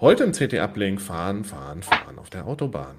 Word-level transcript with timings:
Heute 0.00 0.22
im 0.22 0.30
CT 0.30 0.54
Uplink 0.60 1.00
fahren, 1.00 1.42
fahren, 1.42 1.82
fahren 1.82 2.20
auf 2.20 2.30
der 2.30 2.46
Autobahn. 2.46 2.94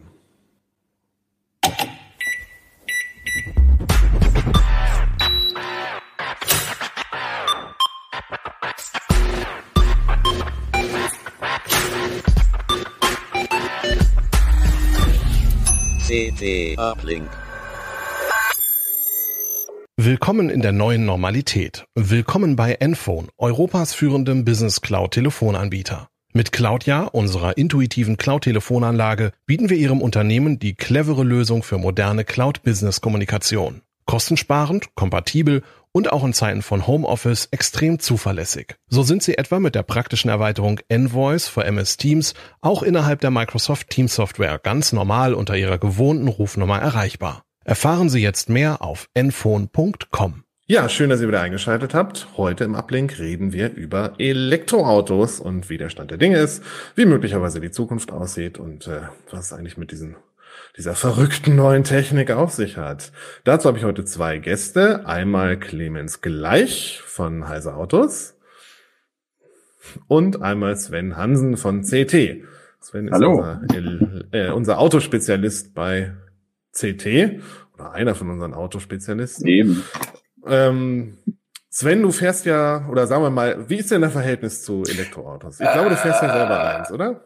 CT 16.06 16.78
Uplink. 16.78 17.30
Willkommen 19.96 20.50
in 20.50 20.62
der 20.62 20.74
neuen 20.74 21.06
Normalität. 21.06 21.86
Willkommen 21.96 22.58
bei 22.58 22.74
Enphone, 22.74 23.30
Europas 23.38 23.94
führendem 23.94 24.44
Business 24.44 24.82
Cloud 24.82 25.12
Telefonanbieter. 25.12 26.09
Mit 26.32 26.52
Cloudja, 26.52 27.06
unserer 27.06 27.58
intuitiven 27.58 28.16
Cloud-Telefonanlage, 28.16 29.32
bieten 29.48 29.72
wir 29.72 29.78
Ihrem 29.78 30.00
Unternehmen 30.00 30.60
die 30.60 30.76
clevere 30.76 31.24
Lösung 31.24 31.64
für 31.64 31.80
moderne 31.80 32.24
Cloud-Business-Kommunikation. 32.24 33.82
Kostensparend, 34.06 34.94
kompatibel 34.94 35.64
und 35.92 36.12
auch 36.12 36.24
in 36.24 36.34
Zeiten 36.34 36.62
von 36.62 36.86
Homeoffice 36.86 37.48
extrem 37.50 37.98
zuverlässig. 37.98 38.76
So 38.88 39.02
sind 39.02 39.24
Sie 39.24 39.40
etwa 39.40 39.60
mit 39.60 39.74
der 39.74 39.82
praktischen 39.82 40.30
Erweiterung 40.30 40.80
Envoice 40.88 41.48
für 41.48 41.64
MS 41.64 41.98
Teams 41.98 42.36
auch 42.62 42.84
innerhalb 42.84 43.22
der 43.22 43.32
Microsoft 43.32 43.90
Teams 43.90 44.14
Software 44.14 44.60
ganz 44.60 44.94
normal 44.94 45.34
unter 45.34 45.58
Ihrer 45.58 45.80
gewohnten 45.80 46.28
Rufnummer 46.28 46.78
erreichbar. 46.78 47.42
Erfahren 47.66 48.10
Sie 48.10 48.22
jetzt 48.22 48.50
mehr 48.50 48.84
auf 48.84 49.10
enphone.com. 49.16 50.44
Ja, 50.72 50.88
schön, 50.88 51.10
dass 51.10 51.20
ihr 51.20 51.28
wieder 51.28 51.42
eingeschaltet 51.42 51.96
habt. 51.96 52.28
Heute 52.38 52.64
im 52.64 52.76
Uplink 52.76 53.18
reden 53.18 53.54
wir 53.54 53.74
über 53.74 54.14
Elektroautos 54.20 55.40
und 55.40 55.68
wie 55.72 55.80
der 55.80 55.90
Stand 55.90 56.12
der 56.12 56.20
Dinge 56.20 56.38
ist, 56.38 56.64
wie 56.94 57.08
möglicherweise 57.08 57.60
die 57.60 57.72
Zukunft 57.72 58.12
aussieht 58.12 58.60
und 58.60 58.86
äh, 58.86 59.02
was 59.32 59.48
es 59.48 59.54
eigentlich 59.54 59.78
mit 59.78 59.90
diesen, 59.90 60.16
dieser 60.78 60.94
verrückten 60.94 61.56
neuen 61.56 61.84
Technik 61.86 62.30
auf 62.30 62.52
sich 62.52 62.78
hat. 62.78 63.12
Dazu 63.46 63.68
habe 63.68 63.80
ich 63.80 63.84
heute 63.84 64.06
zwei 64.06 64.38
Gäste. 64.38 65.08
Einmal 65.08 65.58
Clemens 65.58 66.22
Gleich 66.22 67.02
von 67.04 67.50
Heise 67.50 67.74
Autos 67.74 68.38
und 70.08 70.44
einmal 70.44 70.78
Sven 70.78 71.18
Hansen 71.18 71.58
von 71.58 71.82
CT. 71.82 72.44
Sven 72.80 73.08
ist 73.08 73.14
Hallo. 73.14 73.40
Unser, 73.40 74.34
äh, 74.34 74.52
unser 74.52 74.78
Autospezialist 74.78 75.74
bei 75.74 76.14
CT 76.74 77.42
oder 77.74 77.92
einer 77.94 78.14
von 78.14 78.30
unseren 78.30 78.54
Autospezialisten. 78.54 79.48
Eben. 79.48 79.84
Ähm, 80.50 81.18
Sven, 81.70 82.02
du 82.02 82.12
fährst 82.12 82.46
ja, 82.46 82.88
oder 82.90 83.06
sagen 83.08 83.24
wir 83.24 83.30
mal, 83.30 83.70
wie 83.70 83.78
ist 83.78 83.92
denn 83.92 84.02
dein 84.02 84.12
Verhältnis 84.12 84.64
zu 84.64 84.84
Elektroautos? 84.84 85.60
Ich 85.60 85.72
glaube, 85.72 85.90
du 85.90 85.96
fährst 85.96 86.22
ja 86.22 86.34
selber 86.34 86.60
eins, 86.60 86.92
oder? 86.92 87.24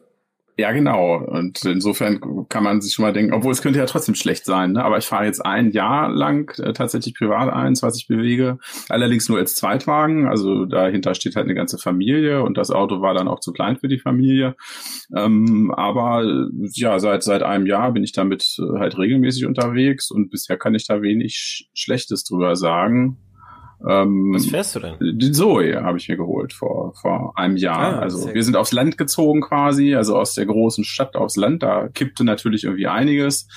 Ja, 0.56 0.72
genau. 0.72 1.16
Und 1.18 1.66
insofern 1.66 2.46
kann 2.48 2.64
man 2.64 2.80
sich 2.80 2.94
schon 2.94 3.04
mal 3.04 3.12
denken, 3.12 3.34
obwohl 3.34 3.52
es 3.52 3.64
könnte 3.64 3.80
ja 3.80 3.88
trotzdem 3.88 4.14
schlecht 4.14 4.46
sein, 4.46 4.74
ne? 4.74 4.86
aber 4.86 5.00
ich 5.00 5.06
fahre 5.06 5.26
jetzt 5.26 5.44
ein 5.44 5.72
Jahr 5.72 6.12
lang 6.12 6.56
äh, 6.60 6.74
tatsächlich 6.74 7.16
privat 7.16 7.52
eins, 7.52 7.82
was 7.82 7.98
ich 7.98 8.08
bewege. 8.08 8.60
Allerdings 8.88 9.28
nur 9.28 9.40
als 9.40 9.56
Zweitwagen. 9.56 10.28
Also 10.28 10.66
dahinter 10.66 11.16
steht 11.16 11.36
halt 11.36 11.46
eine 11.46 11.56
ganze 11.56 11.80
Familie 11.80 12.44
und 12.44 12.56
das 12.60 12.70
Auto 12.70 13.02
war 13.02 13.16
dann 13.16 13.28
auch 13.28 13.40
zu 13.40 13.52
klein 13.52 13.78
für 13.78 13.88
die 13.88 13.98
Familie. 13.98 14.56
Ähm, 15.16 15.74
aber 15.76 16.24
ja, 16.74 17.00
seit, 17.00 17.24
seit 17.24 17.42
einem 17.42 17.66
Jahr 17.66 17.92
bin 17.92 18.04
ich 18.04 18.12
damit 18.12 18.56
äh, 18.60 18.78
halt 18.80 18.96
regelmäßig 19.00 19.48
unterwegs 19.48 20.12
und 20.12 20.30
bisher 20.30 20.58
kann 20.58 20.76
ich 20.76 20.86
da 20.86 21.02
wenig 21.02 21.34
Sch- 21.34 21.66
Schlechtes 21.74 22.26
drüber 22.26 22.56
sagen. 22.56 23.18
Ähm, 23.88 24.34
Was 24.34 24.46
fährst 24.46 24.76
du 24.76 24.80
denn? 24.80 24.96
Die 25.18 25.32
Zoe 25.32 25.84
habe 25.84 25.98
ich 25.98 26.08
mir 26.08 26.16
geholt 26.16 26.54
vor, 26.54 26.94
vor 26.94 27.38
einem 27.38 27.58
Jahr. 27.58 27.98
Ah, 27.98 28.00
also 28.00 28.34
wir 28.34 28.44
sind 28.44 28.56
aufs 28.56 28.72
Land 28.72 28.98
gezogen 28.98 29.42
quasi, 29.42 29.96
also 29.96 30.18
aus 30.18 30.36
der 30.36 30.46
großen 30.46 30.84
Stadt 30.86 31.16
aufs 31.16 31.36
Land. 31.36 31.64
Da 31.64 31.90
kippte 31.90 32.24
natürlich 32.24 32.64
irgendwie 32.64 32.88
einiges. 32.88 33.48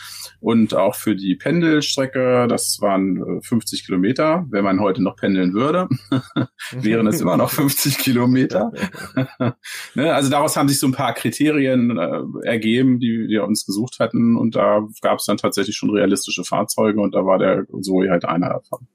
Und 0.41 0.75
auch 0.75 0.95
für 0.95 1.15
die 1.15 1.37
Pendelstrecke, 1.37 2.47
das 2.49 2.79
waren 2.81 3.39
äh, 3.39 3.41
50 3.41 3.87
Kilometer. 3.87 4.45
Wenn 4.51 4.65
man 4.65 4.81
heute 4.81 5.03
noch 5.03 5.17
pendeln 5.17 5.55
würde, 5.55 5.89
wären 6.73 7.07
es 7.07 7.21
immer 7.21 7.37
noch 7.37 7.51
50 7.51 7.99
Kilometer. 7.99 8.73
ne? 9.95 10.15
Also 10.15 10.29
daraus 10.29 10.57
haben 10.57 10.69
sich 10.69 10.81
so 10.81 10.89
ein 10.89 10.93
paar 10.93 11.15
Kriterien 11.15 11.99
äh, 11.99 12.47
ergeben, 12.47 12.99
die 12.99 13.29
wir 13.29 13.45
uns 13.45 13.65
gesucht 13.65 14.01
hatten. 14.01 14.37
Und 14.37 14.57
da 14.57 14.87
gab 15.03 15.21
es 15.21 15.27
dann 15.27 15.37
tatsächlich 15.37 15.77
schon 15.77 15.91
realistische 15.91 16.45
Fahrzeuge 16.45 17.01
und 17.01 17.15
da 17.15 17.25
war 17.25 17.39
der 17.39 17.65
Zoe 17.81 18.11
halt 18.11 18.25
einer 18.25 18.49
davon. 18.49 18.89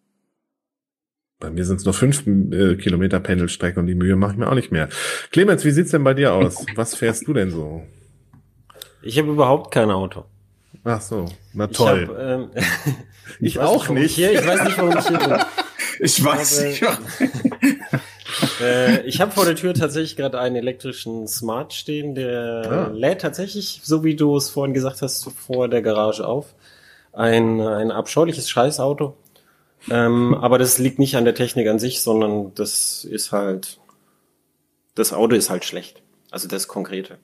Bei 1.42 1.50
mir 1.50 1.66
sind 1.66 1.78
es 1.78 1.86
nur 1.86 1.94
fünf 1.94 2.26
äh, 2.26 2.76
Kilometer 2.78 3.20
Pendelstrecke 3.20 3.80
und 3.80 3.88
die 3.88 3.96
Mühe 3.96 4.16
mache 4.16 4.32
ich 4.34 4.38
mir 4.38 4.48
auch 4.50 4.56
nicht 4.56 4.72
mehr. 4.72 4.88
Clemens, 5.32 5.66
wie 5.66 5.72
sieht's 5.72 5.92
denn 5.92 6.04
bei 6.06 6.14
dir 6.14 6.34
aus? 6.34 6.66
Was 6.76 6.96
fährst 6.96 7.28
du 7.28 7.34
denn 7.34 7.52
so? 7.52 7.82
Ich 9.02 9.18
habe 9.20 9.30
überhaupt 9.30 9.72
kein 9.74 9.90
Auto. 9.92 10.24
Ach 10.84 11.02
so, 11.02 11.26
na 11.54 11.68
Ich, 11.70 11.76
toll. 11.78 12.08
hab, 12.08 12.18
ähm, 12.20 12.50
Ich 13.40 13.58
weiß 13.58 13.66
auch 13.68 13.90
nicht. 13.90 14.06
Ich, 14.06 14.16
hier, 14.16 14.32
ich 14.34 14.46
weiß 14.48 14.64
nicht, 14.64 14.78
warum 14.78 14.98
ich 14.98 15.08
hier 15.08 15.18
bin. 15.20 15.38
Ich 16.04 16.24
weiß 16.24 16.64
nicht. 16.64 16.84
Äh, 18.62 19.02
ich 19.06 19.22
habe 19.22 19.32
vor 19.32 19.46
der 19.46 19.56
Tür 19.56 19.74
tatsächlich 19.74 20.16
gerade 20.16 20.40
einen 20.40 20.56
elektrischen 20.56 21.28
Smart 21.28 21.74
stehen, 21.74 22.16
der 22.16 22.64
Ah. 22.66 22.92
lädt 22.92 23.22
tatsächlich, 23.22 23.82
so 23.84 24.04
wie 24.04 24.16
du 24.16 24.36
es 24.38 24.50
vorhin 24.50 24.74
gesagt 24.74 25.02
hast, 25.04 25.30
vor 25.32 25.68
der 25.68 25.82
Garage 25.82 26.26
auf. 26.26 26.56
Ein, 27.14 27.60
ein 27.62 27.92
abscheuliches 27.92 28.50
Scheißauto. 28.50 29.16
Ähm, 29.90 30.34
aber 30.36 30.58
das 30.60 30.78
liegt 30.78 31.00
nicht 31.00 31.16
an 31.16 31.26
der 31.26 31.34
Technik 31.36 31.68
an 31.68 31.80
sich, 31.80 32.02
sondern 32.02 32.54
das 32.56 33.04
ist 33.04 33.32
halt, 33.32 33.80
das 34.96 35.14
Auto 35.14 35.36
ist 35.36 35.50
halt 35.50 35.66
schlecht. 35.66 36.02
Also 36.30 36.48
das 36.48 36.68
Konkrete. 36.68 37.18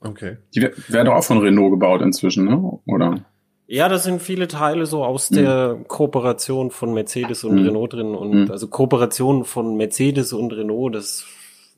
Okay. 0.00 0.38
Die 0.54 0.62
wer- 0.62 0.72
werden 0.88 1.06
doch 1.06 1.14
auch 1.14 1.24
von 1.24 1.38
Renault 1.38 1.70
gebaut 1.72 2.00
inzwischen, 2.02 2.44
ne? 2.46 2.78
Oder? 2.86 3.24
Ja, 3.68 3.88
das 3.88 4.04
sind 4.04 4.20
viele 4.20 4.48
Teile 4.48 4.84
so 4.86 5.04
aus 5.04 5.28
der 5.28 5.78
Kooperation 5.86 6.70
von 6.70 6.92
Mercedes 6.92 7.44
und 7.44 7.54
Mhm. 7.60 7.66
Renault 7.68 7.92
drin 7.92 8.14
und 8.14 8.44
Mhm. 8.44 8.50
also 8.50 8.68
Kooperation 8.68 9.44
von 9.44 9.76
Mercedes 9.76 10.32
und 10.32 10.52
Renault, 10.52 10.94
das, 10.94 11.24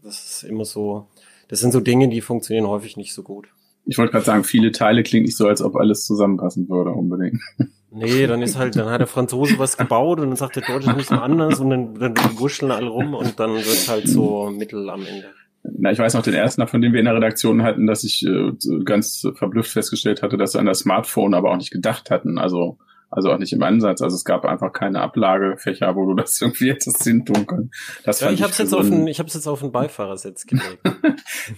das 0.02 0.25
ist 0.25 0.42
immer 0.44 0.64
so, 0.64 1.06
das 1.48 1.60
sind 1.60 1.72
so 1.72 1.81
Dinge, 1.81 2.08
die 2.08 2.20
funktionieren 2.20 2.66
häufig 2.66 2.96
nicht 2.96 3.12
so 3.14 3.22
gut. 3.22 3.48
Ich 3.84 3.98
wollte 3.98 4.12
gerade 4.12 4.25
sagen, 4.25 4.44
viele 4.44 4.72
Teile 4.72 5.02
klingt 5.02 5.26
nicht 5.26 5.36
so, 5.36 5.46
als 5.46 5.60
ob 5.60 5.76
alles 5.76 6.06
zusammenpassen 6.06 6.69
würde 6.69 6.91
unbedingt. 6.91 7.41
Nee, 7.94 8.27
dann 8.27 8.43
ist 8.43 8.59
halt, 8.59 8.77
dann 8.77 8.91
hat 8.91 9.00
der 9.00 9.06
Franzose 9.06 9.59
was 9.59 9.77
gebaut 9.77 10.19
und 10.19 10.28
dann 10.28 10.37
sagt 10.37 10.56
der 10.56 10.65
Deutsche 10.65 10.93
nicht 10.93 11.09
so 11.09 11.15
anders 11.15 11.60
und 11.60 11.71
dann, 11.71 11.94
dann 11.94 12.15
wuscheln 12.38 12.72
alle 12.72 12.88
rum 12.88 13.15
und 13.15 13.38
dann 13.38 13.55
wird 13.55 13.88
halt 13.88 14.09
so 14.09 14.50
mittel 14.50 14.91
am 14.91 15.06
Ende. 15.06 15.27
Na, 15.62 15.93
ich 15.93 15.99
weiß 15.99 16.15
noch 16.15 16.22
den 16.22 16.34
ersten, 16.34 16.66
von 16.66 16.82
dem 16.82 16.93
wir 16.93 16.99
in 16.99 17.06
der 17.06 17.15
Redaktion 17.15 17.62
hatten, 17.62 17.87
dass 17.87 18.05
ich 18.05 18.27
äh, 18.27 18.53
ganz 18.84 19.27
verblüfft 19.34 19.71
festgestellt 19.71 20.22
hatte, 20.22 20.37
dass 20.37 20.53
sie 20.53 20.59
an 20.59 20.66
das 20.66 20.81
Smartphone 20.81 21.34
aber 21.34 21.53
auch 21.53 21.56
nicht 21.56 21.71
gedacht 21.71 22.10
hatten. 22.10 22.38
Also, 22.38 22.78
also 23.16 23.30
auch 23.32 23.38
nicht 23.38 23.52
im 23.52 23.62
Ansatz. 23.62 24.02
Also 24.02 24.16
es 24.16 24.25
gab 24.25 24.44
einfach 24.44 24.72
keine 24.72 25.00
Ablagefächer, 25.00 25.94
wo 25.97 26.04
du 26.06 26.14
das 26.20 26.41
irgendwie 26.41 26.70
hättest 26.70 27.02
hin 27.04 27.25
tun 27.25 27.47
können. 27.47 27.70
Das 28.04 28.20
Ja, 28.20 28.30
ich 28.30 28.42
hab's 28.42 28.56
für 28.56 28.62
jetzt 28.64 28.75
auf 28.75 28.84
ein- 28.91 29.06
ich 29.06 29.19
hab's 29.20 29.34
jetzt 29.34 29.47
auf 29.47 29.60
den 29.60 29.72
Beifahrersitz 29.72 30.47
gelegt. 30.47 30.78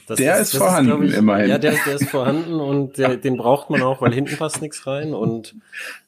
Das 0.07 0.19
Der 0.19 0.39
ist 0.39 0.57
vorhanden, 0.57 1.01
glaub 1.09 1.19
immerhin. 1.19 1.49
Ja, 1.51 1.59
der, 1.59 1.73
ist- 1.73 1.87
der 1.87 1.95
ist 1.95 2.09
vorhanden 2.11 2.55
und 2.61 2.99
der, 2.99 3.17
den 3.17 3.37
braucht 3.37 3.71
man 3.71 3.83
auch, 3.83 4.01
weil 4.01 4.13
hinten 4.13 4.37
passt 4.37 4.61
nichts 4.63 4.87
rein 4.87 5.15
und 5.15 5.55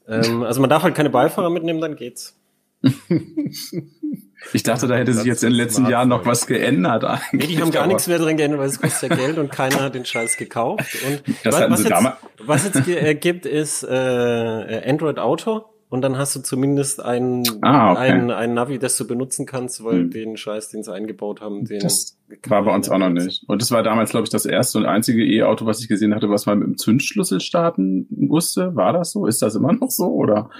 ähm, 0.09 0.43
also 0.43 0.61
man 0.61 0.71
darf 0.71 0.83
halt 0.85 0.95
keine 0.95 1.11
Beifahrer 1.11 1.51
mitnehmen, 1.51 1.81
dann 1.81 1.97
geht's. 1.97 2.38
ich 4.53 4.63
dachte, 4.63 4.87
da 4.87 4.97
hätte 4.97 5.13
sich 5.13 5.25
jetzt 5.25 5.43
in 5.43 5.51
den 5.51 5.57
letzten. 5.57 5.89
Jahren 5.89 6.09
noch 6.09 6.27
was 6.27 6.47
geändert 6.47 7.03
Nee, 7.03 7.09
eigentlich. 7.09 7.57
die 7.57 7.61
haben 7.63 7.71
gar 7.73 7.87
nichts 7.87 8.07
mehr 8.07 8.19
drin 8.19 8.37
geändert, 8.37 8.61
weil 8.61 8.69
es 8.69 8.81
kostet 8.81 9.11
ja 9.11 9.17
Geld 9.17 9.39
und 9.39 9.51
keiner 9.51 9.81
hat 9.81 9.95
den 9.95 10.05
Scheiß 10.05 10.37
gekauft. 10.37 10.97
Und 11.07 11.23
was, 11.45 11.79
sie 11.81 11.89
jetzt, 11.89 12.05
was 12.45 12.65
jetzt 12.65 12.89
äh, 12.89 13.15
gibt, 13.15 13.47
ist 13.47 13.83
äh, 13.85 14.83
Android 14.87 15.19
Auto 15.19 15.65
und 15.89 16.03
dann 16.03 16.19
hast 16.19 16.37
du 16.37 16.41
zumindest 16.41 17.03
ein, 17.03 17.45
Ah, 17.63 17.93
okay. 17.93 18.01
ein, 18.13 18.31
ein 18.31 18.55
Navi, 18.55 18.79
das 18.79 18.97
du 18.99 19.07
benutzen 19.07 19.47
kannst, 19.47 19.83
weil 19.85 20.01
Hm. 20.03 20.11
den 20.11 20.37
Scheiß, 20.37 20.69
den 20.69 20.83
sie 20.83 20.93
eingebaut 20.93 21.41
haben, 21.41 21.65
den 21.65 21.81
Das 21.81 22.19
war 22.47 22.63
bei 22.65 22.75
uns 22.75 22.91
auch 22.91 22.99
noch 22.99 23.09
nicht. 23.09 23.45
Und 23.49 23.63
das 23.63 23.71
war 23.71 23.83
damals, 23.83 24.11
glaube 24.11 24.25
ich, 24.25 24.31
das 24.31 24.45
erste 24.45 24.79
und 24.79 24.85
einzige 24.87 25.25
E-Auto, 25.25 25.65
was 25.65 25.81
ich 25.81 25.89
gesehen 25.89 26.15
hatte, 26.15 26.29
was 26.29 26.45
man 26.47 26.59
mit 26.59 26.69
dem 26.69 26.77
Zündschlüssel 26.77 27.41
starten 27.41 28.07
musste. 28.11 28.77
War 28.77 28.93
das 28.93 29.13
so? 29.13 29.27
Ist 29.27 29.41
das 29.41 29.55
immer 29.55 29.73
noch 29.73 29.91
so? 29.91 30.09
Oder 30.09 30.51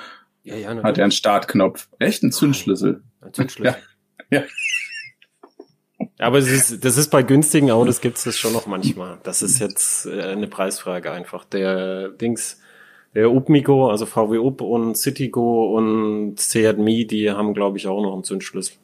Ja, 0.43 0.57
ja, 0.57 0.61
hat 0.61 0.65
er 0.65 0.71
einen 0.71 0.83
natürlich. 0.83 1.17
Startknopf? 1.17 1.89
Echt 1.99 2.23
ein 2.23 2.33
Zündschlüssel? 2.33 3.03
Ein 3.21 3.33
Zündschlüssel. 3.33 3.77
Ja. 4.31 4.43
Aber 6.19 6.37
es 6.37 6.51
ist, 6.51 6.85
das 6.85 6.99
ist 6.99 7.09
bei 7.09 7.23
günstigen 7.23 7.71
Autos 7.71 8.03
gibt's 8.03 8.25
das 8.25 8.37
schon 8.37 8.53
noch 8.53 8.67
manchmal. 8.67 9.19
Das 9.23 9.41
ist 9.41 9.59
jetzt 9.59 10.05
äh, 10.05 10.21
eine 10.21 10.49
Preisfrage 10.49 11.11
einfach. 11.11 11.45
Der 11.47 12.11
Dings, 12.11 12.61
der 13.15 13.31
Upmigo, 13.31 13.89
also 13.91 14.05
VW 14.05 14.39
Up 14.47 14.61
und 14.61 14.97
Citigo 14.97 15.75
und 15.75 16.39
Seat 16.39 16.77
Mi, 16.77 17.07
die 17.07 17.31
haben, 17.31 17.55
glaube 17.55 17.79
ich, 17.79 17.87
auch 17.87 18.03
noch 18.03 18.13
einen 18.13 18.25
Zündschlüssel. 18.25 18.77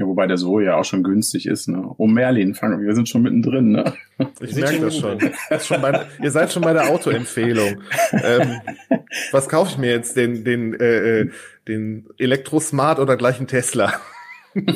Ja, 0.00 0.06
wobei 0.06 0.26
der 0.26 0.38
so 0.38 0.60
ja 0.60 0.76
auch 0.76 0.84
schon 0.84 1.02
günstig 1.04 1.44
ist. 1.46 1.68
Ne? 1.68 1.84
Oh 1.98 2.06
Merlin, 2.06 2.54
fangen 2.54 2.80
wir 2.80 2.94
sind 2.94 3.06
schon 3.08 3.20
mittendrin. 3.22 3.70
Ne? 3.72 3.92
Ich 4.40 4.56
merke 4.56 4.80
das 4.80 4.96
schon. 4.96 5.18
Das 5.50 5.66
schon 5.66 5.82
bei, 5.82 6.06
ihr 6.22 6.30
seid 6.30 6.50
schon 6.52 6.62
bei 6.62 6.72
der 6.72 6.88
Autoempfehlung. 6.90 7.82
ähm, 8.12 8.60
was 9.30 9.48
kaufe 9.50 9.72
ich 9.72 9.78
mir 9.78 9.90
jetzt? 9.90 10.16
Den, 10.16 10.42
den, 10.42 10.72
äh, 10.80 11.20
äh, 11.20 11.30
den 11.68 12.08
Elektrosmart 12.18 12.98
oder 12.98 13.16
gleich 13.18 13.36
einen 13.36 13.46
Tesla? 13.46 13.92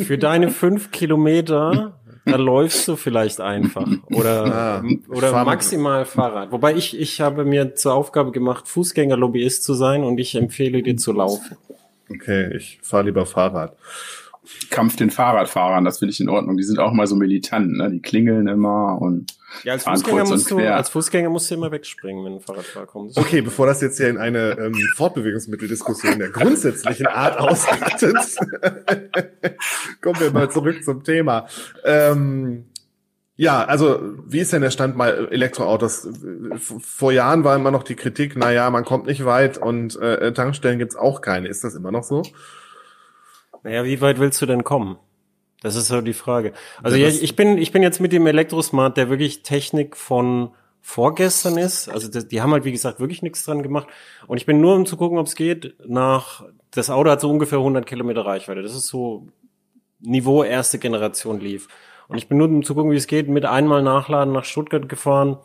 Für 0.03 0.19
deine 0.19 0.51
fünf 0.51 0.91
Kilometer 0.91 1.99
da 2.27 2.37
läufst 2.37 2.87
du 2.89 2.97
vielleicht 2.97 3.41
einfach 3.41 3.87
oder 4.11 4.45
Ah, 4.47 4.83
oder 5.09 5.29
Fahr- 5.31 5.45
maximal 5.45 6.05
Fahrrad. 6.07 6.53
Wobei 6.53 6.75
ich 6.75 6.99
ich 6.99 7.21
habe 7.21 7.45
mir 7.45 7.75
zur 7.75 7.93
Aufgabe 7.95 8.31
gemacht, 8.33 8.67
Fußgängerlobbyist 8.69 9.63
zu 9.65 9.75
sein 9.75 10.05
und 10.05 10.19
ich 10.19 10.35
empfehle 10.35 10.83
dir 10.83 10.97
zu 10.97 11.13
laufen. 11.13 11.57
Okay, 12.11 12.55
ich 12.57 12.79
fahre 12.83 13.05
lieber 13.05 13.27
Fahrrad. 13.27 13.77
Kampf 14.71 14.97
den 14.97 15.11
Fahrradfahrern, 15.11 15.85
das 15.85 15.99
finde 15.99 16.13
ich 16.13 16.21
in 16.21 16.29
Ordnung. 16.29 16.57
Die 16.57 16.63
sind 16.65 16.79
auch 16.79 16.93
mal 16.93 17.07
so 17.07 17.17
militant, 17.17 17.73
ne? 17.77 17.91
Die 17.91 18.01
klingeln 18.03 18.47
immer 18.47 19.01
und 19.01 19.35
Ja, 19.63 19.73
als 19.75 19.85
Fußgänger 19.85 20.25
musst 20.27 20.51
du 20.51 20.57
quer. 20.57 20.77
als 20.77 20.89
Fußgänger 20.91 21.31
musst 21.31 21.51
du 21.51 21.55
immer 21.55 21.71
wegspringen, 21.71 22.25
wenn 22.25 22.35
ein 22.35 22.41
Fahrradfahrer 22.41 22.87
kommt. 22.87 23.17
Das- 23.17 23.25
Okay, 23.25 23.41
bevor 23.41 23.67
das 23.67 23.81
jetzt 23.81 23.97
hier 23.99 24.09
in 24.09 24.19
eine 24.19 24.57
ähm, 24.59 24.75
Fortbewegungsmitteldiskussion 24.97 26.19
der 26.19 26.31
grundsätzlichen 26.31 27.07
Art 27.07 27.39
ausartet, 27.39 28.17
kommen 30.01 30.21
wir 30.21 30.31
mal 30.33 30.51
zurück 30.51 30.83
zum 30.85 31.03
Thema. 31.05 31.47
Ähm, 31.85 32.65
ja, 33.37 33.65
also 33.65 34.01
wie 34.27 34.39
ist 34.41 34.53
denn 34.53 34.63
der 34.63 34.71
Stand 34.71 34.97
mal 34.97 35.29
Elektroautos? 35.31 36.07
Vor 36.59 37.13
Jahren 37.13 37.43
war 37.43 37.57
immer 37.57 37.71
noch 37.73 37.83
die 37.83 37.97
Kritik, 37.97 38.35
na 38.37 38.53
ja, 38.53 38.71
man 38.71 38.85
kommt 38.85 39.07
nicht 39.07 39.25
weit 39.25 39.59
und 39.59 39.97
äh, 40.01 40.33
Tankstellen 40.33 40.79
gibt's 40.79 40.95
auch 40.97 41.21
keine. 41.21 41.49
Ist 41.49 41.65
das 41.65 41.75
immer 41.75 41.91
noch 41.91 42.05
so? 42.05 42.23
Naja, 43.65 43.85
wie 43.85 44.01
weit 44.01 44.19
willst 44.21 44.41
du 44.41 44.47
denn 44.47 44.63
kommen? 44.63 44.97
Das 45.63 45.75
ist 45.77 45.89
so 45.89 46.01
die 46.01 46.13
Frage. 46.13 46.53
Also 46.83 46.97
Ja, 46.97 47.07
das- 47.07 47.21
ich 47.21 47.35
bin, 47.37 47.59
ich 47.59 47.73
bin 47.73 47.83
jetzt 47.83 48.01
mit 48.01 48.13
dem 48.13 48.27
Elektrosmart, 48.27 48.97
der 48.97 49.09
wirklich 49.11 49.43
Technik 49.43 49.97
von 49.97 50.51
vorgestern 50.83 51.57
ist. 51.57 51.89
Also 51.89 52.09
das, 52.09 52.29
die 52.29 52.43
haben 52.43 52.53
halt, 52.53 52.65
wie 52.67 52.73
gesagt, 52.73 53.01
wirklich 53.01 53.23
nichts 53.23 53.45
dran 53.45 53.63
gemacht. 53.63 53.89
Und 54.27 54.37
ich 54.37 54.45
bin 54.47 54.61
nur, 54.61 54.75
um 54.75 54.85
zu 54.85 54.97
gucken, 54.99 55.17
ob 55.19 55.27
es 55.27 55.35
geht, 55.35 55.75
nach, 55.89 56.45
das 56.73 56.91
Auto 56.91 57.09
hat 57.11 57.21
so 57.23 57.31
ungefähr 57.31 57.59
100 57.59 57.87
Kilometer 57.87 58.27
Reichweite. 58.27 58.61
Das 58.63 58.75
ist 58.75 58.87
so 58.89 59.29
Niveau 60.01 60.45
erste 60.45 60.79
Generation 60.79 61.41
lief. 61.41 61.69
Und 62.09 62.19
ich 62.19 62.29
bin 62.29 62.37
nur, 62.37 62.49
um 62.49 62.63
zu 62.63 62.75
gucken, 62.75 62.91
wie 62.93 62.97
es 62.97 63.07
geht, 63.07 63.29
mit 63.31 63.47
einmal 63.47 63.83
Nachladen 63.83 64.35
nach 64.35 64.45
Stuttgart 64.45 64.87
gefahren. 64.91 65.39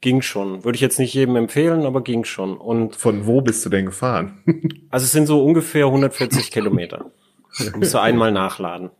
Ging 0.00 0.22
schon. 0.22 0.64
Würde 0.64 0.76
ich 0.76 0.80
jetzt 0.80 0.98
nicht 0.98 1.12
jedem 1.12 1.36
empfehlen, 1.36 1.84
aber 1.84 2.00
ging 2.02 2.24
schon. 2.24 2.56
Und 2.56 2.96
Von 2.96 3.26
wo 3.26 3.42
bist 3.42 3.66
du 3.66 3.68
denn 3.68 3.84
gefahren? 3.86 4.40
also 4.90 5.04
es 5.04 5.12
sind 5.12 5.26
so 5.26 5.44
ungefähr 5.44 5.84
140 5.86 6.50
Kilometer. 6.50 7.10
Musst 7.76 7.94
du 7.94 8.00
einmal 8.00 8.32
nachladen. 8.32 8.90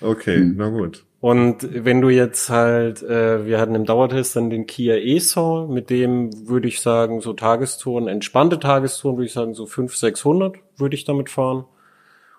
Okay, 0.00 0.50
na 0.54 0.68
gut. 0.68 1.04
Und 1.20 1.68
wenn 1.84 2.00
du 2.00 2.10
jetzt 2.10 2.48
halt, 2.48 3.02
äh, 3.02 3.44
wir 3.44 3.58
hatten 3.58 3.74
im 3.74 3.84
Dauertest 3.84 4.36
dann 4.36 4.50
den 4.50 4.66
Kia 4.66 4.94
e-Soul, 4.96 5.66
mit 5.66 5.90
dem 5.90 6.48
würde 6.48 6.68
ich 6.68 6.80
sagen, 6.80 7.20
so 7.20 7.32
Tagestouren, 7.32 8.06
entspannte 8.06 8.60
Tagestouren, 8.60 9.16
würde 9.16 9.26
ich 9.26 9.32
sagen, 9.32 9.54
so 9.54 9.66
500, 9.66 9.98
600 9.98 10.56
würde 10.76 10.94
ich 10.94 11.04
damit 11.04 11.28
fahren. 11.28 11.64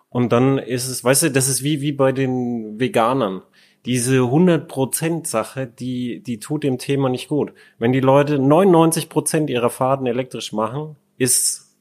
Und 0.10 0.32
dann 0.32 0.58
ist 0.58 0.88
es, 0.88 1.04
weißt 1.04 1.24
du, 1.24 1.32
das 1.32 1.50
ist 1.50 1.62
wie, 1.62 1.82
wie 1.82 1.92
bei 1.92 2.14
den 2.14 2.80
Veganern. 2.80 3.42
Diese 3.86 4.20
100% 4.20 5.28
Sache, 5.28 5.68
die, 5.68 6.22
die 6.24 6.40
tut 6.40 6.64
dem 6.64 6.78
Thema 6.78 7.10
nicht 7.10 7.28
gut. 7.28 7.54
Wenn 7.78 7.92
die 7.92 8.00
Leute 8.00 8.38
99% 8.38 9.50
ihrer 9.50 9.70
Fahrten 9.70 10.06
elektrisch 10.06 10.54
machen, 10.54 10.96
ist 11.18 11.76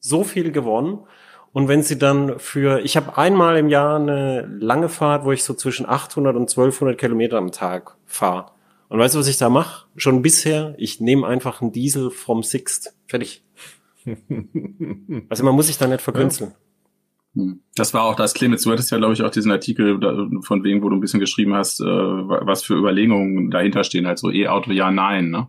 so 0.00 0.24
viel 0.24 0.52
gewonnen. 0.52 1.00
Und 1.56 1.68
wenn 1.68 1.82
sie 1.82 1.96
dann 1.96 2.38
für, 2.38 2.84
ich 2.84 2.98
habe 2.98 3.16
einmal 3.16 3.56
im 3.56 3.70
Jahr 3.70 3.98
eine 3.98 4.42
lange 4.60 4.90
Fahrt, 4.90 5.24
wo 5.24 5.32
ich 5.32 5.42
so 5.42 5.54
zwischen 5.54 5.88
800 5.88 6.36
und 6.36 6.42
1200 6.42 6.98
Kilometer 6.98 7.38
am 7.38 7.50
Tag 7.50 7.96
fahre. 8.04 8.50
Und 8.90 8.98
weißt 8.98 9.14
du, 9.14 9.20
was 9.20 9.26
ich 9.26 9.38
da 9.38 9.48
mache? 9.48 9.86
Schon 9.96 10.20
bisher, 10.20 10.74
ich 10.76 11.00
nehme 11.00 11.26
einfach 11.26 11.62
einen 11.62 11.72
Diesel 11.72 12.10
vom 12.10 12.42
Sixt. 12.42 12.94
Fertig. 13.06 13.42
Also 15.30 15.44
man 15.44 15.54
muss 15.54 15.68
sich 15.68 15.78
da 15.78 15.86
nicht 15.86 16.02
verkünsteln. 16.02 16.52
Hm. 17.34 17.60
Das 17.74 17.94
war 17.94 18.02
auch 18.04 18.16
das, 18.16 18.34
Clemens, 18.34 18.64
du 18.64 18.72
hattest 18.72 18.90
ja, 18.90 18.98
glaube 18.98 19.14
ich, 19.14 19.22
auch 19.22 19.30
diesen 19.30 19.50
Artikel 19.50 19.98
von 20.42 20.62
wegen, 20.62 20.82
wo 20.82 20.90
du 20.90 20.96
ein 20.96 21.00
bisschen 21.00 21.20
geschrieben 21.20 21.54
hast, 21.54 21.80
äh, 21.80 21.86
was 21.86 22.64
für 22.64 22.74
Überlegungen 22.74 23.50
dahinter 23.50 23.82
stehen, 23.82 24.06
halt 24.06 24.18
so 24.18 24.30
E-Auto, 24.30 24.72
ja, 24.72 24.90
nein, 24.90 25.30
ne? 25.30 25.48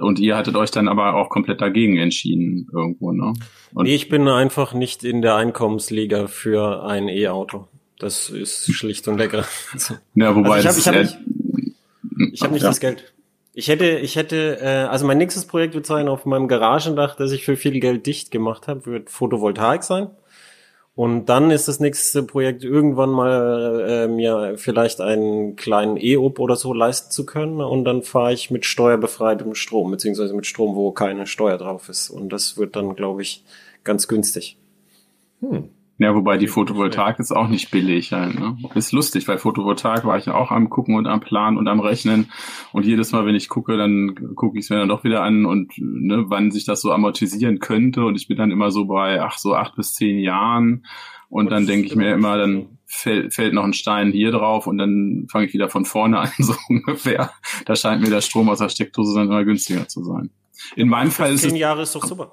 Und 0.00 0.18
ihr 0.18 0.36
hattet 0.36 0.56
euch 0.56 0.70
dann 0.70 0.88
aber 0.88 1.14
auch 1.14 1.28
komplett 1.28 1.60
dagegen 1.60 1.96
entschieden 1.96 2.68
irgendwo, 2.72 3.12
ne? 3.12 3.32
Und 3.74 3.84
Nee, 3.84 3.94
ich 3.94 4.08
bin 4.08 4.26
einfach 4.28 4.74
nicht 4.74 5.04
in 5.04 5.22
der 5.22 5.36
Einkommensliga 5.36 6.26
für 6.26 6.84
ein 6.84 7.08
E-Auto. 7.08 7.68
Das 7.98 8.28
ist 8.30 8.70
schlicht 8.74 9.06
und 9.08 9.18
lecker. 9.18 9.44
ja, 10.14 10.34
wobei 10.34 10.56
Also 10.64 10.78
ich 10.78 10.86
hab- 10.88 10.94
ich 10.96 11.14
hab 11.14 12.32
Ich 12.32 12.42
habe 12.42 12.52
nicht 12.54 12.62
ja. 12.62 12.68
das 12.68 12.80
Geld. 12.80 13.12
Ich 13.54 13.68
hätte, 13.68 13.86
ich 13.98 14.16
hätte, 14.16 14.58
äh, 14.60 14.66
also 14.90 15.06
mein 15.06 15.16
nächstes 15.16 15.46
Projekt 15.46 15.74
wird 15.74 15.86
sein 15.86 16.08
auf 16.08 16.26
meinem 16.26 16.46
Garagendach, 16.46 17.16
das 17.16 17.32
ich 17.32 17.44
für 17.44 17.56
viel 17.56 17.80
Geld 17.80 18.06
dicht 18.06 18.30
gemacht 18.30 18.68
habe, 18.68 18.84
wird 18.84 19.08
Photovoltaik 19.08 19.82
sein. 19.82 20.08
Und 20.96 21.26
dann 21.26 21.50
ist 21.50 21.68
das 21.68 21.78
nächste 21.78 22.22
Projekt 22.22 22.64
irgendwann 22.64 23.10
mal 23.10 23.86
äh, 23.86 24.08
mir 24.08 24.54
vielleicht 24.56 25.02
einen 25.02 25.54
kleinen 25.54 25.98
E-Up 25.98 26.38
oder 26.38 26.56
so 26.56 26.72
leisten 26.72 27.10
zu 27.10 27.26
können. 27.26 27.60
Und 27.60 27.84
dann 27.84 28.02
fahre 28.02 28.32
ich 28.32 28.50
mit 28.50 28.64
steuerbefreitem 28.64 29.54
Strom, 29.54 29.90
beziehungsweise 29.90 30.32
mit 30.32 30.46
Strom, 30.46 30.74
wo 30.74 30.92
keine 30.92 31.26
Steuer 31.26 31.58
drauf 31.58 31.90
ist. 31.90 32.08
Und 32.08 32.30
das 32.30 32.56
wird 32.56 32.76
dann, 32.76 32.96
glaube 32.96 33.20
ich, 33.20 33.44
ganz 33.84 34.08
günstig. 34.08 34.56
Hm. 35.40 35.68
Ja, 35.98 36.14
wobei 36.14 36.36
die 36.36 36.46
Photovoltaik 36.46 37.18
ist 37.18 37.32
auch 37.32 37.48
nicht 37.48 37.70
billig 37.70 38.12
halt, 38.12 38.38
ne? 38.38 38.58
Ist 38.74 38.92
lustig, 38.92 39.26
weil 39.28 39.38
Photovoltaik 39.38 40.04
war 40.04 40.18
ich 40.18 40.26
ja 40.26 40.34
auch 40.34 40.50
am 40.50 40.68
gucken 40.68 40.94
und 40.94 41.06
am 41.06 41.20
Planen 41.20 41.56
und 41.56 41.68
am 41.68 41.80
Rechnen. 41.80 42.30
Und 42.72 42.84
jedes 42.84 43.12
Mal, 43.12 43.24
wenn 43.24 43.34
ich 43.34 43.48
gucke, 43.48 43.78
dann 43.78 44.34
gucke 44.34 44.58
ich 44.58 44.66
es 44.66 44.70
mir 44.70 44.76
dann 44.76 44.90
doch 44.90 45.04
wieder 45.04 45.22
an 45.22 45.46
und 45.46 45.72
ne, 45.78 46.24
wann 46.28 46.50
sich 46.50 46.66
das 46.66 46.82
so 46.82 46.92
amortisieren 46.92 47.60
könnte. 47.60 48.04
Und 48.04 48.14
ich 48.16 48.28
bin 48.28 48.36
dann 48.36 48.50
immer 48.50 48.70
so 48.70 48.84
bei, 48.84 49.22
ach, 49.22 49.38
so 49.38 49.54
acht 49.54 49.74
bis 49.76 49.94
zehn 49.94 50.18
Jahren. 50.18 50.84
Und 51.30 51.50
dann 51.50 51.66
denke 51.66 51.86
ich 51.86 51.96
mir 51.96 52.12
immer, 52.12 52.36
dann 52.36 52.78
fällt, 52.84 53.34
fällt 53.34 53.54
noch 53.54 53.64
ein 53.64 53.72
Stein 53.72 54.12
hier 54.12 54.32
drauf 54.32 54.66
und 54.66 54.76
dann 54.78 55.26
fange 55.30 55.46
ich 55.46 55.54
wieder 55.54 55.70
von 55.70 55.86
vorne 55.86 56.18
an, 56.20 56.30
so 56.38 56.54
ungefähr. 56.68 57.32
Da 57.64 57.74
scheint 57.74 58.02
mir 58.02 58.10
der 58.10 58.20
Strom 58.20 58.50
aus 58.50 58.58
der 58.58 58.68
Steckdose 58.68 59.18
dann 59.18 59.28
immer 59.28 59.44
günstiger 59.44 59.88
zu 59.88 60.04
sein. 60.04 60.30
In 60.76 60.88
meinem 60.88 61.10
Fall 61.10 61.32
ist 61.32 61.42
es 61.42 61.50
Zehn 61.50 61.56
Jahre 61.56 61.82
ist 61.82 61.94
doch 61.94 62.04
super. 62.04 62.32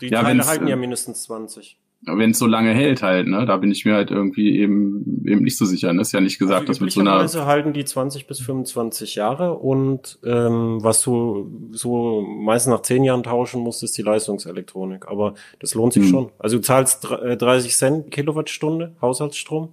Die 0.00 0.06
Ja, 0.06 0.22
Teile 0.22 0.46
halten 0.46 0.66
ja 0.66 0.76
äh, 0.76 0.78
mindestens 0.78 1.24
20. 1.24 1.78
wenn 2.06 2.30
es 2.30 2.38
so 2.38 2.46
lange 2.46 2.72
hält 2.72 3.02
halt, 3.02 3.26
ne, 3.28 3.44
da 3.44 3.58
bin 3.58 3.70
ich 3.70 3.84
mir 3.84 3.94
halt 3.94 4.10
irgendwie 4.10 4.58
eben 4.58 5.22
eben 5.26 5.42
nicht 5.42 5.58
so 5.58 5.64
sicher. 5.66 5.92
Ne? 5.92 6.00
Ist 6.00 6.12
ja 6.12 6.20
nicht 6.20 6.38
gesagt, 6.38 6.68
dass 6.68 6.80
mit 6.80 6.92
so 6.92 7.00
einer 7.00 7.10
Üblicherweise 7.16 7.44
halten 7.46 7.72
die 7.74 7.84
20 7.84 8.26
bis 8.26 8.40
25 8.40 9.16
Jahre 9.16 9.54
und 9.58 10.18
ähm, 10.24 10.78
was 10.82 11.02
du 11.02 11.50
so 11.72 12.22
meistens 12.22 12.70
nach 12.72 12.82
10 12.82 13.04
Jahren 13.04 13.22
tauschen 13.22 13.62
musst, 13.62 13.82
ist 13.82 13.98
die 13.98 14.02
Leistungselektronik. 14.02 15.08
Aber 15.08 15.34
das 15.58 15.74
lohnt 15.74 15.92
sich 15.92 16.04
Hm. 16.04 16.10
schon. 16.10 16.32
Also 16.38 16.56
du 16.56 16.62
zahlst 16.62 17.04
dr- 17.04 17.22
äh, 17.22 17.36
30 17.36 17.76
Cent 17.76 18.10
Kilowattstunde 18.10 18.94
Haushaltsstrom. 19.02 19.72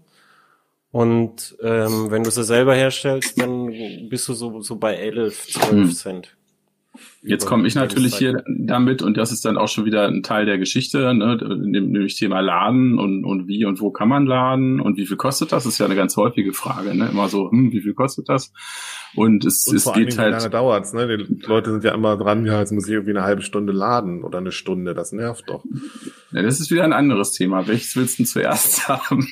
Und 0.92 1.56
ähm, 1.62 2.08
wenn 2.12 2.24
du 2.24 2.32
sie 2.32 2.44
selber 2.44 2.74
herstellst, 2.74 3.40
dann 3.42 3.68
bist 4.10 4.28
du 4.30 4.34
so, 4.34 4.62
so 4.62 4.78
bei 4.78 4.96
11, 4.96 5.48
12 5.48 5.70
Hm. 5.72 5.92
Cent. 5.92 6.37
Jetzt 7.22 7.46
komme 7.46 7.68
ich 7.68 7.76
natürlich 7.76 8.16
hier 8.16 8.44
damit 8.48 9.02
und 9.02 9.18
das 9.18 9.32
ist 9.32 9.46
dann 9.46 9.58
auch 9.58 9.68
schon 9.68 9.86
wieder 9.86 10.08
ein 10.08 10.24
Teil 10.24 10.46
der 10.46 10.58
Geschichte, 10.58 11.14
ne, 11.14 11.38
nämlich 11.60 12.16
Thema 12.16 12.40
Laden 12.40 12.98
und, 12.98 13.26
und 13.26 13.48
wie 13.48 13.66
und 13.66 13.80
wo 13.82 13.92
kann 13.92 14.10
man 14.10 14.26
laden 14.26 14.80
und 14.80 14.98
wie 14.98 15.06
viel 15.06 15.18
kostet 15.18 15.52
das? 15.52 15.68
ist 15.68 15.80
ja 15.80 15.86
eine 15.86 15.96
ganz 15.96 16.18
häufige 16.18 16.54
Frage, 16.54 16.96
ne? 16.96 17.10
Immer 17.12 17.28
so, 17.28 17.52
hm, 17.52 17.72
wie 17.72 17.82
viel 17.82 17.94
kostet 17.94 18.30
das? 18.30 18.52
Und 19.16 19.46
es, 19.46 19.68
Und 19.68 19.76
es 19.76 19.86
geht 19.86 19.96
Dingen, 19.96 20.12
wie 20.12 20.22
lange 20.22 20.40
halt, 20.40 20.54
dauert's, 20.54 20.94
ne? 20.94 21.18
Die 21.18 21.46
Leute 21.46 21.72
sind 21.72 21.84
ja 21.84 21.94
immer 21.94 22.18
dran, 22.18 22.46
ja, 22.46 22.60
jetzt 22.60 22.72
muss 22.72 22.88
ich 22.88 22.94
irgendwie 22.94 23.12
eine 23.12 23.24
halbe 23.24 23.42
Stunde 23.42 23.74
laden 23.74 24.24
oder 24.24 24.40
eine 24.40 24.52
Stunde. 24.52 24.94
Das 24.94 25.12
nervt 25.12 25.44
doch. 25.48 25.64
Ja, 26.32 26.42
das 26.42 26.60
ist 26.60 26.72
wieder 26.72 26.84
ein 26.84 26.94
anderes 26.94 27.32
Thema. 27.32 27.68
Welches 27.68 27.96
willst 27.96 28.20
du 28.20 28.24
zuerst 28.26 28.88
haben? 28.88 29.28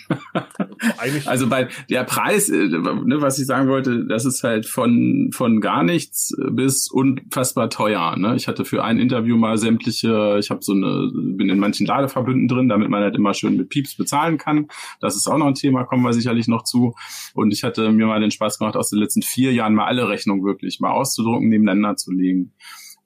Eigentlich, 0.98 1.28
Also 1.28 1.48
bei 1.48 1.68
der 1.90 2.04
Preis, 2.04 2.50
äh, 2.50 2.68
ne, 2.68 3.18
was 3.20 3.38
ich 3.38 3.46
sagen 3.46 3.68
wollte, 3.68 4.06
das 4.06 4.26
ist 4.26 4.44
halt 4.44 4.66
von 4.66 5.30
von 5.34 5.60
gar 5.60 5.84
nichts 5.84 6.34
bis 6.52 6.90
unfassbar 6.90 7.70
teuer. 7.70 8.16
Ne? 8.18 8.36
Ich 8.36 8.48
hatte 8.48 8.66
für 8.66 8.84
ein 8.84 9.00
Interview 9.00 9.36
mal 9.36 9.58
sämtliche, 9.58 10.38
ich 10.40 10.50
habe 10.50 10.62
so 10.64 10.74
eine, 10.74 11.12
bin 11.14 11.50
in 11.50 11.60
manchen 11.60 11.86
Ladeverbünden 11.86 12.48
drin, 12.48 12.70
damit 12.70 12.90
man 12.90 13.04
halt 13.04 13.16
immer 13.16 13.34
schön 13.34 13.58
mit 13.58 13.70
Pieps 13.70 13.96
bezahlen 13.96 14.38
kann. 14.38 14.68
Das 15.02 15.16
ist 15.16 15.28
auch 15.28 15.38
noch 15.38 15.48
ein 15.48 15.56
Thema, 15.56 15.84
kommen 15.84 16.04
wir 16.04 16.14
sicherlich 16.14 16.48
noch 16.48 16.64
zu. 16.64 16.96
Und 17.34 17.52
ich 17.52 17.64
hatte 17.64 17.92
mir 17.92 18.08
mal 18.08 18.22
den 18.22 18.32
Spaß 18.32 18.60
gemacht, 18.60 18.78
aus 18.78 18.90
den 18.90 19.00
letzten 19.00 19.22
vier 19.22 19.54
Jahren 19.54 19.76
mal 19.76 19.86
alle 19.86 20.08
Rechnungen 20.08 20.46
wirklich 20.46 20.80
mal 20.80 20.92
auszudrucken, 20.92 21.50
nebeneinander 21.50 21.98
zu 21.98 22.12
legen. 22.12 22.54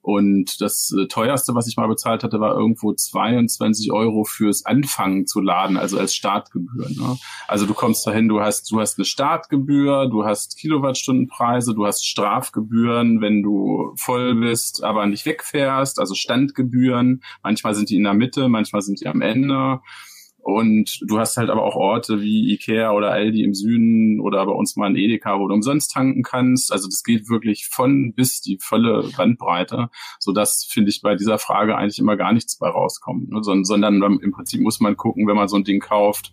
Und 0.02 0.62
das 0.62 0.94
äh, 0.98 1.06
teuerste, 1.06 1.54
was 1.54 1.68
ich 1.68 1.76
mal 1.76 1.86
bezahlt 1.86 2.24
hatte, 2.24 2.40
war 2.40 2.54
irgendwo 2.54 2.92
22 2.92 3.92
Euro 3.92 4.24
fürs 4.24 4.64
Anfangen 4.64 5.26
zu 5.26 5.40
laden, 5.40 5.76
also 5.76 5.98
als 5.98 6.14
Startgebühr. 6.14 6.88
Ne? 6.88 7.18
Also 7.46 7.66
du 7.66 7.74
kommst 7.74 8.06
dahin, 8.06 8.28
du 8.28 8.40
hast, 8.40 8.70
du 8.70 8.80
hast 8.80 8.98
eine 8.98 9.04
Startgebühr, 9.04 10.08
du 10.08 10.24
hast 10.24 10.56
Kilowattstundenpreise, 10.56 11.74
du 11.74 11.86
hast 11.86 12.06
Strafgebühren, 12.06 13.20
wenn 13.20 13.42
du 13.42 13.92
voll 13.96 14.34
bist, 14.36 14.82
aber 14.82 15.04
nicht 15.06 15.26
wegfährst, 15.26 15.98
also 15.98 16.14
Standgebühren. 16.14 17.22
Manchmal 17.42 17.74
sind 17.74 17.90
die 17.90 17.96
in 17.96 18.04
der 18.04 18.14
Mitte, 18.14 18.48
manchmal 18.48 18.80
sind 18.80 19.00
die 19.00 19.06
am 19.06 19.20
Ende. 19.20 19.80
Und 20.42 21.00
du 21.06 21.18
hast 21.18 21.36
halt 21.36 21.50
aber 21.50 21.62
auch 21.62 21.76
Orte 21.76 22.20
wie 22.20 22.52
Ikea 22.52 22.92
oder 22.92 23.10
Aldi 23.10 23.42
im 23.42 23.54
Süden 23.54 24.20
oder 24.20 24.44
bei 24.46 24.52
uns 24.52 24.76
mal 24.76 24.86
ein 24.86 24.96
Edeka, 24.96 25.38
wo 25.38 25.48
du 25.48 25.54
umsonst 25.54 25.92
tanken 25.92 26.22
kannst. 26.22 26.72
Also 26.72 26.88
das 26.88 27.04
geht 27.04 27.28
wirklich 27.28 27.68
von 27.68 28.14
bis 28.14 28.40
die 28.40 28.58
volle 28.60 29.08
Bandbreite, 29.16 29.90
so 30.18 30.32
dass 30.32 30.64
finde 30.64 30.90
ich 30.90 31.02
bei 31.02 31.14
dieser 31.14 31.38
Frage 31.38 31.76
eigentlich 31.76 31.98
immer 31.98 32.16
gar 32.16 32.32
nichts 32.32 32.56
bei 32.56 32.68
rauskommt, 32.68 33.30
ne? 33.30 33.42
sondern, 33.42 33.64
sondern 33.64 34.18
im 34.20 34.32
Prinzip 34.32 34.60
muss 34.60 34.80
man 34.80 34.96
gucken, 34.96 35.26
wenn 35.26 35.36
man 35.36 35.48
so 35.48 35.56
ein 35.56 35.64
Ding 35.64 35.80
kauft, 35.80 36.32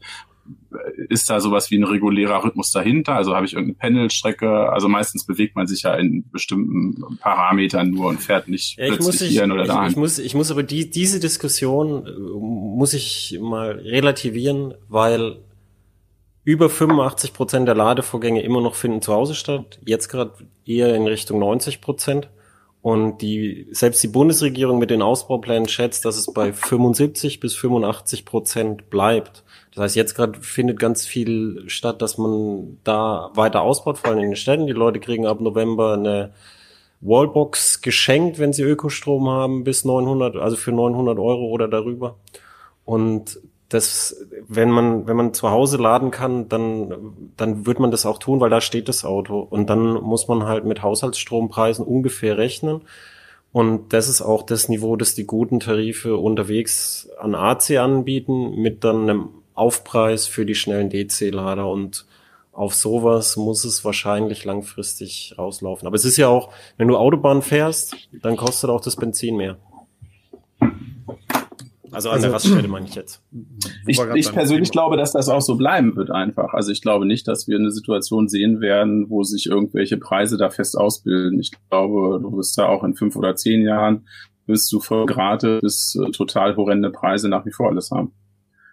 ist 1.09 1.29
da 1.29 1.39
sowas 1.39 1.71
wie 1.71 1.77
ein 1.77 1.83
regulärer 1.83 2.43
Rhythmus 2.43 2.71
dahinter? 2.71 3.15
Also 3.15 3.35
habe 3.35 3.45
ich 3.45 3.53
irgendeine 3.53 3.77
Pendelstrecke? 3.77 4.69
Also 4.71 4.87
meistens 4.87 5.25
bewegt 5.25 5.55
man 5.55 5.67
sich 5.67 5.83
ja 5.83 5.95
in 5.95 6.29
bestimmten 6.29 7.17
Parametern 7.19 7.89
nur 7.89 8.07
und 8.07 8.21
fährt 8.21 8.47
nicht 8.47 8.77
ja, 8.77 8.87
plötzlich 8.87 9.21
ich, 9.21 9.29
hierhin 9.29 9.51
oder 9.51 9.65
da. 9.65 9.85
Ich, 9.85 9.91
ich, 9.91 9.97
muss, 9.97 10.19
ich 10.19 10.35
muss 10.35 10.51
aber 10.51 10.63
die, 10.63 10.89
diese 10.89 11.19
Diskussion 11.19 12.05
äh, 12.05 12.11
muss 12.11 12.93
ich 12.93 13.37
mal 13.41 13.71
relativieren, 13.71 14.73
weil 14.87 15.37
über 16.43 16.69
85 16.69 17.33
Prozent 17.33 17.67
der 17.67 17.75
Ladevorgänge 17.75 18.41
immer 18.41 18.61
noch 18.61 18.75
finden 18.75 19.01
zu 19.01 19.13
Hause 19.13 19.35
statt. 19.35 19.79
Jetzt 19.85 20.07
gerade 20.07 20.31
eher 20.65 20.95
in 20.95 21.05
Richtung 21.05 21.39
90 21.39 21.81
Prozent. 21.81 22.29
Und 22.87 23.17
die, 23.17 23.67
selbst 23.71 24.01
die 24.01 24.07
Bundesregierung 24.07 24.79
mit 24.79 24.91
den 24.91 25.01
Ausbauplänen 25.01 25.67
schätzt, 25.67 26.05
dass 26.05 26.15
es 26.15 26.31
bei 26.31 26.53
75 26.53 27.41
bis 27.41 27.53
85 27.53 28.23
Prozent 28.23 28.89
bleibt. 28.89 29.43
Das 29.75 29.83
heißt, 29.83 29.97
jetzt 29.97 30.15
gerade 30.15 30.39
findet 30.39 30.79
ganz 30.79 31.05
viel 31.05 31.65
statt, 31.67 32.01
dass 32.01 32.17
man 32.17 32.77
da 32.85 33.29
weiter 33.33 33.61
ausbaut, 33.61 33.97
vor 33.97 34.11
allem 34.11 34.19
in 34.19 34.29
den 34.29 34.35
Städten. 34.37 34.67
Die 34.67 34.71
Leute 34.71 35.01
kriegen 35.01 35.25
ab 35.25 35.41
November 35.41 35.95
eine 35.95 36.31
Wallbox 37.01 37.81
geschenkt, 37.81 38.39
wenn 38.39 38.53
sie 38.53 38.63
Ökostrom 38.63 39.27
haben, 39.27 39.65
bis 39.65 39.83
900, 39.83 40.37
also 40.37 40.55
für 40.55 40.71
900 40.71 41.19
Euro 41.19 41.47
oder 41.47 41.67
darüber. 41.67 42.15
Und 42.85 43.37
das, 43.69 44.25
wenn 44.47 44.71
man, 44.71 45.07
wenn 45.07 45.17
man 45.17 45.33
zu 45.33 45.49
Hause 45.49 45.77
laden 45.77 46.11
kann, 46.11 46.47
dann, 46.47 47.31
dann 47.35 47.65
wird 47.65 47.79
man 47.79 47.91
das 47.91 48.05
auch 48.05 48.17
tun, 48.17 48.39
weil 48.39 48.49
da 48.49 48.61
steht 48.61 48.87
das 48.87 49.03
Auto. 49.03 49.39
Und 49.39 49.69
dann 49.69 49.93
muss 49.95 50.27
man 50.27 50.43
halt 50.45 50.65
mit 50.65 50.81
Haushaltsstrompreisen 50.81 51.85
ungefähr 51.85 52.37
rechnen. 52.37 52.81
Und 53.51 53.91
das 53.91 54.07
ist 54.07 54.21
auch 54.21 54.43
das 54.43 54.69
Niveau, 54.69 54.95
das 54.95 55.15
die 55.15 55.25
guten 55.25 55.59
Tarife 55.59 56.15
unterwegs 56.15 57.09
an 57.19 57.35
AC 57.35 57.71
anbieten, 57.71 58.55
mit 58.55 58.83
dann 58.83 59.03
einem 59.03 59.29
Aufpreis 59.53 60.27
für 60.27 60.45
die 60.45 60.55
schnellen 60.55 60.89
DC-Lader. 60.89 61.69
Und 61.69 62.05
auf 62.53 62.73
sowas 62.73 63.35
muss 63.35 63.65
es 63.65 63.83
wahrscheinlich 63.83 64.45
langfristig 64.45 65.35
rauslaufen. 65.37 65.87
Aber 65.87 65.95
es 65.95 66.05
ist 66.05 66.17
ja 66.17 66.29
auch, 66.29 66.53
wenn 66.77 66.87
du 66.87 66.95
Autobahn 66.95 67.41
fährst, 67.41 67.95
dann 68.21 68.37
kostet 68.37 68.69
auch 68.69 68.81
das 68.81 68.95
Benzin 68.95 69.35
mehr. 69.35 69.57
Also 71.91 72.09
an 72.09 72.15
also, 72.15 72.27
der 72.27 72.33
Raststelle 72.33 72.67
meine 72.67 72.85
ich 72.87 72.95
jetzt. 72.95 73.21
Ich, 73.85 73.99
ich 74.15 74.31
persönlich 74.31 74.71
Thema. 74.71 74.83
glaube, 74.83 74.97
dass 74.97 75.13
das 75.13 75.29
auch 75.29 75.41
so 75.41 75.55
bleiben 75.55 75.95
wird 75.95 76.11
einfach. 76.11 76.53
Also 76.53 76.71
ich 76.71 76.81
glaube 76.81 77.05
nicht, 77.05 77.27
dass 77.27 77.47
wir 77.47 77.57
eine 77.57 77.71
Situation 77.71 78.27
sehen 78.27 78.61
werden, 78.61 79.09
wo 79.09 79.23
sich 79.23 79.47
irgendwelche 79.47 79.97
Preise 79.97 80.37
da 80.37 80.49
fest 80.49 80.77
ausbilden. 80.77 81.39
Ich 81.39 81.51
glaube, 81.69 82.19
du 82.21 82.37
wirst 82.37 82.57
da 82.57 82.67
auch 82.67 82.83
in 82.83 82.95
fünf 82.95 83.15
oder 83.15 83.35
zehn 83.35 83.61
Jahren 83.61 84.07
wirst 84.45 84.71
du 84.71 84.79
voll 84.79 85.05
gerade 85.05 85.59
bis 85.61 85.95
äh, 85.95 86.11
total 86.11 86.55
horrende 86.55 86.89
Preise 86.89 87.29
nach 87.29 87.45
wie 87.45 87.51
vor 87.51 87.69
alles 87.69 87.91
haben. 87.91 88.13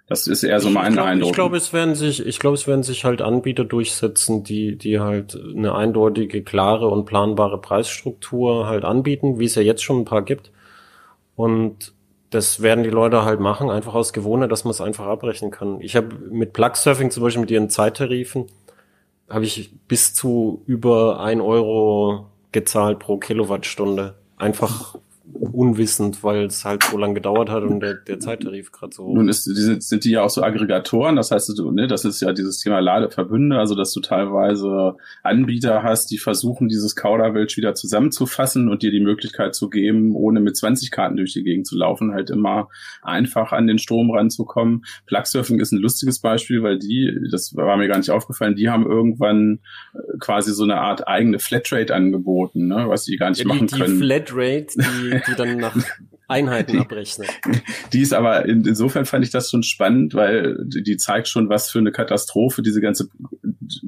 Das 0.06 0.26
ist 0.26 0.42
eher 0.42 0.60
so 0.60 0.68
mein 0.68 0.88
ich 0.88 0.92
glaub, 0.92 1.06
Eindruck. 1.06 1.30
Ich 1.30 1.34
glaube, 1.34 1.56
es 1.56 1.72
werden 1.72 1.94
sich, 1.94 2.24
ich 2.24 2.38
glaube, 2.38 2.54
es 2.54 2.66
werden 2.66 2.82
sich 2.82 3.04
halt 3.04 3.22
Anbieter 3.22 3.64
durchsetzen, 3.64 4.44
die, 4.44 4.76
die 4.76 5.00
halt 5.00 5.34
eine 5.34 5.74
eindeutige, 5.74 6.42
klare 6.42 6.88
und 6.88 7.06
planbare 7.06 7.58
Preisstruktur 7.58 8.66
halt 8.66 8.84
anbieten, 8.84 9.38
wie 9.38 9.46
es 9.46 9.54
ja 9.54 9.62
jetzt 9.62 9.82
schon 9.82 10.00
ein 10.00 10.04
paar 10.04 10.22
gibt. 10.22 10.52
Und 11.36 11.93
das 12.34 12.62
werden 12.62 12.82
die 12.82 12.90
Leute 12.90 13.24
halt 13.24 13.38
machen, 13.38 13.70
einfach 13.70 13.94
aus 13.94 14.12
Gewohnheit, 14.12 14.50
dass 14.50 14.64
man 14.64 14.72
es 14.72 14.80
einfach 14.80 15.06
abrechnen 15.06 15.52
kann. 15.52 15.80
Ich 15.80 15.94
habe 15.94 16.16
mit 16.30 16.52
Plug-Surfing 16.52 17.12
zum 17.12 17.22
Beispiel 17.22 17.40
mit 17.40 17.50
ihren 17.52 17.70
Zeittarifen, 17.70 18.46
habe 19.30 19.44
ich 19.44 19.72
bis 19.86 20.14
zu 20.14 20.62
über 20.66 21.20
ein 21.20 21.40
Euro 21.40 22.26
gezahlt 22.50 22.98
pro 22.98 23.18
Kilowattstunde. 23.18 24.16
Einfach 24.36 24.96
unwissend, 25.32 26.22
weil 26.22 26.44
es 26.44 26.64
halt 26.64 26.82
so 26.84 26.98
lange 26.98 27.14
gedauert 27.14 27.48
hat 27.48 27.62
und 27.62 27.80
der, 27.80 27.94
der 27.94 28.20
Zeittarif 28.20 28.72
gerade 28.72 28.94
so. 28.94 29.12
Nun 29.14 29.28
ist, 29.28 29.46
die 29.46 29.54
sind, 29.54 29.82
sind 29.82 30.04
die 30.04 30.10
ja 30.10 30.22
auch 30.22 30.28
so 30.30 30.42
Aggregatoren, 30.42 31.16
das 31.16 31.30
heißt, 31.30 31.58
du, 31.58 31.70
ne, 31.70 31.86
das 31.86 32.04
ist 32.04 32.20
ja 32.20 32.32
dieses 32.32 32.58
Thema 32.58 32.80
Ladeverbünde, 32.80 33.58
also 33.58 33.74
dass 33.74 33.92
du 33.92 34.00
teilweise 34.00 34.96
Anbieter 35.22 35.82
hast, 35.82 36.10
die 36.10 36.18
versuchen, 36.18 36.68
dieses 36.68 36.94
Kauderwelsch 36.94 37.56
wieder 37.56 37.74
zusammenzufassen 37.74 38.68
und 38.68 38.82
dir 38.82 38.90
die 38.90 39.00
Möglichkeit 39.00 39.54
zu 39.54 39.70
geben, 39.70 40.14
ohne 40.14 40.40
mit 40.40 40.56
20 40.56 40.90
Karten 40.90 41.16
durch 41.16 41.32
die 41.32 41.42
Gegend 41.42 41.66
zu 41.66 41.76
laufen, 41.76 42.12
halt 42.12 42.28
immer 42.28 42.68
einfach 43.02 43.52
an 43.52 43.66
den 43.66 43.78
Strom 43.78 44.10
ranzukommen. 44.10 44.84
Plugsurfing 45.06 45.58
ist 45.58 45.72
ein 45.72 45.78
lustiges 45.78 46.20
Beispiel, 46.20 46.62
weil 46.62 46.78
die, 46.78 47.18
das 47.30 47.56
war 47.56 47.76
mir 47.78 47.88
gar 47.88 47.98
nicht 47.98 48.10
aufgefallen, 48.10 48.56
die 48.56 48.68
haben 48.68 48.86
irgendwann 48.86 49.60
äh, 49.94 49.98
quasi 50.20 50.52
so 50.52 50.64
eine 50.64 50.80
Art 50.80 51.08
eigene 51.08 51.38
Flatrate 51.38 51.94
angeboten, 51.94 52.66
ne, 52.68 52.84
was 52.88 53.04
die 53.04 53.16
gar 53.16 53.30
nicht 53.30 53.38
ja, 53.38 53.44
die, 53.44 53.48
machen 53.48 53.68
können. 53.68 54.00
Die 54.00 54.04
Flatrate, 54.04 54.66
die 54.76 55.13
die 55.26 55.34
dann 55.36 55.58
nach 55.58 55.76
Einheiten 56.28 56.78
abrechnet. 56.78 57.28
Die 57.92 58.00
ist 58.00 58.14
aber, 58.14 58.46
in, 58.46 58.64
insofern 58.64 59.04
fand 59.04 59.24
ich 59.24 59.30
das 59.30 59.50
schon 59.50 59.62
spannend, 59.62 60.14
weil 60.14 60.56
die 60.64 60.96
zeigt 60.96 61.28
schon, 61.28 61.48
was 61.48 61.70
für 61.70 61.78
eine 61.78 61.92
Katastrophe 61.92 62.62
diese 62.62 62.80
ganze 62.80 63.08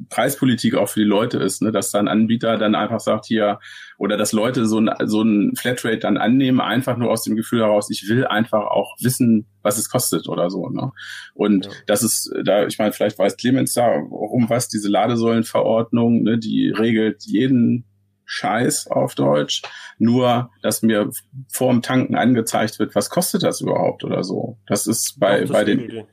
Preispolitik 0.09 0.75
auch 0.75 0.89
für 0.89 0.99
die 0.99 1.05
Leute 1.05 1.39
ist, 1.39 1.61
ne? 1.61 1.71
dass 1.71 1.91
dann 1.91 2.07
Anbieter 2.07 2.57
dann 2.57 2.75
einfach 2.75 2.99
sagt 2.99 3.25
hier, 3.25 3.59
oder 3.97 4.17
dass 4.17 4.31
Leute 4.31 4.67
so 4.67 4.79
ein, 4.79 4.89
so 5.05 5.21
ein 5.23 5.55
Flatrate 5.55 5.99
dann 5.99 6.17
annehmen, 6.17 6.61
einfach 6.61 6.97
nur 6.97 7.09
aus 7.09 7.23
dem 7.23 7.35
Gefühl 7.35 7.61
heraus, 7.61 7.89
ich 7.89 8.07
will 8.07 8.25
einfach 8.25 8.65
auch 8.65 8.95
wissen, 8.99 9.47
was 9.63 9.77
es 9.77 9.89
kostet 9.89 10.29
oder 10.29 10.49
so. 10.49 10.69
Ne? 10.69 10.91
Und 11.33 11.65
ja. 11.65 11.71
das 11.87 12.03
ist, 12.03 12.31
da, 12.43 12.67
ich 12.67 12.77
meine, 12.77 12.93
vielleicht 12.93 13.17
weiß 13.17 13.37
Clemens 13.37 13.73
da 13.73 13.95
um 13.95 14.49
was, 14.49 14.69
diese 14.69 14.89
Ladesäulenverordnung, 14.89 16.23
ne, 16.23 16.37
die 16.37 16.69
regelt 16.69 17.23
jeden 17.25 17.85
Scheiß 18.27 18.87
auf 18.87 19.15
Deutsch, 19.15 19.63
nur 19.97 20.51
dass 20.61 20.83
mir 20.83 21.09
vor 21.49 21.71
dem 21.71 21.81
Tanken 21.81 22.15
angezeigt 22.15 22.77
wird, 22.77 22.93
was 22.93 23.09
kostet 23.09 23.41
das 23.41 23.61
überhaupt 23.61 24.03
oder 24.03 24.23
so. 24.23 24.57
Das 24.67 24.85
ist 24.85 25.19
bei, 25.19 25.41
das 25.41 25.49
bei 25.49 25.63
den. 25.63 26.05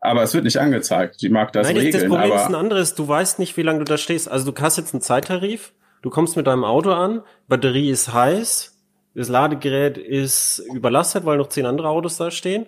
Aber 0.00 0.22
es 0.22 0.32
wird 0.32 0.44
nicht 0.44 0.58
angezeigt. 0.58 1.20
Die 1.20 1.28
mag 1.28 1.52
das 1.52 1.66
Nein, 1.66 1.76
regeln. 1.76 1.92
Das 1.92 2.08
Problem 2.08 2.32
aber 2.32 2.42
ist 2.42 2.48
ein 2.48 2.54
anderes. 2.54 2.94
Du 2.94 3.06
weißt 3.06 3.38
nicht, 3.38 3.56
wie 3.56 3.62
lange 3.62 3.80
du 3.80 3.84
da 3.84 3.98
stehst. 3.98 4.30
Also 4.30 4.50
du 4.50 4.62
hast 4.62 4.76
jetzt 4.76 4.94
einen 4.94 5.00
Zeittarif, 5.00 5.74
du 6.02 6.10
kommst 6.10 6.36
mit 6.36 6.46
deinem 6.46 6.64
Auto 6.64 6.92
an, 6.92 7.22
Batterie 7.48 7.90
ist 7.90 8.12
heiß, 8.12 8.74
das 9.14 9.28
Ladegerät 9.28 9.98
ist 9.98 10.62
überlastet, 10.72 11.24
weil 11.24 11.38
noch 11.38 11.48
zehn 11.48 11.66
andere 11.66 11.88
Autos 11.88 12.16
da 12.16 12.30
stehen 12.30 12.66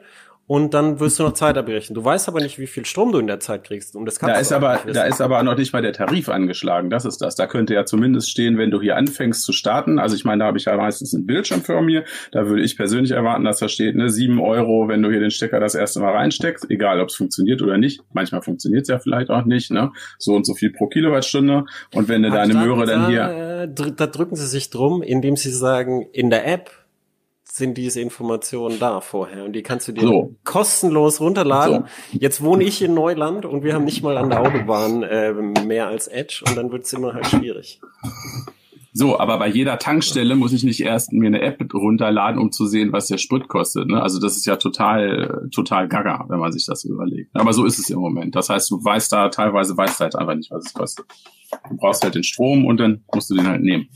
und 0.48 0.74
dann 0.74 1.00
wirst 1.00 1.18
du 1.18 1.24
noch 1.24 1.32
Zeit 1.32 1.58
abrechnen. 1.58 1.94
Du 1.94 2.04
weißt 2.04 2.28
aber 2.28 2.40
nicht, 2.40 2.58
wie 2.58 2.68
viel 2.68 2.86
Strom 2.86 3.10
du 3.10 3.18
in 3.18 3.26
der 3.26 3.40
Zeit 3.40 3.64
kriegst. 3.64 3.96
Und 3.96 4.06
das 4.06 4.20
kannst 4.20 4.36
da 4.36 4.40
ist 4.40 4.52
aber, 4.52 4.78
da 4.92 5.02
ist 5.02 5.20
aber 5.20 5.42
noch 5.42 5.56
nicht 5.56 5.72
mal 5.72 5.82
der 5.82 5.92
Tarif 5.92 6.28
angeschlagen. 6.28 6.88
Das 6.88 7.04
ist 7.04 7.18
das. 7.18 7.34
Da 7.34 7.48
könnte 7.48 7.74
ja 7.74 7.84
zumindest 7.84 8.30
stehen, 8.30 8.56
wenn 8.56 8.70
du 8.70 8.80
hier 8.80 8.96
anfängst 8.96 9.42
zu 9.42 9.52
starten. 9.52 9.98
Also 9.98 10.14
ich 10.14 10.24
meine, 10.24 10.40
da 10.40 10.46
habe 10.46 10.58
ich 10.58 10.66
ja 10.66 10.76
meistens 10.76 11.14
einen 11.14 11.26
Bildschirm 11.26 11.62
vor 11.62 11.82
mir. 11.82 12.04
Da 12.30 12.46
würde 12.46 12.62
ich 12.62 12.76
persönlich 12.76 13.10
erwarten, 13.10 13.44
dass 13.44 13.58
da 13.58 13.68
steht, 13.68 13.96
ne, 13.96 14.08
sieben 14.08 14.40
Euro, 14.40 14.86
wenn 14.86 15.02
du 15.02 15.10
hier 15.10 15.20
den 15.20 15.32
Stecker 15.32 15.58
das 15.58 15.74
erste 15.74 15.98
Mal 15.98 16.12
reinsteckst, 16.12 16.70
egal 16.70 17.00
ob 17.00 17.08
es 17.08 17.16
funktioniert 17.16 17.60
oder 17.60 17.76
nicht. 17.76 18.02
Manchmal 18.12 18.42
funktioniert 18.42 18.82
es 18.82 18.88
ja 18.88 19.00
vielleicht 19.00 19.30
auch 19.30 19.44
nicht, 19.44 19.72
ne? 19.72 19.90
So 20.18 20.34
und 20.34 20.46
so 20.46 20.54
viel 20.54 20.70
pro 20.70 20.86
Kilowattstunde. 20.86 21.64
Und 21.92 22.08
wenn 22.08 22.22
du 22.22 22.30
deine 22.30 22.54
Möhre 22.54 22.86
dann 22.86 23.08
hier. 23.08 23.66
Äh, 23.66 23.92
da 23.96 24.06
drücken 24.06 24.36
sie 24.36 24.46
sich 24.46 24.70
drum, 24.70 25.02
indem 25.02 25.34
sie 25.34 25.50
sagen, 25.50 26.06
in 26.12 26.30
der 26.30 26.46
App 26.46 26.70
sind 27.56 27.78
diese 27.78 28.02
Informationen 28.02 28.78
da 28.78 29.00
vorher 29.00 29.44
und 29.44 29.54
die 29.54 29.62
kannst 29.62 29.88
du 29.88 29.92
dir 29.92 30.02
so. 30.02 30.34
kostenlos 30.44 31.20
runterladen. 31.20 31.84
So. 32.12 32.18
Jetzt 32.18 32.42
wohne 32.42 32.64
ich 32.64 32.82
in 32.82 32.92
Neuland 32.92 33.46
und 33.46 33.64
wir 33.64 33.72
haben 33.72 33.84
nicht 33.84 34.02
mal 34.02 34.18
an 34.18 34.28
der 34.28 34.42
Autobahn 34.42 35.02
äh, 35.02 35.32
mehr 35.32 35.86
als 35.86 36.06
Edge 36.06 36.44
und 36.46 36.54
dann 36.54 36.70
wird 36.70 36.84
es 36.84 36.92
immer 36.92 37.14
halt 37.14 37.26
schwierig. 37.26 37.80
So, 38.92 39.18
aber 39.18 39.38
bei 39.38 39.48
jeder 39.48 39.78
Tankstelle 39.78 40.36
muss 40.36 40.52
ich 40.52 40.64
nicht 40.64 40.80
erst 40.80 41.12
mir 41.12 41.26
eine 41.26 41.40
App 41.40 41.62
runterladen, 41.72 42.38
um 42.40 42.52
zu 42.52 42.66
sehen, 42.66 42.92
was 42.92 43.08
der 43.08 43.18
Sprit 43.18 43.48
kostet. 43.48 43.88
Ne? 43.88 44.02
Also 44.02 44.20
das 44.20 44.36
ist 44.36 44.46
ja 44.46 44.56
total, 44.56 45.48
total 45.50 45.88
gaga, 45.88 46.26
wenn 46.28 46.38
man 46.38 46.52
sich 46.52 46.66
das 46.66 46.84
überlegt. 46.84 47.30
Aber 47.34 47.54
so 47.54 47.64
ist 47.64 47.78
es 47.78 47.88
im 47.88 47.98
Moment. 47.98 48.34
Das 48.34 48.50
heißt, 48.50 48.70
du 48.70 48.82
weißt 48.82 49.12
da 49.12 49.28
teilweise 49.30 49.76
weißt 49.76 50.00
halt 50.00 50.16
einfach 50.16 50.34
nicht, 50.34 50.50
was 50.50 50.66
es 50.66 50.74
kostet. 50.74 51.06
Du 51.68 51.76
brauchst 51.76 52.02
halt 52.04 52.14
den 52.14 52.22
Strom 52.22 52.66
und 52.66 52.78
dann 52.80 53.04
musst 53.14 53.30
du 53.30 53.34
den 53.34 53.46
halt 53.46 53.62
nehmen. 53.62 53.88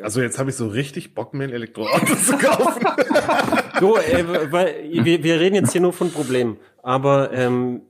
Also 0.00 0.20
jetzt 0.20 0.38
habe 0.38 0.50
ich 0.50 0.56
so 0.56 0.66
richtig 0.66 1.14
Bock, 1.14 1.34
mir 1.34 1.44
ein 1.44 1.52
Elektroauto 1.52 2.16
zu 2.16 2.36
kaufen. 2.36 2.84
so, 3.80 3.96
äh, 3.98 4.52
weil 4.52 4.88
wir, 5.04 5.22
wir 5.22 5.40
reden 5.40 5.54
jetzt 5.54 5.72
hier 5.72 5.80
nur 5.80 5.92
von 5.92 6.10
Problemen. 6.10 6.58
Aber 6.82 7.32
ähm, 7.32 7.82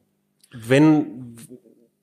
wenn 0.52 1.36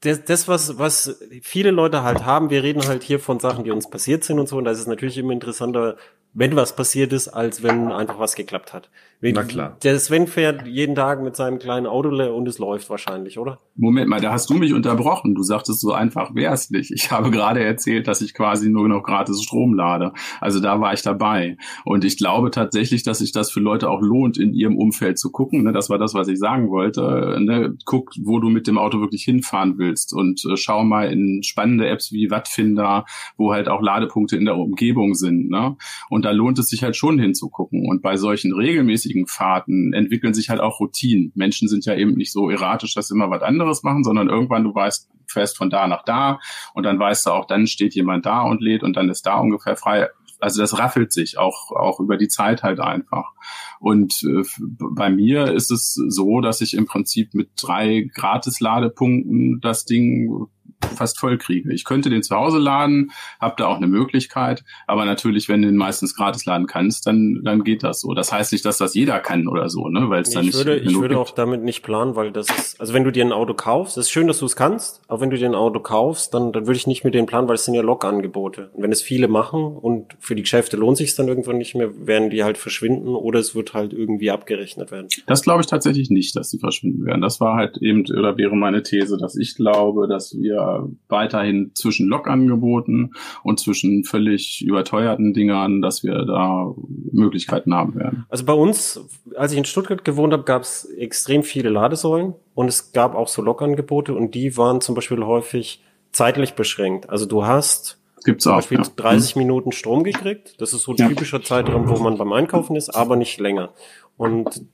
das, 0.02 0.26
das 0.26 0.48
was, 0.48 0.78
was 0.80 1.20
viele 1.42 1.72
Leute 1.72 2.04
halt 2.04 2.26
haben, 2.26 2.50
wir 2.50 2.64
reden 2.64 2.88
halt 2.88 3.04
hier 3.04 3.20
von 3.20 3.40
Sachen, 3.40 3.64
die 3.64 3.72
uns 3.72 3.90
passiert 3.90 4.24
sind 4.24 4.40
und 4.40 4.50
so, 4.50 4.58
und 4.58 4.66
da 4.66 4.72
ist 4.72 4.80
es 4.80 4.88
natürlich 4.88 5.18
immer 5.18 5.34
interessanter, 5.34 5.98
wenn 6.34 6.56
was 6.56 6.76
passiert 6.76 7.14
ist, 7.14 7.28
als 7.28 7.62
wenn 7.62 7.92
einfach 7.92 8.18
was 8.18 8.36
geklappt 8.36 8.74
hat. 8.74 8.90
Na 9.22 9.44
klar. 9.44 9.78
Der 9.84 10.00
Sven 10.00 10.28
fährt 10.28 10.66
jeden 10.66 10.96
Tag 10.96 11.22
mit 11.22 11.36
seinem 11.36 11.60
kleinen 11.60 11.86
Auto 11.86 12.10
und 12.10 12.48
es 12.48 12.58
läuft 12.58 12.90
wahrscheinlich, 12.90 13.38
oder? 13.38 13.60
Moment 13.76 14.10
mal, 14.10 14.22
da 14.22 14.32
hast 14.32 14.50
du 14.50 14.54
mich 14.56 14.74
unterbrochen. 14.74 15.36
Du 15.36 15.44
sagtest, 15.44 15.82
so 15.82 15.92
einfach 15.92 16.34
wäre 16.34 16.54
es 16.54 16.72
nicht. 16.72 16.92
Ich 16.92 17.12
habe 17.12 17.30
gerade 17.30 17.64
erzählt, 17.64 18.08
dass 18.08 18.22
ich 18.22 18.34
quasi 18.34 18.70
nur 18.70 18.88
noch 18.88 19.04
gratis 19.04 19.44
Strom 19.44 19.74
lade. 19.74 20.14
Also 20.40 20.60
da 20.60 20.80
war 20.80 20.94
ich 20.94 21.02
dabei. 21.02 21.58
Und 21.84 22.06
ich 22.06 22.18
glaube 22.18 22.52
tatsächlich, 22.52 23.04
dass 23.04 23.20
sich 23.20 23.34
das 23.34 23.52
für 23.52 23.60
Leute 23.60 23.90
auch 23.90 24.02
lohnt, 24.02 24.38
in 24.38 24.54
ihrem 24.54 24.78
Umfeld 24.78 25.20
zu 25.20 25.32
gucken. 25.32 25.64
Ne, 25.64 25.74
das 25.74 25.90
war 25.90 25.98
das, 25.98 26.14
was 26.14 26.30
ich 26.30 26.40
sagen 26.40 26.70
wollte. 26.70 27.38
Ne, 27.42 27.76
guck, 27.84 28.12
wo 28.24 28.40
du 28.40 28.50
mit 28.50 28.68
dem 28.68 28.78
Auto 28.78 29.02
wirklich 29.02 29.24
hinfahren 29.24 29.78
willst. 29.78 30.14
Und 30.14 30.46
äh, 30.46 30.56
schau 30.56 30.84
mal 30.84 31.12
in 31.12 31.44
spannende 31.44 31.88
Apps 31.90 32.14
wie 32.14 32.32
Wattfinder, 32.32 33.06
wo 33.38 33.52
halt 33.52 33.68
auch 33.68 33.82
Ladepunkte 33.82 34.38
in 34.38 34.46
der 34.46 34.56
Umgebung 34.56 35.14
sind. 35.14 35.50
Ne? 35.50 35.76
Und 36.10 36.22
Und 36.22 36.26
da 36.26 36.32
lohnt 36.34 36.60
es 36.60 36.68
sich 36.70 36.84
halt 36.84 36.96
schon 36.96 37.18
hinzugucken. 37.18 37.90
Und 37.90 38.04
bei 38.04 38.16
solchen 38.16 38.54
regelmäßigen 38.54 39.11
Fahrten 39.28 39.94
entwickeln 39.94 40.34
sich 40.34 40.50
halt 40.50 40.60
auch 40.60 40.80
Routinen. 40.80 41.32
Menschen 41.36 41.68
sind 41.68 41.86
ja 41.86 41.96
eben 41.96 42.14
nicht 42.14 42.32
so 42.32 42.50
erratisch, 42.50 42.94
dass 42.94 43.08
sie 43.08 43.16
immer 43.16 43.30
was 43.30 43.42
anderes 43.42 43.84
machen, 43.84 44.04
sondern 44.04 44.30
irgendwann 44.30 44.64
du 44.64 44.74
weißt, 44.74 45.10
fährst 45.28 45.58
von 45.58 45.70
da 45.70 45.88
nach 45.88 46.04
da 46.04 46.40
und 46.74 46.84
dann 46.84 47.00
weißt 47.00 47.26
du 47.26 47.32
auch, 47.32 47.46
dann 47.46 47.68
steht 47.68 47.96
jemand 47.96 48.26
da 48.26 48.42
und 48.42 48.62
lädt 48.62 48.84
und 48.84 48.96
dann 48.96 49.10
ist 49.10 49.26
da 49.26 49.38
ungefähr 49.38 49.76
frei. 49.76 50.10
Also 50.40 50.62
das 50.62 50.78
raffelt 50.80 51.14
sich 51.14 51.38
auch, 51.38 51.72
auch 51.72 52.00
über 52.00 52.18
die 52.18 52.28
Zeit 52.28 52.64
halt 52.64 52.80
einfach. 52.80 53.32
Und 53.80 54.24
äh, 54.24 54.44
bei 54.60 55.10
mir 55.10 55.54
ist 55.54 55.72
es 55.72 55.94
so, 55.94 56.42
dass 56.42 56.62
ich 56.62 56.74
im 56.74 56.86
Prinzip 56.86 57.34
mit 57.34 57.52
drei 57.56 58.10
Gratis-Ladepunkten 58.14 59.60
das 59.62 59.86
Ding 59.86 60.48
fast 60.96 61.20
voll 61.20 61.38
kriege. 61.38 61.74
Ich 61.74 61.86
könnte 61.86 62.10
den 62.10 62.24
zu 62.24 62.36
Hause 62.36 62.58
laden, 62.58 63.12
habe 63.40 63.56
da 63.58 63.68
auch 63.68 63.78
eine 63.78 63.88
Möglichkeit, 63.88 64.64
aber 64.88 65.06
natürlich, 65.06 65.50
wenn 65.50 65.62
du 65.62 65.68
den 65.68 65.78
meistens 65.78 66.16
gratis 66.16 66.46
laden 66.46 66.68
kannst, 66.68 67.08
dann, 67.08 67.42
dann 67.44 67.64
geht 67.64 67.84
das 67.84 68.02
so. 68.02 68.14
Das 68.14 68.32
heißt 68.32 68.52
nicht, 68.52 68.66
dass 68.66 68.78
das 68.78 68.94
jeder 68.94 69.20
kann 69.20 69.48
oder 69.48 69.70
so, 69.70 69.88
ne? 69.90 70.10
Weil 70.10 70.22
es 70.22 70.30
ich 70.30 70.36
dann 70.36 70.46
nicht. 70.46 70.58
Würde, 70.58 70.78
ich 70.78 71.00
würde 71.00 71.20
auch 71.20 71.32
damit 71.32 71.64
nicht 71.64 71.84
planen, 71.84 72.16
weil 72.16 72.32
das 72.32 72.48
ist, 72.50 72.80
also 72.80 72.94
wenn 72.94 73.04
du 73.04 73.12
dir 73.12 73.26
ein 73.26 73.32
Auto 73.32 73.54
kaufst, 73.54 73.98
ist 73.98 74.10
schön, 74.10 74.28
dass 74.28 74.40
du 74.40 74.46
es 74.46 74.56
kannst, 74.56 75.02
aber 75.08 75.22
wenn 75.22 75.30
du 75.30 75.38
dir 75.38 75.48
ein 75.48 75.56
Auto 75.56 75.80
kaufst, 75.80 76.34
dann, 76.34 76.52
dann 76.52 76.68
würde 76.68 76.78
ich 76.78 76.88
nicht 76.88 77.04
mit 77.04 77.14
denen 77.14 77.28
planen, 77.28 77.48
weil 77.48 77.56
es 77.56 77.66
sind 77.66 77.74
ja 77.74 77.82
Log-Angebote. 77.82 78.70
Und 78.74 78.84
wenn 78.84 78.92
es 78.92 79.02
viele 79.02 79.28
machen 79.28 79.64
und 79.78 80.16
für 80.20 80.36
die 80.36 80.42
Geschäfte 80.42 80.78
lohnt 80.78 80.98
sich 80.98 81.16
dann 81.16 81.28
irgendwann 81.28 81.58
nicht 81.58 81.76
mehr, 81.76 81.90
werden 82.08 82.30
die 82.30 82.44
halt 82.44 82.58
verschwinden 82.58 83.16
oder 83.16 83.40
es 83.40 83.56
wird 83.56 83.74
halt 83.74 83.94
irgendwie 83.94 84.32
abgerechnet 84.32 84.92
werden. 84.92 85.08
Das 85.28 85.42
glaube 85.42 85.62
ich 85.62 85.68
tatsächlich 85.68 86.10
nicht, 86.10 86.36
dass 86.36 86.50
sie 86.50 86.60
verschwinden 86.60 87.06
werden. 87.06 87.22
Das 87.22 87.40
war 87.40 87.56
halt 87.56 87.78
eben, 87.78 88.06
oder 88.12 88.38
wäre 88.38 88.56
meine 88.56 88.84
These, 88.84 89.18
dass 89.18 89.36
ich 89.36 89.56
glaube, 89.56 90.08
dass 90.08 90.38
wir 90.38 90.71
weiterhin 91.08 91.72
zwischen 91.76 92.08
Log-Angeboten 92.08 93.12
und 93.44 93.60
zwischen 93.60 94.04
völlig 94.04 94.62
überteuerten 94.66 95.34
Dingern, 95.34 95.82
dass 95.82 96.04
wir 96.04 96.26
da 96.26 96.74
Möglichkeiten 97.12 97.74
haben 97.74 97.96
werden. 97.96 98.26
Also 98.30 98.46
bei 98.46 98.54
uns, 98.54 99.00
als 99.36 99.52
ich 99.52 99.58
in 99.58 99.66
Stuttgart 99.66 100.04
gewohnt 100.04 100.34
habe, 100.34 100.44
gab 100.44 100.62
es 100.64 100.86
extrem 100.86 101.44
viele 101.44 101.70
Ladesäulen 101.70 102.34
und 102.54 102.68
es 102.68 102.92
gab 102.92 103.16
auch 103.16 103.28
so 103.28 103.42
Log-Angebote 103.42 104.14
und 104.14 104.36
die 104.36 104.58
waren 104.58 104.82
zum 104.82 104.96
Beispiel 104.96 105.24
häufig 105.24 105.84
zeitlich 106.12 106.54
beschränkt. 106.54 107.10
Also 107.10 107.26
du 107.26 107.46
hast 107.46 107.98
Gibt's 108.24 108.44
zum 108.44 108.54
auch, 108.54 108.58
Beispiel 108.58 108.78
ja. 108.80 108.86
30 108.96 109.36
Minuten 109.36 109.72
Strom 109.72 110.04
gekriegt. 110.04 110.60
Das 110.62 110.74
ist 110.74 110.84
so 110.84 110.92
ein 110.92 110.98
Ja. 110.98 111.08
typischer 111.08 111.42
Zeitraum, 111.42 111.90
wo 111.90 111.98
man 111.98 112.18
beim 112.18 112.32
Einkaufen 112.34 112.76
ist, 112.76 112.90
aber 112.90 113.16
nicht 113.16 113.40
länger. 113.40 113.74
Und 114.18 114.66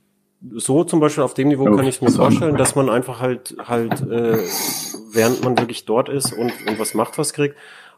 so 0.55 0.83
zum 0.83 0.99
Beispiel 0.99 1.23
auf 1.23 1.33
dem 1.33 1.47
Niveau 1.47 1.65
kann 1.75 1.87
ich 1.87 2.01
mir 2.01 2.11
vorstellen, 2.11 2.57
dass 2.57 2.75
man 2.75 2.89
einfach 2.89 3.19
halt 3.19 3.55
halt 3.63 4.01
äh, 4.01 4.37
während 5.11 5.43
man 5.43 5.57
wirklich 5.57 5.85
dort 5.85 6.09
ist 6.09 6.33
und, 6.33 6.51
und 6.67 6.79
was 6.79 6.93
macht, 6.93 7.17
was 7.17 7.33
kriegt 7.33 7.55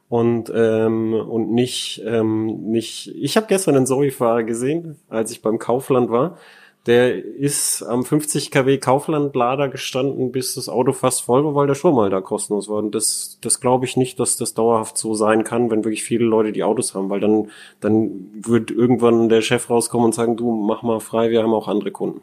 und 0.08 0.52
ähm, 0.54 1.14
und 1.14 1.52
nicht 1.52 2.02
ähm, 2.06 2.72
nicht. 2.72 3.14
Ich 3.16 3.38
habe 3.38 3.48
gestern 3.48 3.76
einen 3.76 3.86
Zoe-Fahrer 3.86 4.44
gesehen, 4.44 4.98
als 5.08 5.32
ich 5.32 5.42
beim 5.42 5.60
Kaufland 5.60 6.10
war. 6.10 6.38
Der 6.86 7.24
ist 7.24 7.84
am 7.84 8.06
50 8.06 8.52
kW 8.52 8.78
Kaufland-Lader 8.78 9.68
gestanden, 9.68 10.32
bis 10.32 10.56
das 10.56 10.70
Auto 10.70 10.94
fast 10.94 11.22
voll 11.22 11.44
war, 11.44 11.54
weil 11.54 11.68
der 11.68 11.76
Strom 11.76 11.96
mal 11.96 12.10
da 12.10 12.22
kostenlos 12.22 12.70
war. 12.70 12.78
Und 12.78 12.96
das, 12.96 13.38
das 13.42 13.60
glaube 13.60 13.86
ich 13.86 13.98
nicht, 13.98 14.20
dass 14.20 14.38
das 14.38 14.54
dauerhaft 14.54 14.98
so 14.98 15.14
sein 15.14 15.44
kann, 15.44 15.70
wenn 15.70 15.84
wirklich 15.84 16.04
viele 16.04 16.26
Leute 16.26 16.52
die 16.52 16.64
Autos 16.64 16.96
haben, 16.96 17.10
weil 17.10 17.20
dann, 17.20 17.50
dann 17.82 18.32
wird 18.34 18.72
irgendwann 18.72 19.30
der 19.30 19.42
Chef 19.42 19.70
rauskommen 19.70 20.06
und 20.06 20.16
sagen, 20.16 20.38
du 20.38 20.56
mach 20.56 20.82
mal 20.82 21.00
frei, 21.00 21.30
wir 21.30 21.44
haben 21.44 21.54
auch 21.54 21.68
andere 21.68 21.92
Kunden. 21.92 22.22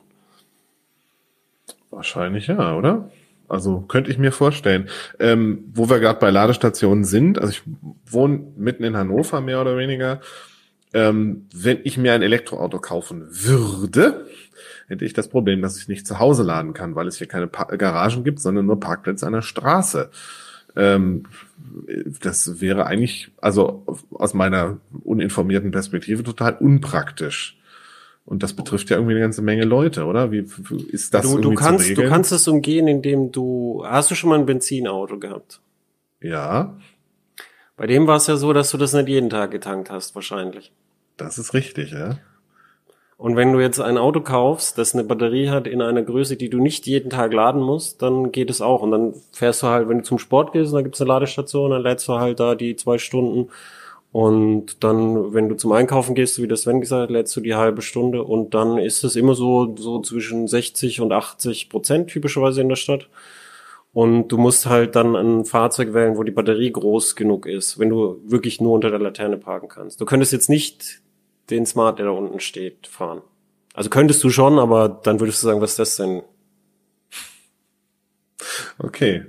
Wahrscheinlich 1.90 2.46
ja, 2.46 2.76
oder? 2.76 3.10
Also 3.48 3.80
könnte 3.80 4.10
ich 4.10 4.18
mir 4.18 4.32
vorstellen. 4.32 4.88
Ähm, 5.18 5.64
wo 5.72 5.88
wir 5.88 6.00
gerade 6.00 6.18
bei 6.18 6.30
Ladestationen 6.30 7.04
sind, 7.04 7.38
also 7.38 7.50
ich 7.52 7.62
wohne 8.10 8.52
mitten 8.56 8.84
in 8.84 8.96
Hannover 8.96 9.40
mehr 9.40 9.60
oder 9.60 9.76
weniger. 9.76 10.20
Ähm, 10.92 11.46
wenn 11.54 11.78
ich 11.84 11.98
mir 11.98 12.12
ein 12.12 12.22
Elektroauto 12.22 12.78
kaufen 12.80 13.26
würde, 13.30 14.26
hätte 14.88 15.04
ich 15.04 15.12
das 15.12 15.28
Problem, 15.28 15.62
dass 15.62 15.78
ich 15.78 15.88
nicht 15.88 16.06
zu 16.06 16.18
Hause 16.18 16.42
laden 16.42 16.72
kann, 16.74 16.94
weil 16.94 17.06
es 17.08 17.18
hier 17.18 17.26
keine 17.26 17.46
pa 17.46 17.64
Garagen 17.76 18.24
gibt, 18.24 18.40
sondern 18.40 18.66
nur 18.66 18.80
Parkplätze 18.80 19.26
an 19.26 19.32
der 19.32 19.42
Straße. 19.42 20.10
Ähm, 20.76 21.24
das 22.22 22.60
wäre 22.60 22.86
eigentlich, 22.86 23.30
also 23.40 23.84
aus 24.10 24.34
meiner 24.34 24.78
uninformierten 25.04 25.70
Perspektive 25.70 26.22
total 26.22 26.56
unpraktisch. 26.58 27.58
Und 28.24 28.42
das 28.42 28.54
betrifft 28.54 28.90
ja 28.90 28.96
irgendwie 28.96 29.12
eine 29.12 29.20
ganze 29.20 29.40
Menge 29.40 29.64
Leute, 29.64 30.04
oder? 30.04 30.32
Wie 30.32 30.46
ist 30.90 31.14
das 31.14 31.22
du, 31.22 31.38
irgendwie 31.38 31.42
du 31.42 31.54
kannst, 31.54 31.84
zu 31.86 31.94
du 31.94 32.00
regeln? 32.00 32.12
kannst 32.12 32.32
es 32.32 32.48
umgehen, 32.48 32.88
indem 32.88 33.30
du, 33.32 33.84
hast 33.86 34.10
du 34.10 34.14
schon 34.16 34.30
mal 34.30 34.38
ein 34.38 34.46
Benzinauto 34.46 35.18
gehabt? 35.18 35.60
Ja, 36.20 36.76
Bei 37.76 37.86
dem 37.86 38.06
war 38.06 38.16
es 38.16 38.26
ja 38.26 38.36
so, 38.36 38.52
dass 38.52 38.70
du 38.70 38.78
das 38.78 38.92
nicht 38.94 39.08
jeden 39.08 39.30
Tag 39.30 39.50
getankt 39.50 39.90
hast, 39.90 40.14
wahrscheinlich. 40.14 40.72
das 41.16 41.38
ist 41.38 41.54
richtig, 41.54 41.92
ja. 41.92 42.18
Und 43.18 43.34
wenn 43.34 43.52
du 43.52 43.60
jetzt 43.60 43.80
ein 43.80 43.96
Auto 43.96 44.20
kaufst, 44.20 44.76
das 44.76 44.94
eine 44.94 45.02
Batterie 45.02 45.48
hat 45.48 45.66
in 45.66 45.80
einer 45.80 46.02
Größe, 46.02 46.36
die 46.36 46.50
du 46.50 46.58
nicht 46.58 46.86
jeden 46.86 47.08
Tag 47.08 47.32
laden 47.32 47.62
musst, 47.62 48.02
dann 48.02 48.30
geht 48.30 48.50
es 48.50 48.60
auch. 48.60 48.82
Und 48.82 48.90
dann 48.90 49.14
fährst 49.32 49.62
du 49.62 49.68
halt, 49.68 49.88
wenn 49.88 49.98
du 49.98 50.04
zum 50.04 50.18
Sport 50.18 50.52
gehst, 50.52 50.74
dann 50.74 50.84
gibt's 50.84 51.00
eine 51.00 51.08
Ladestation, 51.08 51.70
dann 51.70 51.82
lädst 51.82 52.06
du 52.08 52.14
halt 52.14 52.40
da 52.40 52.54
die 52.54 52.76
zwei 52.76 52.98
Stunden. 52.98 53.48
Und 54.12 54.82
dann, 54.84 55.32
wenn 55.34 55.48
du 55.48 55.56
zum 55.56 55.72
Einkaufen 55.72 56.14
gehst, 56.14 56.40
wie 56.42 56.48
das 56.48 56.62
Sven 56.62 56.80
gesagt 56.80 57.04
hat, 57.04 57.10
lädst 57.10 57.34
du 57.36 57.40
die 57.40 57.54
halbe 57.54 57.82
Stunde. 57.82 58.22
Und 58.22 58.52
dann 58.54 58.76
ist 58.78 59.02
es 59.02 59.16
immer 59.16 59.34
so, 59.34 59.74
so 59.76 60.00
zwischen 60.00 60.46
60 60.46 61.00
und 61.00 61.12
80 61.12 61.70
Prozent 61.70 62.08
typischerweise 62.10 62.60
in 62.60 62.68
der 62.68 62.76
Stadt. 62.76 63.08
Und 63.94 64.28
du 64.28 64.36
musst 64.36 64.66
halt 64.66 64.94
dann 64.94 65.16
ein 65.16 65.46
Fahrzeug 65.46 65.94
wählen, 65.94 66.18
wo 66.18 66.22
die 66.22 66.30
Batterie 66.30 66.70
groß 66.70 67.16
genug 67.16 67.46
ist, 67.46 67.78
wenn 67.78 67.88
du 67.88 68.20
wirklich 68.26 68.60
nur 68.60 68.72
unter 68.72 68.90
der 68.90 68.98
Laterne 68.98 69.38
parken 69.38 69.68
kannst. 69.68 70.00
Du 70.02 70.04
könntest 70.04 70.32
jetzt 70.32 70.50
nicht 70.50 71.00
den 71.50 71.66
Smart, 71.66 71.98
der 71.98 72.06
da 72.06 72.12
unten 72.12 72.40
steht, 72.40 72.86
fahren. 72.86 73.22
Also 73.74 73.90
könntest 73.90 74.24
du 74.24 74.30
schon, 74.30 74.58
aber 74.58 74.88
dann 74.88 75.20
würdest 75.20 75.42
du 75.42 75.48
sagen, 75.48 75.60
was 75.60 75.72
ist 75.72 75.78
das 75.78 75.96
denn? 75.96 76.22
Okay. 78.78 79.26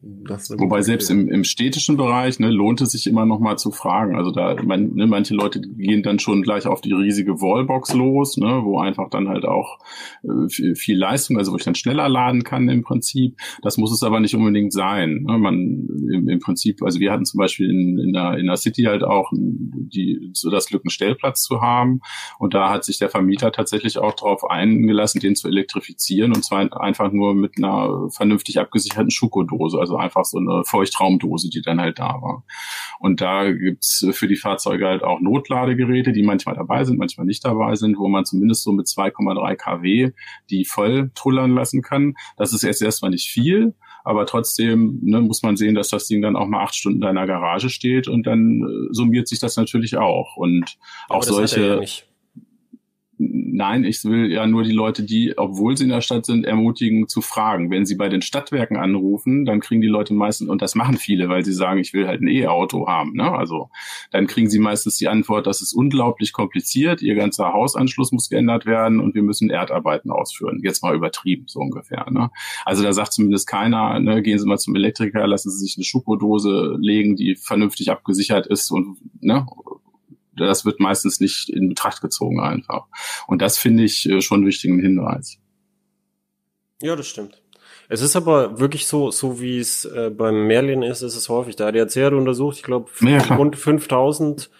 Wobei 0.00 0.82
selbst 0.82 1.10
im, 1.10 1.28
im 1.28 1.42
städtischen 1.42 1.96
Bereich 1.96 2.38
ne, 2.38 2.50
lohnt 2.50 2.80
es 2.80 2.92
sich 2.92 3.08
immer 3.08 3.26
noch 3.26 3.40
mal 3.40 3.56
zu 3.56 3.72
fragen. 3.72 4.14
Also 4.14 4.30
da, 4.30 4.54
man, 4.62 4.94
ne, 4.94 5.08
manche 5.08 5.34
Leute 5.34 5.60
gehen 5.60 6.04
dann 6.04 6.20
schon 6.20 6.42
gleich 6.42 6.68
auf 6.68 6.80
die 6.80 6.92
riesige 6.92 7.40
Wallbox 7.40 7.94
los, 7.94 8.36
ne, 8.36 8.60
wo 8.62 8.78
einfach 8.78 9.10
dann 9.10 9.28
halt 9.28 9.44
auch 9.44 9.80
äh, 10.22 10.48
viel, 10.48 10.76
viel 10.76 10.96
Leistung, 10.96 11.36
also 11.36 11.50
wo 11.50 11.56
ich 11.56 11.64
dann 11.64 11.74
schneller 11.74 12.08
laden 12.08 12.44
kann 12.44 12.68
im 12.68 12.82
Prinzip. 12.82 13.38
Das 13.62 13.76
muss 13.76 13.92
es 13.92 14.04
aber 14.04 14.20
nicht 14.20 14.36
unbedingt 14.36 14.72
sein. 14.72 15.24
Ne? 15.26 15.36
Man 15.36 15.88
im, 16.12 16.28
im 16.28 16.38
Prinzip, 16.38 16.80
also 16.84 17.00
wir 17.00 17.10
hatten 17.10 17.24
zum 17.24 17.38
Beispiel 17.38 17.68
in, 17.68 17.98
in, 17.98 18.12
der, 18.12 18.38
in 18.38 18.46
der 18.46 18.56
City 18.56 18.84
halt 18.84 19.02
auch 19.02 19.32
die, 19.32 20.30
so 20.32 20.48
das 20.48 20.66
Glück, 20.66 20.84
einen 20.84 20.90
Stellplatz 20.90 21.42
zu 21.42 21.60
haben. 21.60 22.02
Und 22.38 22.54
da 22.54 22.70
hat 22.70 22.84
sich 22.84 22.98
der 22.98 23.08
Vermieter 23.08 23.50
tatsächlich 23.50 23.98
auch 23.98 24.14
darauf 24.14 24.48
eingelassen, 24.48 25.20
den 25.20 25.34
zu 25.34 25.48
elektrifizieren 25.48 26.32
und 26.32 26.44
zwar 26.44 26.80
einfach 26.80 27.10
nur 27.10 27.34
mit 27.34 27.58
einer 27.58 28.08
vernünftig 28.10 28.60
abgesicherten 28.60 29.10
Schuko-Dose, 29.10 29.78
also 29.78 29.87
einfach 29.96 30.24
so 30.24 30.38
eine 30.38 30.62
Feuchtraumdose, 30.64 31.50
die 31.50 31.62
dann 31.62 31.80
halt 31.80 31.98
da 31.98 32.20
war. 32.20 32.44
Und 32.98 33.20
da 33.20 33.50
gibt's 33.50 34.06
für 34.12 34.28
die 34.28 34.36
Fahrzeuge 34.36 34.86
halt 34.86 35.02
auch 35.02 35.20
Notladegeräte, 35.20 36.12
die 36.12 36.22
manchmal 36.22 36.54
dabei 36.54 36.84
sind, 36.84 36.98
manchmal 36.98 37.26
nicht 37.26 37.44
dabei 37.44 37.74
sind, 37.74 37.98
wo 37.98 38.08
man 38.08 38.24
zumindest 38.24 38.62
so 38.62 38.72
mit 38.72 38.86
2,3 38.86 39.56
kW 39.56 40.10
die 40.50 40.64
voll 40.64 41.10
trullern 41.14 41.52
lassen 41.52 41.82
kann. 41.82 42.14
Das 42.36 42.52
ist 42.52 42.64
erst 42.64 42.82
erstmal 42.82 43.10
nicht 43.10 43.28
viel, 43.28 43.74
aber 44.04 44.26
trotzdem 44.26 45.00
ne, 45.02 45.20
muss 45.20 45.42
man 45.42 45.56
sehen, 45.56 45.74
dass 45.74 45.88
das 45.90 46.06
Ding 46.06 46.22
dann 46.22 46.36
auch 46.36 46.46
mal 46.46 46.62
acht 46.62 46.74
Stunden 46.74 46.98
in 46.98 47.02
deiner 47.02 47.26
Garage 47.26 47.70
steht 47.70 48.08
und 48.08 48.26
dann 48.26 48.62
äh, 48.62 48.94
summiert 48.94 49.28
sich 49.28 49.38
das 49.38 49.56
natürlich 49.56 49.96
auch. 49.96 50.36
Und 50.36 50.78
auch 51.08 51.22
solche. 51.22 51.82
Nein, 53.20 53.82
ich 53.82 54.04
will 54.04 54.30
ja 54.30 54.46
nur 54.46 54.62
die 54.62 54.70
Leute, 54.70 55.02
die, 55.02 55.36
obwohl 55.36 55.76
sie 55.76 55.84
in 55.84 55.90
der 55.90 56.02
Stadt 56.02 56.24
sind, 56.24 56.46
ermutigen 56.46 57.08
zu 57.08 57.20
fragen. 57.20 57.68
Wenn 57.68 57.84
sie 57.84 57.96
bei 57.96 58.08
den 58.08 58.22
Stadtwerken 58.22 58.76
anrufen, 58.76 59.44
dann 59.44 59.58
kriegen 59.58 59.80
die 59.80 59.88
Leute 59.88 60.14
meistens, 60.14 60.48
und 60.48 60.62
das 60.62 60.76
machen 60.76 60.96
viele, 60.96 61.28
weil 61.28 61.44
sie 61.44 61.52
sagen, 61.52 61.80
ich 61.80 61.92
will 61.92 62.06
halt 62.06 62.20
ein 62.20 62.28
E-Auto 62.28 62.86
haben. 62.86 63.14
Ne? 63.14 63.28
Also 63.28 63.70
dann 64.12 64.28
kriegen 64.28 64.48
sie 64.48 64.60
meistens 64.60 64.98
die 64.98 65.08
Antwort, 65.08 65.48
das 65.48 65.60
ist 65.60 65.72
unglaublich 65.72 66.32
kompliziert, 66.32 67.02
ihr 67.02 67.16
ganzer 67.16 67.52
Hausanschluss 67.52 68.12
muss 68.12 68.28
geändert 68.28 68.66
werden 68.66 69.00
und 69.00 69.16
wir 69.16 69.24
müssen 69.24 69.50
Erdarbeiten 69.50 70.12
ausführen. 70.12 70.60
Jetzt 70.62 70.84
mal 70.84 70.94
übertrieben, 70.94 71.46
so 71.48 71.58
ungefähr. 71.58 72.06
Ne? 72.10 72.30
Also 72.64 72.84
da 72.84 72.92
sagt 72.92 73.12
zumindest 73.12 73.48
keiner, 73.48 73.98
ne, 73.98 74.22
gehen 74.22 74.38
Sie 74.38 74.46
mal 74.46 74.58
zum 74.58 74.76
Elektriker, 74.76 75.26
lassen 75.26 75.50
Sie 75.50 75.58
sich 75.58 75.76
eine 75.76 75.84
Schuko-Dose 75.84 76.76
legen, 76.78 77.16
die 77.16 77.34
vernünftig 77.34 77.90
abgesichert 77.90 78.46
ist 78.46 78.70
und 78.70 78.96
ne, 79.20 79.44
das 80.46 80.64
wird 80.64 80.80
meistens 80.80 81.20
nicht 81.20 81.48
in 81.48 81.68
Betracht 81.68 82.00
gezogen 82.00 82.40
einfach. 82.40 82.86
Und 83.26 83.42
das 83.42 83.58
finde 83.58 83.84
ich 83.84 84.08
äh, 84.08 84.20
schon 84.20 84.38
einen 84.38 84.46
wichtigen 84.46 84.78
Hinweis. 84.78 85.38
Ja, 86.80 86.96
das 86.96 87.06
stimmt. 87.06 87.42
Es 87.88 88.02
ist 88.02 88.16
aber 88.16 88.60
wirklich 88.60 88.86
so, 88.86 89.10
so 89.10 89.40
wie 89.40 89.58
es 89.58 89.84
äh, 89.86 90.10
beim 90.10 90.46
Merlin 90.46 90.82
ist, 90.82 91.02
ist 91.02 91.16
es 91.16 91.28
häufig. 91.28 91.56
Der 91.56 91.68
ADAC 91.68 91.96
hat 91.96 92.12
untersucht, 92.12 92.58
ich 92.58 92.62
glaube, 92.62 92.90
Ja, 93.00 93.18
rund 93.34 93.56
5000 93.56 94.50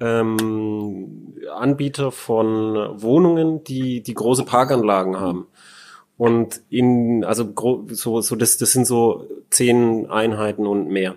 ähm, 0.00 1.34
Anbieter 1.54 2.10
von 2.10 3.00
Wohnungen, 3.00 3.62
die 3.64 4.02
die 4.02 4.14
große 4.14 4.44
Parkanlagen 4.44 5.20
haben. 5.20 5.46
Und 6.16 6.62
in, 6.70 7.24
also 7.24 7.52
so, 7.90 8.20
so 8.20 8.36
das, 8.36 8.56
das 8.56 8.72
sind 8.72 8.86
so 8.86 9.26
zehn 9.50 10.10
Einheiten 10.10 10.66
und 10.66 10.88
mehr 10.88 11.16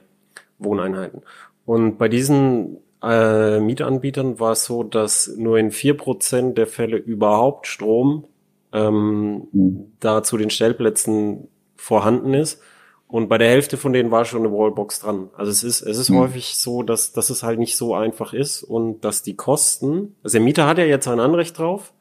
Wohneinheiten. 0.59 1.21
Und 1.65 1.97
bei 1.97 2.09
diesen 2.09 2.77
äh, 3.03 3.59
Mietanbietern 3.59 4.39
war 4.39 4.53
es 4.53 4.65
so, 4.65 4.83
dass 4.83 5.27
nur 5.37 5.57
in 5.57 5.71
vier 5.71 5.95
Prozent 5.95 6.57
der 6.57 6.67
Fälle 6.67 6.97
überhaupt 6.97 7.67
Strom 7.67 8.25
ähm, 8.73 9.47
mhm. 9.51 9.93
da 9.99 10.23
zu 10.23 10.37
den 10.37 10.49
Stellplätzen 10.49 11.47
vorhanden 11.75 12.33
ist. 12.33 12.61
Und 13.07 13.29
bei 13.29 13.37
der 13.37 13.49
Hälfte 13.49 13.77
von 13.77 13.93
denen 13.93 14.11
war 14.11 14.25
schon 14.25 14.39
eine 14.39 14.51
Wallbox 14.51 14.99
dran. 14.99 15.29
Also 15.37 15.51
es 15.51 15.63
ist, 15.63 15.81
es 15.81 15.97
ist 15.97 16.09
mhm. 16.09 16.17
häufig 16.17 16.57
so, 16.57 16.81
dass, 16.81 17.13
dass 17.13 17.29
es 17.29 17.43
halt 17.43 17.59
nicht 17.59 17.77
so 17.77 17.93
einfach 17.93 18.33
ist 18.33 18.63
und 18.63 19.01
dass 19.05 19.21
die 19.21 19.35
Kosten, 19.35 20.15
also 20.23 20.37
der 20.37 20.43
Mieter 20.43 20.67
hat 20.67 20.79
ja 20.79 20.85
jetzt 20.85 21.07
ein 21.07 21.19
Anrecht 21.19 21.57
drauf, 21.59 21.93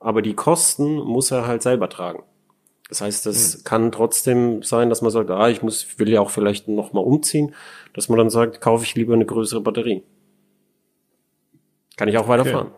aber 0.00 0.20
die 0.20 0.34
Kosten 0.34 0.96
muss 0.96 1.30
er 1.30 1.46
halt 1.46 1.62
selber 1.62 1.88
tragen. 1.88 2.22
Das 2.88 3.00
heißt, 3.00 3.26
es 3.26 3.58
mhm. 3.58 3.64
kann 3.64 3.92
trotzdem 3.92 4.62
sein, 4.62 4.88
dass 4.88 5.02
man 5.02 5.10
sagt, 5.10 5.30
ah, 5.30 5.48
ich 5.48 5.62
muss, 5.62 5.98
will 5.98 6.08
ja 6.08 6.20
auch 6.20 6.30
vielleicht 6.30 6.68
noch 6.68 6.92
mal 6.92 7.00
umziehen, 7.00 7.54
dass 7.94 8.08
man 8.08 8.18
dann 8.18 8.30
sagt, 8.30 8.60
kaufe 8.60 8.84
ich 8.84 8.94
lieber 8.94 9.14
eine 9.14 9.26
größere 9.26 9.60
Batterie. 9.60 10.02
Kann 11.98 12.08
ich 12.08 12.16
auch 12.16 12.28
weiterfahren. 12.28 12.68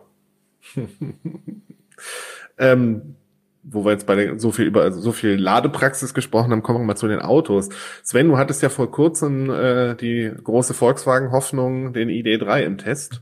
Okay. 0.75 0.87
ähm, 2.57 3.15
wo 3.63 3.85
wir 3.85 3.91
jetzt 3.91 4.07
bei 4.07 4.15
den, 4.15 4.39
so 4.39 4.51
viel 4.51 4.65
über 4.65 4.81
also 4.81 4.99
so 4.99 5.11
viel 5.11 5.35
Ladepraxis 5.35 6.13
gesprochen 6.13 6.51
haben, 6.51 6.63
kommen 6.63 6.79
wir 6.79 6.85
mal 6.85 6.95
zu 6.95 7.07
den 7.07 7.19
Autos. 7.19 7.69
Sven, 8.03 8.27
du 8.27 8.37
hattest 8.37 8.63
ja 8.63 8.69
vor 8.69 8.91
kurzem 8.91 9.49
äh, 9.51 9.95
die 9.95 10.31
große 10.43 10.73
Volkswagen-Hoffnung, 10.73 11.93
den 11.93 12.09
ID3 12.09 12.63
im 12.63 12.77
Test. 12.79 13.21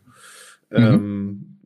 Mhm. 0.70 0.78
Ähm, 0.78 1.60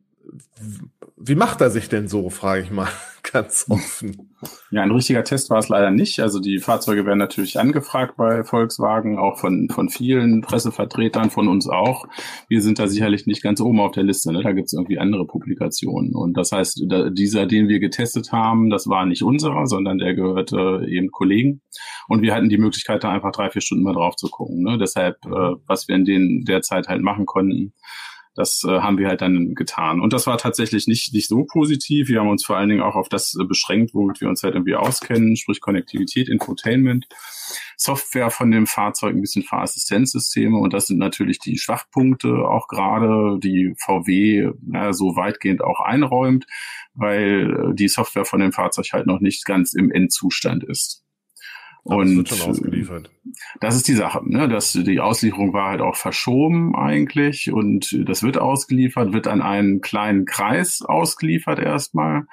wie 1.16 1.36
macht 1.36 1.60
er 1.60 1.70
sich 1.70 1.88
denn 1.88 2.08
so, 2.08 2.28
frage 2.28 2.62
ich 2.62 2.70
mal 2.72 2.88
ganz 3.32 3.66
offen. 3.68 4.34
Ja, 4.70 4.82
ein 4.82 4.90
richtiger 4.90 5.22
Test 5.22 5.48
war 5.48 5.58
es 5.58 5.68
leider 5.68 5.90
nicht. 5.90 6.20
Also 6.20 6.40
die 6.40 6.58
Fahrzeuge 6.58 7.06
werden 7.06 7.18
natürlich 7.18 7.58
angefragt 7.58 8.16
bei 8.16 8.42
Volkswagen, 8.42 9.18
auch 9.18 9.38
von, 9.38 9.68
von 9.70 9.88
vielen 9.88 10.40
Pressevertretern, 10.40 11.30
von 11.30 11.48
uns 11.48 11.68
auch. 11.68 12.06
Wir 12.48 12.60
sind 12.60 12.78
da 12.78 12.88
sicherlich 12.88 13.26
nicht 13.26 13.42
ganz 13.42 13.60
oben 13.60 13.80
auf 13.80 13.92
der 13.92 14.02
Liste. 14.02 14.32
Ne? 14.32 14.42
Da 14.42 14.52
gibt 14.52 14.66
es 14.66 14.72
irgendwie 14.72 14.98
andere 14.98 15.24
Publikationen. 15.24 16.14
Und 16.14 16.36
das 16.36 16.52
heißt, 16.52 16.84
da, 16.88 17.10
dieser, 17.10 17.46
den 17.46 17.68
wir 17.68 17.78
getestet 17.78 18.32
haben, 18.32 18.68
das 18.68 18.88
war 18.88 19.06
nicht 19.06 19.22
unserer, 19.22 19.66
sondern 19.66 19.98
der 19.98 20.14
gehörte 20.14 20.84
eben 20.88 21.10
Kollegen. 21.12 21.62
Und 22.08 22.22
wir 22.22 22.34
hatten 22.34 22.48
die 22.48 22.58
Möglichkeit, 22.58 23.04
da 23.04 23.10
einfach 23.10 23.32
drei, 23.32 23.50
vier 23.50 23.62
Stunden 23.62 23.84
mal 23.84 23.94
drauf 23.94 24.16
zu 24.16 24.28
gucken. 24.28 24.62
Ne? 24.62 24.78
Deshalb, 24.78 25.16
äh, 25.26 25.54
was 25.66 25.86
wir 25.86 25.94
in 25.94 26.04
den, 26.04 26.44
der 26.44 26.60
Zeit 26.60 26.88
halt 26.88 27.02
machen 27.02 27.24
konnten, 27.24 27.72
das 28.34 28.64
äh, 28.64 28.80
haben 28.80 28.98
wir 28.98 29.08
halt 29.08 29.20
dann 29.20 29.54
getan. 29.54 30.00
Und 30.00 30.12
das 30.12 30.26
war 30.26 30.38
tatsächlich 30.38 30.86
nicht, 30.86 31.14
nicht 31.14 31.28
so 31.28 31.44
positiv. 31.44 32.08
Wir 32.08 32.20
haben 32.20 32.28
uns 32.28 32.44
vor 32.44 32.56
allen 32.56 32.68
Dingen 32.68 32.82
auch 32.82 32.96
auf 32.96 33.08
das 33.08 33.36
äh, 33.40 33.44
beschränkt, 33.44 33.94
womit 33.94 34.20
wir 34.20 34.28
uns 34.28 34.42
halt 34.42 34.54
irgendwie 34.54 34.74
auskennen, 34.74 35.36
sprich 35.36 35.60
Konnektivität, 35.60 36.28
Infotainment, 36.28 37.06
Software 37.76 38.30
von 38.30 38.50
dem 38.50 38.66
Fahrzeug, 38.66 39.14
ein 39.14 39.20
bisschen 39.20 39.44
Fahrassistenzsysteme. 39.44 40.58
Und 40.58 40.72
das 40.72 40.88
sind 40.88 40.98
natürlich 40.98 41.38
die 41.38 41.58
Schwachpunkte 41.58 42.48
auch 42.48 42.66
gerade, 42.66 43.38
die 43.38 43.74
VW 43.78 44.50
na, 44.62 44.92
so 44.92 45.14
weitgehend 45.14 45.62
auch 45.62 45.80
einräumt, 45.80 46.46
weil 46.94 47.70
äh, 47.70 47.74
die 47.74 47.88
Software 47.88 48.24
von 48.24 48.40
dem 48.40 48.52
Fahrzeug 48.52 48.86
halt 48.92 49.06
noch 49.06 49.20
nicht 49.20 49.44
ganz 49.44 49.74
im 49.74 49.92
Endzustand 49.92 50.64
ist. 50.64 51.03
Und 51.84 52.30
das, 53.60 53.76
ist 53.76 53.88
die 53.88 53.94
Sache, 53.94 54.22
ne? 54.24 54.48
dass 54.48 54.72
die 54.72 55.00
Auslieferung 55.00 55.52
war 55.52 55.68
halt 55.68 55.82
auch 55.82 55.96
verschoben 55.96 56.74
eigentlich 56.74 57.52
und 57.52 57.94
das 58.08 58.22
wird 58.22 58.38
ausgeliefert, 58.38 59.12
wird 59.12 59.26
an 59.26 59.42
einen 59.42 59.82
kleinen 59.82 60.24
Kreis 60.24 60.80
ausgeliefert 60.80 61.58
erstmal 61.58 62.26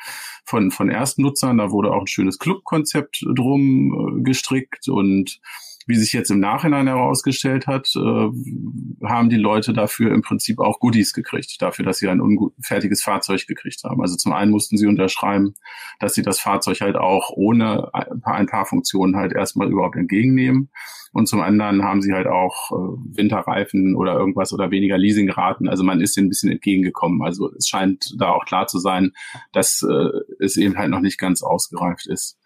von, 0.46 0.72
von 0.72 0.90
Erstnutzern. 0.90 1.58
Da 1.58 1.72
wurde 1.72 1.92
auch 1.92 2.04
ein 2.04 2.08
schönes 2.08 2.40
Clubkonzept 2.40 3.26
drum 3.36 4.20
äh, 4.20 4.24
gestrickt 4.24 4.88
und 4.88 5.42
wie 5.88 5.96
sich 5.96 6.13
jetzt 6.13 6.32
im 6.32 6.39
Nachhinein 6.39 6.88
herausgestellt 6.88 7.67
hat, 7.67 7.91
äh, 7.96 9.08
haben 9.08 9.30
die 9.30 9.38
Leute 9.38 9.74
dafür 9.74 10.13
im 10.13 10.22
Prinzip 10.22 10.60
auch 10.60 10.80
Goodies 10.80 11.13
gekriegt, 11.13 11.62
dafür, 11.62 11.86
dass 11.86 11.98
sie 11.98 12.08
ein 12.08 12.22
unfertiges 12.22 13.04
Fahrzeug 13.04 13.48
gekriegt 13.48 13.84
haben. 13.84 14.02
Also 14.02 14.15
zum 14.15 14.34
einen 14.34 14.52
mussten 14.52 14.78
sie 14.78 14.88
unterschreiben, 14.88 15.56
dass 16.00 16.13
sie 16.13 16.22
das 16.22 16.39
Fahrzeug 16.39 16.82
halt 16.82 16.96
auch 16.96 17.32
ohne 17.32 17.94
ein 17.94 18.22
paar, 18.22 18.36
ein 18.36 18.48
paar 18.48 18.65
Funktionen 18.65 19.15
halt 19.15 19.34
erstmal 19.34 19.72
überhaupt 19.72 19.96
entgegennehmen. 19.96 20.70
Und 21.13 21.28
zum 21.28 21.41
anderen 21.41 21.84
haben 21.84 22.02
sie 22.02 22.13
halt 22.13 22.28
auch 22.28 22.72
äh, 22.72 23.17
Winterreifen 23.17 23.96
oder 23.96 24.13
irgendwas 24.13 24.54
oder 24.54 24.72
weniger 24.72 24.98
Leasingraten. 24.98 25.67
Also 25.67 25.84
man 25.84 26.00
ist 26.00 26.15
ihnen 26.15 26.28
ein 26.28 26.30
bisschen 26.30 26.52
entgegengekommen. 26.52 27.22
Also 27.22 27.52
es 27.54 27.67
scheint 27.67 28.15
da 28.17 28.32
auch 28.32 28.46
klar 28.46 28.67
zu 28.67 28.80
sein, 28.80 29.12
dass 29.52 29.84
äh, 29.84 30.10
es 30.39 30.56
eben 30.56 30.78
halt 30.78 30.89
noch 30.89 31.02
nicht 31.02 31.20
ganz 31.20 31.44
ausgereift 31.44 32.08
ist. 32.08 32.38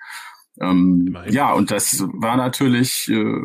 Ähm, 0.62 1.18
ja, 1.30 1.52
und 1.52 1.72
das 1.72 2.06
war 2.14 2.38
natürlich 2.38 3.10
äh, 3.10 3.42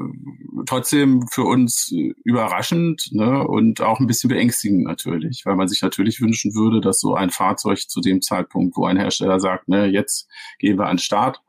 trotzdem 0.67 1.27
für 1.29 1.43
uns 1.43 1.91
äh, 1.93 2.15
überraschend 2.25 3.09
ne, 3.13 3.47
und 3.47 3.81
auch 3.81 3.99
ein 3.99 4.07
bisschen 4.07 4.29
beängstigend 4.29 4.85
natürlich, 4.85 5.45
weil 5.45 5.57
man 5.57 5.67
sich 5.67 5.83
natürlich 5.83 6.21
wünschen 6.21 6.55
würde, 6.55 6.81
dass 6.81 7.01
so 7.01 7.15
ein 7.15 7.31
Fahrzeug 7.31 7.81
zu 7.89 8.01
dem 8.01 8.23
Zeitpunkt, 8.23 8.77
wo 8.77 8.87
ein 8.87 8.97
Hersteller 8.97 9.41
sagt, 9.41 9.69
ne, 9.69 9.87
jetzt 9.87 10.29
gehen 10.59 10.79
wir 10.79 10.87
an 10.87 10.97
den 10.97 11.03
Start, 11.03 11.43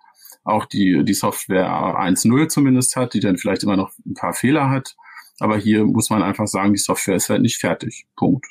auch 0.44 0.66
die, 0.66 1.04
die 1.04 1.14
Software 1.14 1.70
1.0 1.70 2.48
zumindest 2.48 2.96
hat, 2.96 3.14
die 3.14 3.20
dann 3.20 3.38
vielleicht 3.38 3.64
immer 3.64 3.78
noch 3.78 3.92
ein 4.06 4.16
paar 4.16 4.34
Fehler 4.34 4.70
hat. 4.70 4.96
Aber 5.40 5.58
hier 5.58 5.86
muss 5.86 6.10
man 6.10 6.24
einfach 6.24 6.48
sagen, 6.48 6.74
die 6.74 6.80
Software 6.80 7.16
ist 7.16 7.30
halt 7.30 7.42
nicht 7.42 7.58
fertig. 7.58 8.06
Punkt. 8.16 8.48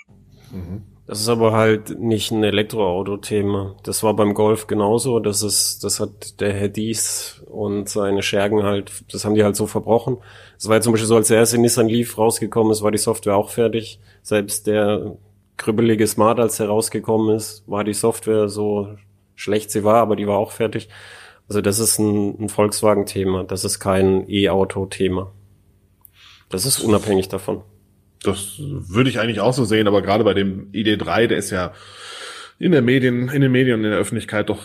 Mhm. 0.52 0.82
Das 1.10 1.20
ist 1.20 1.28
aber 1.28 1.50
halt 1.54 1.98
nicht 1.98 2.30
ein 2.30 2.44
Elektroauto-Thema. 2.44 3.74
Das 3.82 4.04
war 4.04 4.14
beim 4.14 4.32
Golf 4.32 4.68
genauso. 4.68 5.18
Das 5.18 5.42
ist, 5.42 5.82
das 5.82 5.98
hat 5.98 6.38
der 6.40 6.52
Herr 6.52 6.68
Dies 6.68 7.42
und 7.50 7.88
seine 7.88 8.22
Schergen 8.22 8.62
halt, 8.62 8.92
das 9.12 9.24
haben 9.24 9.34
die 9.34 9.42
halt 9.42 9.56
so 9.56 9.66
verbrochen. 9.66 10.18
Es 10.56 10.68
war 10.68 10.76
ja 10.76 10.80
zum 10.80 10.92
Beispiel 10.92 11.08
so, 11.08 11.16
als 11.16 11.26
der 11.26 11.38
erste 11.38 11.58
Nissan 11.58 11.88
Leaf 11.88 12.16
rausgekommen 12.16 12.70
ist, 12.70 12.82
war 12.82 12.92
die 12.92 12.98
Software 12.98 13.34
auch 13.34 13.50
fertig. 13.50 13.98
Selbst 14.22 14.68
der 14.68 15.16
krübbelige 15.56 16.06
Smart, 16.06 16.38
als 16.38 16.60
er 16.60 16.68
rausgekommen 16.68 17.34
ist, 17.34 17.64
war 17.66 17.82
die 17.82 17.92
Software 17.92 18.48
so 18.48 18.94
schlecht 19.34 19.72
sie 19.72 19.82
war, 19.82 19.96
aber 19.96 20.14
die 20.14 20.28
war 20.28 20.38
auch 20.38 20.52
fertig. 20.52 20.88
Also 21.48 21.60
das 21.60 21.80
ist 21.80 21.98
ein, 21.98 22.40
ein 22.40 22.48
Volkswagen-Thema. 22.48 23.42
Das 23.42 23.64
ist 23.64 23.80
kein 23.80 24.30
E-Auto-Thema. 24.30 25.32
Das 26.50 26.66
ist 26.66 26.78
unabhängig 26.78 27.28
davon. 27.28 27.62
Das 28.22 28.56
würde 28.58 29.10
ich 29.10 29.18
eigentlich 29.18 29.40
auch 29.40 29.54
so 29.54 29.64
sehen, 29.64 29.88
aber 29.88 30.02
gerade 30.02 30.24
bei 30.24 30.34
dem 30.34 30.70
ID3, 30.72 31.26
der 31.26 31.38
ist 31.38 31.50
ja 31.50 31.72
in 32.58 32.72
der 32.72 32.82
Medien, 32.82 33.28
in 33.28 33.40
den 33.40 33.52
Medien 33.52 33.78
und 33.78 33.84
in 33.84 33.90
der 33.90 33.98
Öffentlichkeit 33.98 34.50
doch 34.50 34.60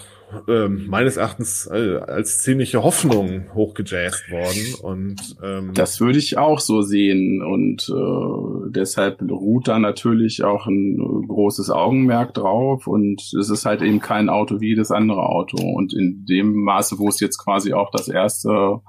ähm, 0.47 0.87
meines 0.87 1.17
Erachtens 1.17 1.67
äh, 1.71 1.97
als 1.97 2.41
ziemliche 2.41 2.83
Hoffnung 2.83 3.53
hochgejazzt 3.53 4.29
worden. 4.31 4.75
Und 4.81 5.37
ähm, 5.43 5.71
das 5.73 5.99
würde 6.01 6.19
ich 6.19 6.37
auch 6.37 6.59
so 6.59 6.81
sehen. 6.81 7.41
Und 7.41 7.89
äh, 7.89 8.69
deshalb 8.71 9.21
ruht 9.21 9.67
da 9.67 9.79
natürlich 9.79 10.43
auch 10.43 10.67
ein 10.67 11.25
großes 11.27 11.69
Augenmerk 11.69 12.33
drauf. 12.33 12.87
Und 12.87 13.21
es 13.39 13.49
ist 13.49 13.65
halt 13.65 13.81
eben 13.81 13.99
kein 13.99 14.29
Auto 14.29 14.59
wie 14.59 14.69
jedes 14.69 14.91
andere 14.91 15.23
Auto. 15.23 15.57
Und 15.57 15.93
in 15.93 16.25
dem 16.25 16.53
Maße, 16.63 16.97
wo 16.99 17.07
es 17.07 17.19
jetzt 17.19 17.37
quasi 17.37 17.73
auch 17.73 17.91
das 17.91 18.07
erste 18.07 18.81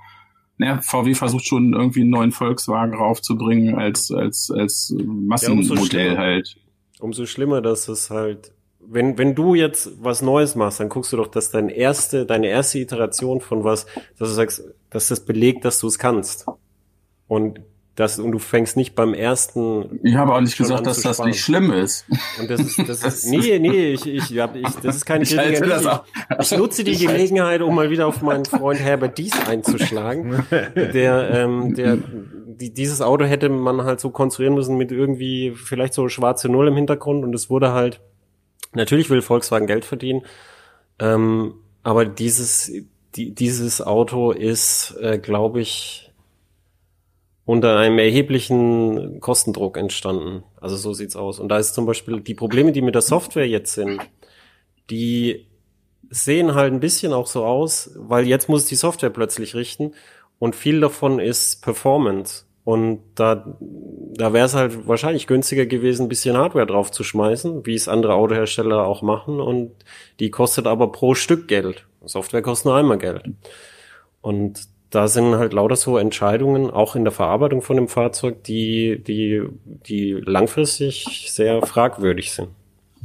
naja, 0.58 0.80
VW 0.80 1.14
versucht 1.14 1.46
schon 1.46 1.74
irgendwie 1.74 2.00
einen 2.00 2.10
neuen 2.10 2.32
Volkswagen 2.32 2.94
raufzubringen 2.94 3.74
als, 3.74 4.10
als, 4.10 4.50
als 4.50 4.94
Massenmodell 5.04 6.14
ja, 6.14 6.18
halt. 6.18 6.56
Umso 6.98 7.26
schlimmer, 7.26 7.60
dass 7.60 7.88
es 7.88 8.08
halt, 8.08 8.52
wenn, 8.80 9.18
wenn 9.18 9.34
du 9.34 9.54
jetzt 9.54 10.02
was 10.02 10.22
Neues 10.22 10.54
machst, 10.54 10.80
dann 10.80 10.88
guckst 10.88 11.12
du 11.12 11.18
doch, 11.18 11.28
dass 11.28 11.50
deine 11.50 11.72
erste, 11.72 12.24
deine 12.24 12.46
erste 12.46 12.78
Iteration 12.78 13.40
von 13.40 13.64
was, 13.64 13.86
dass 14.18 14.28
du 14.28 14.34
sagst, 14.34 14.64
dass 14.88 15.08
das 15.08 15.24
belegt, 15.24 15.64
dass 15.64 15.78
du 15.78 15.88
es 15.88 15.98
kannst. 15.98 16.46
Und 17.28 17.60
das, 17.96 18.18
und 18.18 18.30
du 18.30 18.38
fängst 18.38 18.76
nicht 18.76 18.94
beim 18.94 19.14
ersten. 19.14 19.98
Ich 20.02 20.16
habe 20.16 20.34
auch 20.34 20.40
nicht 20.42 20.58
gesagt, 20.58 20.86
dass 20.86 21.00
das 21.00 21.18
nicht 21.24 21.40
schlimm 21.40 21.72
ist. 21.72 22.04
Und 22.38 22.50
das 22.50 22.60
ist, 22.60 22.78
das 22.86 23.02
ist, 23.04 23.26
nee, 23.26 23.58
nee, 23.58 23.92
ich, 23.92 24.06
ich, 24.06 24.38
hab, 24.38 24.54
ich, 24.54 24.68
das 24.82 24.96
ist 24.96 25.06
keine 25.06 25.24
Kritik. 25.24 25.64
Ich, 25.64 26.52
ich, 26.52 26.58
nutze 26.58 26.84
die 26.84 26.98
Gelegenheit, 26.98 27.62
um 27.62 27.74
mal 27.74 27.88
wieder 27.88 28.06
auf 28.06 28.20
meinen 28.20 28.44
Freund 28.44 28.80
Herbert 28.80 29.16
Dies 29.16 29.32
einzuschlagen, 29.48 30.44
der, 30.50 31.30
ähm, 31.30 31.74
der, 31.74 31.96
die, 31.96 32.72
dieses 32.72 33.00
Auto 33.00 33.24
hätte 33.24 33.48
man 33.48 33.82
halt 33.84 34.00
so 34.00 34.10
konstruieren 34.10 34.54
müssen 34.54 34.76
mit 34.76 34.92
irgendwie 34.92 35.52
vielleicht 35.52 35.94
so 35.94 36.10
schwarze 36.10 36.50
Null 36.50 36.68
im 36.68 36.76
Hintergrund 36.76 37.24
und 37.24 37.34
es 37.34 37.48
wurde 37.48 37.72
halt, 37.72 38.02
natürlich 38.74 39.08
will 39.08 39.22
Volkswagen 39.22 39.66
Geld 39.66 39.86
verdienen, 39.86 40.22
ähm, 40.98 41.54
aber 41.82 42.04
dieses, 42.04 42.70
die, 43.14 43.34
dieses 43.34 43.80
Auto 43.80 44.32
ist, 44.32 44.94
äh, 45.00 45.18
glaube 45.18 45.62
ich, 45.62 46.05
unter 47.46 47.78
einem 47.78 47.98
erheblichen 47.98 49.20
Kostendruck 49.20 49.78
entstanden. 49.78 50.42
Also 50.60 50.76
so 50.76 50.92
sieht's 50.92 51.16
aus. 51.16 51.38
Und 51.38 51.48
da 51.48 51.58
ist 51.58 51.74
zum 51.74 51.86
Beispiel 51.86 52.20
die 52.20 52.34
Probleme, 52.34 52.72
die 52.72 52.82
mit 52.82 52.96
der 52.96 53.02
Software 53.02 53.48
jetzt 53.48 53.72
sind, 53.72 54.00
die 54.90 55.46
sehen 56.10 56.54
halt 56.54 56.72
ein 56.72 56.80
bisschen 56.80 57.12
auch 57.12 57.28
so 57.28 57.44
aus, 57.44 57.92
weil 57.96 58.26
jetzt 58.26 58.48
muss 58.48 58.66
die 58.66 58.74
Software 58.74 59.10
plötzlich 59.10 59.54
richten 59.54 59.94
und 60.38 60.56
viel 60.56 60.80
davon 60.80 61.20
ist 61.20 61.62
Performance. 61.62 62.44
Und 62.64 63.00
da, 63.14 63.56
da 63.60 64.32
wäre 64.32 64.46
es 64.46 64.54
halt 64.54 64.88
wahrscheinlich 64.88 65.28
günstiger 65.28 65.66
gewesen, 65.66 66.06
ein 66.06 66.08
bisschen 66.08 66.36
Hardware 66.36 66.66
drauf 66.66 66.90
zu 66.90 67.04
schmeißen, 67.04 67.64
wie 67.64 67.76
es 67.76 67.86
andere 67.86 68.14
Autohersteller 68.14 68.84
auch 68.84 69.02
machen. 69.02 69.40
Und 69.40 69.70
die 70.18 70.32
kostet 70.32 70.66
aber 70.66 70.90
pro 70.90 71.14
Stück 71.14 71.46
Geld. 71.46 71.86
Software 72.04 72.42
kostet 72.42 72.66
nur 72.66 72.74
einmal 72.74 72.98
Geld. 72.98 73.22
Und 74.20 74.68
da 74.90 75.08
sind 75.08 75.34
halt 75.34 75.52
lauter 75.52 75.76
so 75.76 75.98
Entscheidungen, 75.98 76.70
auch 76.70 76.96
in 76.96 77.04
der 77.04 77.12
Verarbeitung 77.12 77.62
von 77.62 77.76
dem 77.76 77.88
Fahrzeug, 77.88 78.44
die, 78.44 79.02
die, 79.02 79.42
die 79.64 80.12
langfristig 80.12 81.26
sehr 81.30 81.62
fragwürdig 81.62 82.32
sind. 82.32 82.48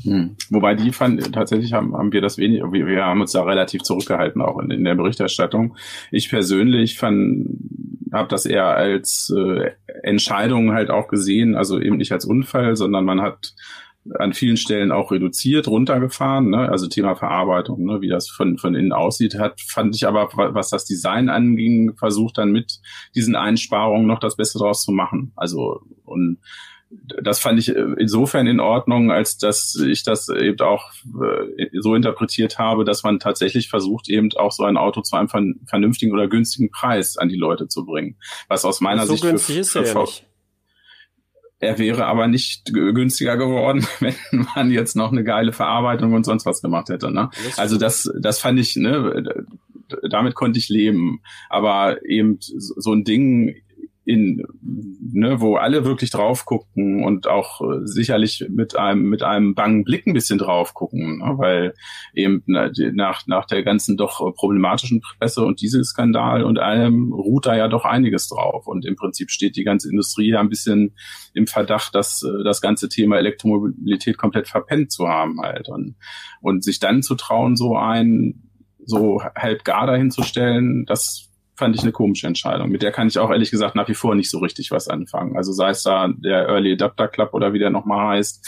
Hm. 0.04 0.36
Wobei 0.50 0.76
die 0.76 0.92
fand, 0.92 1.34
tatsächlich 1.34 1.74
haben, 1.74 1.96
haben 1.96 2.12
wir 2.12 2.22
das 2.22 2.38
wenig, 2.38 2.62
wir, 2.72 2.88
wir 2.88 3.06
haben 3.06 3.22
uns 3.22 3.34
da 3.34 3.44
relativ 3.44 3.84
zurückgehalten, 3.84 4.42
auch 4.42 4.60
in, 4.60 4.72
in 4.72 4.84
der 4.84 4.96
Berichterstattung. 4.96 5.76
Ich 6.12 6.30
persönlich 6.30 6.98
fand, 6.98 7.48
habe 8.12 8.28
das 8.30 8.46
eher 8.46 8.66
als 8.66 9.34
äh, 9.36 9.72
Entscheidung 10.04 10.72
halt 10.74 10.90
auch 10.90 11.08
gesehen, 11.08 11.56
also 11.56 11.80
eben 11.80 11.98
nicht 11.98 12.12
als 12.12 12.26
Unfall, 12.26 12.76
sondern 12.76 13.06
man 13.06 13.22
hat 13.22 13.54
an 14.18 14.34
vielen 14.34 14.58
Stellen 14.58 14.92
auch 14.92 15.12
reduziert, 15.12 15.68
runtergefahren, 15.68 16.50
ne? 16.50 16.70
also 16.70 16.88
Thema 16.88 17.16
Verarbeitung, 17.16 17.86
ne? 17.86 18.02
wie 18.02 18.10
das 18.10 18.30
von, 18.30 18.58
von 18.58 18.74
innen 18.74 18.94
aussieht, 18.94 19.38
hat, 19.38 19.62
fand 19.62 19.96
ich 19.96 20.08
aber, 20.08 20.30
was 20.34 20.70
das 20.70 20.86
Design 20.86 21.30
anging, 21.30 21.96
versucht 21.98 22.38
dann 22.38 22.52
mit 22.52 22.80
diesen 23.16 23.36
Einsparungen 23.36 24.08
noch 24.08 24.20
das 24.20 24.36
Beste 24.36 24.58
draus 24.58 24.82
zu 24.82 24.92
machen. 24.92 25.34
Also 25.36 25.82
und 26.04 26.40
das 27.24 27.40
fand 27.40 27.58
ich 27.58 27.70
insofern 27.70 28.48
in 28.48 28.60
Ordnung, 28.60 29.12
als 29.12 29.38
dass 29.38 29.76
ich 29.76 30.04
das 30.04 30.28
eben 30.28 30.60
auch 30.60 30.92
äh, 31.22 31.70
so 31.80 31.96
interpretiert 31.96 32.60
habe, 32.60 32.84
dass 32.84 33.04
man 33.04 33.20
tatsächlich 33.20 33.70
versucht, 33.70 34.10
eben 34.10 34.30
auch 34.36 34.52
so 34.52 34.64
ein 34.64 34.76
Auto 34.78 35.02
zu 35.02 35.16
einem 35.16 35.30
vernünftigen 35.66 36.12
oder 36.12 36.28
günstigen 36.28 36.70
Preis 36.70 37.18
an 37.18 37.30
die 37.30 37.38
Leute 37.38 37.68
zu 37.68 37.86
bringen. 37.86 38.18
Was 38.50 38.66
aus 38.66 38.82
meiner 38.82 39.06
so 39.06 39.14
Sicht. 39.14 39.24
So 39.24 39.30
günstig 39.30 39.56
für, 39.56 39.62
ist 39.62 39.76
er 39.76 39.86
ja 39.86 40.02
nicht. 40.02 40.26
Er 41.62 41.78
wäre 41.78 42.06
aber 42.08 42.28
nicht 42.28 42.74
günstiger 42.74 43.38
geworden, 43.38 43.86
wenn 44.00 44.16
man 44.56 44.72
jetzt 44.72 44.96
noch 44.96 45.12
eine 45.12 45.24
geile 45.24 45.54
Verarbeitung 45.54 46.14
und 46.14 46.26
sonst 46.26 46.46
was 46.46 46.62
gemacht 46.62 46.90
hätte. 46.90 47.12
Ne? 47.12 47.30
also 47.56 47.78
das, 47.78 48.12
das 48.20 48.40
fand 48.40 48.60
ich, 48.60 48.76
ne, 48.76 49.46
damit 50.10 50.34
konnte 50.34 50.58
ich 50.60 50.70
leben. 50.70 51.22
Aber 51.50 52.04
eben 52.04 52.40
so 52.42 52.94
ein 52.94 53.04
Ding 53.04 53.56
in, 54.04 54.44
ne, 54.62 55.42
wo 55.42 55.58
alle 55.58 55.86
wirklich 55.86 56.10
drauf 56.10 56.46
gucken 56.46 57.04
und 57.04 57.28
auch 57.28 57.62
äh, 57.62 57.86
sicherlich 57.86 58.44
mit 58.50 58.76
einem 58.76 59.04
mit 59.04 59.22
einem 59.22 59.54
bangen 59.54 59.84
Blick 59.84 60.08
ein 60.08 60.14
bisschen 60.14 60.40
drauf 60.40 60.74
gucken, 60.74 61.20
ne, 61.20 61.34
weil 61.38 61.76
eben 62.16 62.44
nach 62.48 63.28
nach 63.28 63.46
der 63.46 63.62
ganzen 63.62 63.98
doch 63.98 64.34
problematischen 64.34 65.02
Presse 65.02 65.46
und 65.46 65.62
Dieselskandal 65.62 66.44
und 66.44 66.58
allem 66.58 67.14
ruht 67.14 67.46
da 67.46 67.56
ja 67.56 67.68
doch 67.68 67.86
einiges 67.86 68.28
drauf. 68.28 68.66
Und 68.66 68.86
im 68.86 68.96
Prinzip 68.96 69.30
steht 69.30 69.56
die 69.56 69.64
ganze 69.64 69.90
Industrie 69.90 70.30
ja 70.30 70.40
ein 70.40 70.50
bisschen 70.50 70.96
im 71.36 71.46
Verdacht, 71.46 71.94
dass 71.94 72.24
äh, 72.24 72.44
das 72.44 72.60
ganze 72.60 72.90
Thema 72.90 73.18
Elektromobilität 73.18 74.18
komplett 74.18 74.48
verpennt 74.48 74.92
zu 74.92 75.08
haben 75.08 75.40
halt. 75.42 75.70
Und 75.70 75.96
und 76.42 76.64
sich 76.64 76.80
dann 76.80 77.04
zu 77.04 77.14
trauen, 77.14 77.56
so 77.56 77.78
ein 77.78 78.50
so 78.84 79.22
halb 79.36 79.64
gar 79.64 79.86
dahin 79.86 80.10
zu 80.10 80.24
stellen, 80.24 80.86
das 80.88 81.31
fand 81.62 81.76
ich 81.76 81.84
eine 81.84 81.92
komische 81.92 82.26
Entscheidung. 82.26 82.70
Mit 82.70 82.82
der 82.82 82.92
kann 82.92 83.08
ich 83.08 83.20
auch 83.20 83.30
ehrlich 83.30 83.52
gesagt 83.52 83.76
nach 83.76 83.88
wie 83.88 83.94
vor 83.94 84.16
nicht 84.16 84.32
so 84.32 84.40
richtig 84.40 84.72
was 84.72 84.88
anfangen. 84.88 85.38
Also 85.38 85.52
sei 85.52 85.70
es 85.70 85.84
da 85.84 86.08
der 86.08 86.48
Early 86.48 86.74
Adapter 86.74 87.08
Club 87.08 87.36
oder 87.36 87.54
wie 87.54 87.60
der 87.60 87.70
nochmal 87.70 88.18
heißt, 88.18 88.48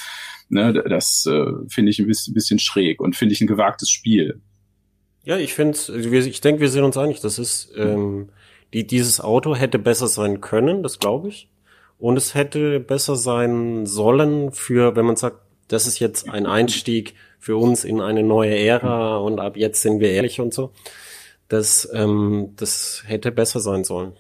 ne, 0.50 0.74
das 0.74 1.28
äh, 1.28 1.46
finde 1.68 1.92
ich 1.92 2.00
ein 2.00 2.08
bisschen, 2.08 2.34
bisschen 2.34 2.58
schräg 2.58 3.00
und 3.00 3.16
finde 3.16 3.34
ich 3.34 3.42
ein 3.42 3.48
gewagtes 3.48 3.92
Spiel. 3.92 4.42
Ja, 5.26 5.38
ich 5.38 5.54
finde, 5.54 5.78
ich 5.96 6.42
denke, 6.42 6.62
wir 6.62 6.70
sind 6.70 6.84
uns 6.84 6.98
einig. 6.98 7.22
Das 7.22 7.38
ist, 7.38 7.72
ähm, 7.78 8.30
die, 8.74 8.88
dieses 8.88 9.22
Auto 9.22 9.56
hätte 9.56 9.78
besser 9.78 10.08
sein 10.08 10.42
können, 10.42 10.82
das 10.82 10.98
glaube 10.98 11.30
ich. 11.30 11.50
Und 12.00 12.18
es 12.18 12.34
hätte 12.34 12.80
besser 12.80 13.16
sein 13.16 13.86
sollen 13.86 14.52
für, 14.52 14.96
wenn 14.96 15.06
man 15.06 15.18
sagt, 15.18 15.38
das 15.68 15.86
ist 15.86 16.00
jetzt 16.00 16.28
ein 16.28 16.48
Einstieg 16.48 17.14
für 17.40 17.58
uns 17.58 17.84
in 17.84 18.02
eine 18.02 18.24
neue 18.24 18.58
Ära 18.58 19.18
und 19.18 19.40
ab 19.40 19.56
jetzt 19.56 19.84
sind 19.84 20.00
wir 20.00 20.10
ehrlich 20.10 20.40
und 20.40 20.52
so. 20.52 20.72
Das, 21.54 21.88
ähm, 21.94 22.56
das 22.56 23.04
hätte 23.06 23.32
besser 23.32 23.60
sein 23.60 23.84
sollen. 23.84 24.14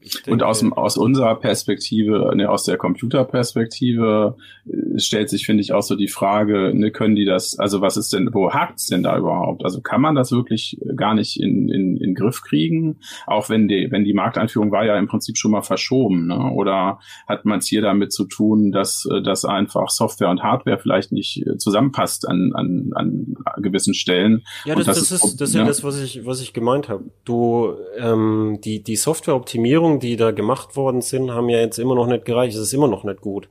Denke, 0.00 0.30
und 0.32 0.42
aus, 0.42 0.64
aus 0.72 0.96
unserer 0.96 1.34
Perspektive, 1.34 2.32
ne, 2.34 2.48
aus 2.48 2.64
der 2.64 2.78
Computerperspektive, 2.78 4.36
äh, 4.66 4.98
stellt 4.98 5.28
sich, 5.28 5.44
finde 5.44 5.62
ich, 5.62 5.72
auch 5.72 5.82
so 5.82 5.94
die 5.94 6.08
Frage, 6.08 6.72
ne, 6.74 6.90
können 6.90 7.16
die 7.16 7.24
das, 7.24 7.58
also 7.58 7.80
was 7.80 7.96
ist 7.96 8.12
denn, 8.12 8.30
wo 8.32 8.50
hakt's 8.50 8.86
denn 8.86 9.02
da 9.02 9.18
überhaupt? 9.18 9.64
Also 9.64 9.80
kann 9.80 10.00
man 10.00 10.14
das 10.14 10.32
wirklich 10.32 10.78
gar 10.96 11.14
nicht 11.14 11.40
in, 11.40 11.68
in, 11.68 11.96
in 11.98 12.14
Griff 12.14 12.42
kriegen? 12.42 13.00
Auch 13.26 13.50
wenn 13.50 13.68
die, 13.68 13.88
wenn 13.90 14.04
die 14.04 14.14
Markteinführung 14.14 14.72
war 14.72 14.84
ja 14.84 14.96
im 14.96 15.06
Prinzip 15.06 15.36
schon 15.36 15.50
mal 15.50 15.62
verschoben, 15.62 16.26
ne? 16.26 16.50
Oder 16.50 16.98
hat 17.28 17.44
man 17.44 17.58
es 17.58 17.66
hier 17.66 17.82
damit 17.82 18.12
zu 18.12 18.24
tun, 18.24 18.72
dass, 18.72 19.06
dass 19.24 19.44
einfach 19.44 19.90
Software 19.90 20.30
und 20.30 20.42
Hardware 20.42 20.78
vielleicht 20.78 21.12
nicht 21.12 21.46
äh, 21.46 21.58
zusammenpasst 21.58 22.26
an, 22.26 22.52
an, 22.54 22.90
an 22.94 23.36
gewissen 23.58 23.94
Stellen? 23.94 24.44
Ja, 24.64 24.74
das, 24.74 24.86
das, 24.86 24.96
das 24.96 25.10
ist, 25.10 25.40
das 25.40 25.50
ist 25.50 25.54
ja 25.54 25.64
das, 25.64 25.84
was 25.84 26.00
ich, 26.00 26.24
was 26.24 26.40
ich 26.40 26.52
gemeint 26.52 26.88
habe. 26.88 27.04
Du, 27.24 27.74
ähm, 27.98 28.58
die, 28.64 28.82
die 28.82 28.96
Softwareoptimierung 28.96 29.89
Optimierungen, 29.90 30.00
die 30.00 30.16
da 30.16 30.30
gemacht 30.30 30.76
worden 30.76 31.02
sind, 31.02 31.30
haben 31.30 31.48
ja 31.48 31.58
jetzt 31.58 31.78
immer 31.78 31.94
noch 31.94 32.06
nicht 32.06 32.24
gereicht. 32.24 32.54
Es 32.54 32.62
ist 32.62 32.72
immer 32.72 32.88
noch 32.88 33.04
nicht 33.04 33.20
gut. 33.20 33.48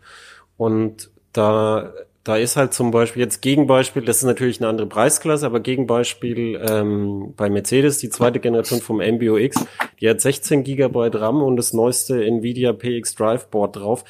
Und 0.57 1.11
da, 1.33 1.93
da 2.23 2.37
ist 2.37 2.55
halt 2.55 2.73
zum 2.73 2.91
Beispiel 2.91 3.21
jetzt 3.21 3.41
Gegenbeispiel, 3.41 4.03
das 4.03 4.17
ist 4.17 4.23
natürlich 4.23 4.59
eine 4.59 4.69
andere 4.69 4.87
Preisklasse, 4.87 5.45
aber 5.45 5.59
Gegenbeispiel 5.59 6.59
ähm, 6.67 7.33
bei 7.35 7.49
Mercedes, 7.49 7.97
die 7.97 8.09
zweite 8.09 8.39
Generation 8.39 8.81
vom 8.81 8.97
MBOX, 8.97 9.65
die 9.99 10.09
hat 10.09 10.21
16 10.21 10.63
Gigabyte 10.63 11.15
RAM 11.15 11.41
und 11.41 11.57
das 11.57 11.73
neueste 11.73 12.23
Nvidia 12.23 12.73
PX 12.73 13.15
Drive 13.15 13.47
Board 13.47 13.75
drauf. 13.75 14.03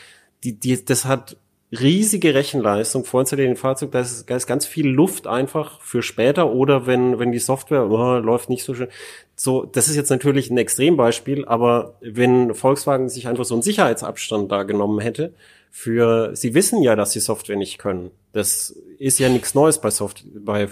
Die, 0.44 0.58
die, 0.58 0.84
das 0.84 1.06
hat 1.06 1.38
riesige 1.72 2.34
Rechenleistung 2.34 3.06
vorzunehmen 3.06 3.56
Fahrzeug, 3.56 3.92
da 3.92 4.00
ist, 4.00 4.30
da 4.30 4.36
ist 4.36 4.48
ganz 4.48 4.66
viel 4.66 4.88
Luft 4.88 5.28
einfach 5.28 5.82
für 5.82 6.02
später 6.02 6.52
oder 6.52 6.88
wenn, 6.88 7.20
wenn 7.20 7.32
die 7.32 7.40
Software 7.40 7.90
oh, 7.90 8.18
läuft 8.18 8.50
nicht 8.50 8.64
so 8.64 8.74
schön. 8.74 8.88
So, 9.36 9.66
das 9.66 9.88
ist 9.88 9.96
jetzt 9.96 10.10
natürlich 10.10 10.50
ein 10.50 10.58
Extrembeispiel, 10.58 11.46
aber 11.46 11.96
wenn 12.02 12.56
Volkswagen 12.56 13.10
sich 13.10 13.28
einfach 13.28 13.46
so 13.46 13.54
einen 13.54 13.62
Sicherheitsabstand 13.62 14.52
da 14.52 14.64
genommen 14.64 15.00
hätte, 15.00 15.34
für, 15.72 16.36
sie 16.36 16.56
wissen 16.56 16.82
ja, 16.82 16.96
dass 16.96 17.12
sie 17.12 17.20
Software 17.20 17.56
nicht 17.56 17.78
können. 17.78 18.10
Das 18.32 18.76
ist 19.00 19.18
ja 19.18 19.30
nichts 19.30 19.56
Neues 19.56 19.80
bei 19.80 19.89
Soft, 19.89 20.26
bei 20.46 20.68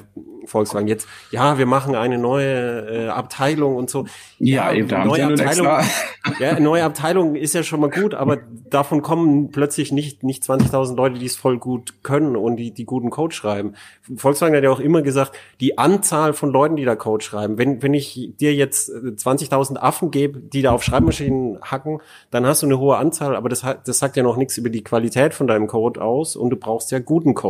Volkswagen. 0.46 0.88
Jetzt, 0.88 1.08
ja, 1.32 1.58
wir 1.58 1.66
machen 1.66 1.96
eine 1.96 2.18
neue 2.18 3.06
äh, 3.06 3.08
Abteilung 3.08 3.76
und 3.76 3.90
so. 3.90 4.06
Ja, 4.38 4.72
ja 4.72 4.78
eben, 4.78 4.88
da 4.88 5.06
neue 5.06 5.26
Abteilung, 5.26 5.68
ja, 6.40 6.60
neue 6.60 6.84
Abteilung 6.84 7.36
ist 7.36 7.54
ja 7.54 7.64
schon 7.64 7.80
mal 7.80 7.90
gut, 7.90 8.14
aber 8.14 8.38
davon 8.70 9.02
kommen 9.02 9.50
plötzlich 9.52 9.92
nicht, 9.92 10.24
nicht 10.24 10.44
20.000 10.44 10.96
Leute, 10.96 11.20
die 11.20 11.26
es 11.26 11.36
voll 11.36 11.58
gut 11.58 12.04
können 12.04 12.36
und 12.36 12.58
die, 12.58 12.72
die 12.72 12.86
guten 12.86 13.10
Code 13.10 13.34
schreiben. 13.34 13.74
Volkswagen 14.16 14.56
hat 14.56 14.64
ja 14.64 14.72
auch 14.72 14.80
immer 14.80 15.02
gesagt, 15.02 15.34
die 15.62 15.78
Anzahl 15.78 16.34
von 16.34 16.52
Leuten, 16.52 16.76
die 16.76 16.86
da 16.86 16.96
Code 16.96 17.24
schreiben, 17.24 17.58
wenn, 17.58 17.82
wenn 17.82 17.94
ich 17.94 18.34
dir 18.40 18.54
jetzt 18.54 18.90
20.000 18.90 19.76
äh, 19.76 19.80
Affen 19.80 20.12
gebe, 20.12 20.40
die 20.40 20.62
da 20.62 20.72
auf 20.72 20.84
Schreibmaschinen 20.84 21.60
hacken, 21.62 22.02
dann 22.30 22.46
hast 22.46 22.62
du 22.62 22.68
eine 22.68 22.80
hohe 22.80 22.98
Anzahl, 22.98 23.36
aber 23.36 23.50
das, 23.50 23.66
das 23.86 24.00
sagt 24.00 24.18
ja 24.18 24.24
noch 24.24 24.38
nichts 24.38 24.58
über 24.58 24.70
die 24.70 24.84
Qualität 24.84 25.34
von 25.34 25.48
deinem 25.48 25.68
Code 25.68 26.02
aus 26.02 26.36
und 26.36 26.50
du 26.50 26.58
brauchst 26.58 26.92
ja 26.92 27.00
guten 27.00 27.34
Code. 27.34 27.47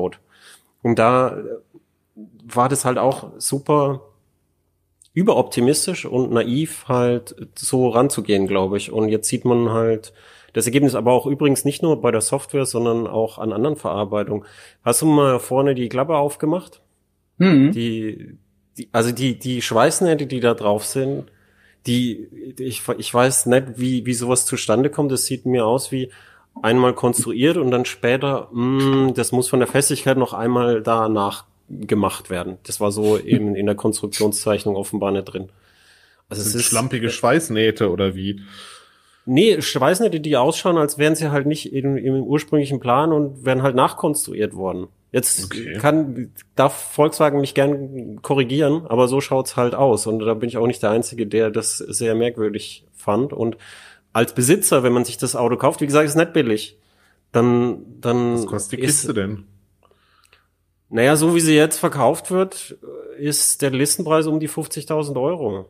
Und 0.84 1.00
da 1.00 1.38
war 2.46 2.70
das 2.70 2.86
halt 2.86 2.98
auch 2.98 3.32
super 3.38 4.02
überoptimistisch 5.14 6.06
und 6.06 6.32
naiv 6.32 6.86
halt 6.88 7.36
so 7.56 7.90
ranzugehen, 7.90 8.48
glaube 8.48 8.78
ich. 8.78 8.92
Und 8.92 9.10
jetzt 9.10 9.28
sieht 9.28 9.46
man 9.46 9.72
halt 9.72 10.14
das 10.54 10.66
Ergebnis 10.66 10.96
aber 10.96 11.12
auch 11.12 11.26
übrigens 11.26 11.66
nicht 11.66 11.84
nur 11.84 12.02
bei 12.02 12.12
der 12.12 12.22
Software, 12.22 12.66
sondern 12.66 13.08
auch 13.08 13.38
an 13.38 13.54
anderen 13.54 13.76
Verarbeitungen. 13.76 14.46
Hast 14.84 15.02
du 15.02 15.06
mal 15.06 15.40
vorne 15.40 15.76
die 15.76 15.90
Klappe 15.90 16.16
aufgemacht? 16.16 16.82
Mhm. 17.38 17.72
Die, 17.72 18.38
die, 18.78 18.90
also 18.92 19.12
die, 19.12 19.38
die 19.38 19.62
Schweißnähte, 19.62 20.26
die 20.28 20.40
da 20.40 20.54
drauf 20.54 20.86
sind, 20.86 21.26
die, 21.86 22.56
ich, 22.60 22.82
ich 22.98 23.14
weiß 23.14 23.48
nicht, 23.48 23.66
wie, 23.76 24.06
wie 24.06 24.14
sowas 24.14 24.46
zustande 24.46 24.90
kommt. 24.90 25.12
Das 25.12 25.26
sieht 25.26 25.46
mir 25.46 25.66
aus 25.66 25.92
wie 25.92 26.12
einmal 26.64 26.94
konstruiert 26.94 27.58
und 27.58 27.72
dann 27.72 27.86
später, 27.86 28.50
mh, 28.52 29.10
mm, 29.10 29.14
das 29.14 29.32
muss 29.32 29.50
von 29.50 29.60
der 29.60 29.68
Festigkeit 29.68 30.18
noch 30.18 30.34
einmal 30.34 30.82
danach 30.82 31.46
gemacht 31.70 32.30
werden. 32.30 32.58
Das 32.64 32.80
war 32.80 32.92
so 32.92 33.18
eben 33.18 33.56
in 33.56 33.66
der 33.66 33.76
Konstruktionszeichnung 33.76 34.76
offenbar 34.76 35.12
nicht 35.12 35.26
drin. 35.26 35.50
Also 36.30 36.42
es 36.42 36.56
ist 36.56 36.66
schlampige 36.66 37.10
Schweißnähte 37.10 37.90
oder 37.90 38.16
wie? 38.16 38.42
Nee, 39.26 39.62
Schweißnähte, 39.62 40.20
die 40.20 40.38
ausschauen, 40.38 40.78
als 40.78 40.98
wären 40.98 41.16
sie 41.16 41.32
halt 41.32 41.48
nicht 41.48 41.74
im, 41.74 41.98
im 41.98 42.24
ursprünglichen 42.24 42.80
Plan 42.80 43.12
und 43.12 43.46
wären 43.46 43.62
halt 43.62 43.76
nachkonstruiert 43.76 44.56
worden. 44.56 44.88
Jetzt 45.12 45.46
okay. 45.46 45.78
kann, 45.80 46.32
darf 46.56 46.74
Volkswagen 46.74 47.40
mich 47.40 47.54
gern 47.54 48.22
korrigieren, 48.22 48.86
aber 48.88 49.08
so 49.08 49.22
schaut's 49.22 49.56
halt 49.56 49.74
aus. 49.74 50.06
Und 50.06 50.20
da 50.20 50.34
bin 50.34 50.50
ich 50.50 50.58
auch 50.58 50.68
nicht 50.68 50.84
der 50.84 50.92
Einzige, 50.92 51.28
der 51.28 51.50
das 51.50 51.78
sehr 51.78 52.14
merkwürdig 52.16 52.86
fand. 52.94 53.34
Und 53.34 53.58
als 54.18 54.34
Besitzer, 54.34 54.82
wenn 54.82 54.94
man 54.94 55.06
sich 55.06 55.20
das 55.20 55.36
Auto 55.36 55.58
kauft, 55.58 55.80
wie 55.80 55.86
gesagt, 55.86 56.08
ist 56.08 56.16
nicht 56.16 56.34
billig. 56.34 56.80
Dann, 57.32 58.02
dann. 58.02 58.34
Was 58.34 58.48
kostet 58.48 58.80
die 58.80 58.84
Kiste 58.84 59.14
denn? 59.14 59.44
Naja, 60.90 61.16
so 61.16 61.36
wie 61.36 61.40
sie 61.40 61.54
jetzt 61.54 61.78
verkauft 61.78 62.32
wird, 62.32 62.80
ist 63.20 63.62
der 63.62 63.70
Listenpreis 63.70 64.26
um 64.26 64.40
die 64.40 64.50
50.000 64.50 65.22
Euro. 65.22 65.70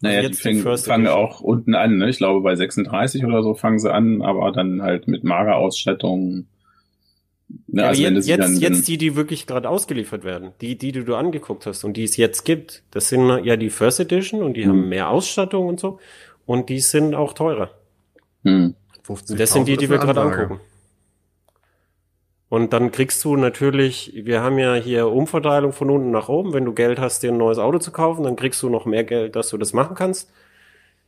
Naja, 0.00 0.18
also 0.18 0.28
die 0.28 0.60
fang, 0.60 0.76
fangen 0.76 1.06
auch 1.06 1.40
unten 1.40 1.74
an, 1.74 1.96
ne? 1.96 2.10
Ich 2.10 2.18
glaube, 2.18 2.42
bei 2.42 2.56
36 2.56 3.24
oder 3.24 3.42
so 3.42 3.54
fangen 3.54 3.78
sie 3.78 3.90
an, 3.90 4.20
aber 4.20 4.52
dann 4.52 4.82
halt 4.82 5.08
mit 5.08 5.24
mager 5.24 5.56
Ausstattung. 5.56 6.46
Ne? 7.68 7.82
Ja, 7.82 7.88
also 7.88 8.02
jetzt, 8.02 8.28
jetzt, 8.28 8.60
jetzt 8.60 8.88
die, 8.88 8.98
die 8.98 9.16
wirklich 9.16 9.46
gerade 9.46 9.66
ausgeliefert 9.66 10.24
werden, 10.24 10.50
die, 10.60 10.76
die, 10.76 10.92
die 10.92 11.04
du 11.04 11.14
angeguckt 11.14 11.64
hast 11.64 11.84
und 11.84 11.96
die 11.96 12.04
es 12.04 12.18
jetzt 12.18 12.44
gibt, 12.44 12.82
das 12.90 13.08
sind 13.08 13.44
ja 13.44 13.56
die 13.56 13.70
First 13.70 13.98
Edition 13.98 14.42
und 14.42 14.58
die 14.58 14.66
mhm. 14.66 14.68
haben 14.68 14.88
mehr 14.90 15.08
Ausstattung 15.08 15.68
und 15.68 15.80
so. 15.80 15.98
und 16.44 16.68
die 16.68 16.80
sind 16.80 17.14
auch 17.14 17.32
teurer. 17.32 17.77
Hm. 18.48 18.74
50.000 19.06 19.36
Das 19.36 19.52
sind 19.52 19.68
die, 19.68 19.76
die 19.76 19.88
wir 19.88 19.98
gerade 19.98 20.20
angucken. 20.20 20.60
Und 22.50 22.72
dann 22.72 22.90
kriegst 22.92 23.22
du 23.24 23.36
natürlich, 23.36 24.12
wir 24.14 24.40
haben 24.40 24.58
ja 24.58 24.74
hier 24.74 25.08
Umverteilung 25.08 25.72
von 25.72 25.90
unten 25.90 26.10
nach 26.10 26.28
oben. 26.28 26.54
Wenn 26.54 26.64
du 26.64 26.72
Geld 26.72 26.98
hast, 26.98 27.22
dir 27.22 27.30
ein 27.30 27.36
neues 27.36 27.58
Auto 27.58 27.78
zu 27.78 27.90
kaufen, 27.90 28.22
dann 28.22 28.36
kriegst 28.36 28.62
du 28.62 28.70
noch 28.70 28.86
mehr 28.86 29.04
Geld, 29.04 29.36
dass 29.36 29.50
du 29.50 29.58
das 29.58 29.74
machen 29.74 29.94
kannst. 29.94 30.30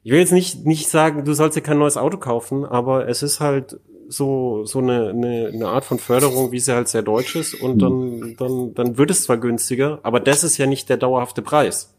Ich 0.03 0.12
will 0.12 0.18
jetzt 0.18 0.33
nicht, 0.33 0.66
nicht 0.66 0.88
sagen, 0.88 1.24
du 1.24 1.33
sollst 1.33 1.57
dir 1.57 1.62
kein 1.62 1.79
neues 1.79 1.96
Auto 1.96 2.18
kaufen, 2.18 2.64
aber 2.64 3.09
es 3.09 3.22
ist 3.22 3.40
halt 3.40 3.81
so, 4.09 4.64
so 4.64 4.81
eine, 4.81 5.11
eine, 5.11 5.50
eine 5.53 5.68
Art 5.68 5.85
von 5.85 5.98
Förderung, 5.98 6.53
wie 6.53 6.61
sie 6.61 6.74
halt 6.74 6.88
sehr 6.88 7.03
deutsch 7.03 7.37
ist. 7.37 7.55
Und 7.55 7.81
dann, 7.81 8.37
dann, 8.37 8.74
dann 8.74 8.98
wird 8.98 9.11
es 9.11 9.24
zwar 9.24 9.38
günstiger, 9.38 10.00
aber 10.03 10.20
das 10.20 10.44
ist 10.44 10.59
ja 10.59 10.66
nicht 10.66 10.90
der 10.90 10.96
dauerhafte 10.98 11.40
Preis. 11.40 11.94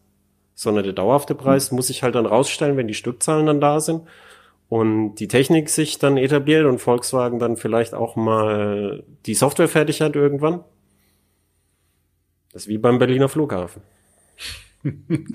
Sondern 0.54 0.84
der 0.84 0.94
dauerhafte 0.94 1.34
Preis 1.34 1.72
muss 1.72 1.88
sich 1.88 2.04
halt 2.04 2.14
dann 2.14 2.26
rausstellen, 2.28 2.78
wenn 2.78 2.88
die 2.88 2.94
Stückzahlen 2.94 3.48
dann 3.48 3.62
da 3.62 3.80
sind 3.80 4.04
und 4.72 5.16
die 5.16 5.28
Technik 5.28 5.68
sich 5.68 6.00
dann 6.00 6.16
etabliert 6.16 6.66
und 6.66 6.80
Volkswagen 6.80 7.40
dann 7.40 7.58
vielleicht 7.58 7.94
auch 7.94 8.16
mal 8.16 9.04
die 9.26 9.34
Software 9.34 9.68
fertig 9.68 10.00
hat 10.00 10.16
irgendwann. 10.16 10.64
Das 12.54 12.62
ist 12.64 12.68
wie 12.70 12.78
beim 12.78 12.98
Berliner 12.98 13.28
Flughafen. 13.28 13.82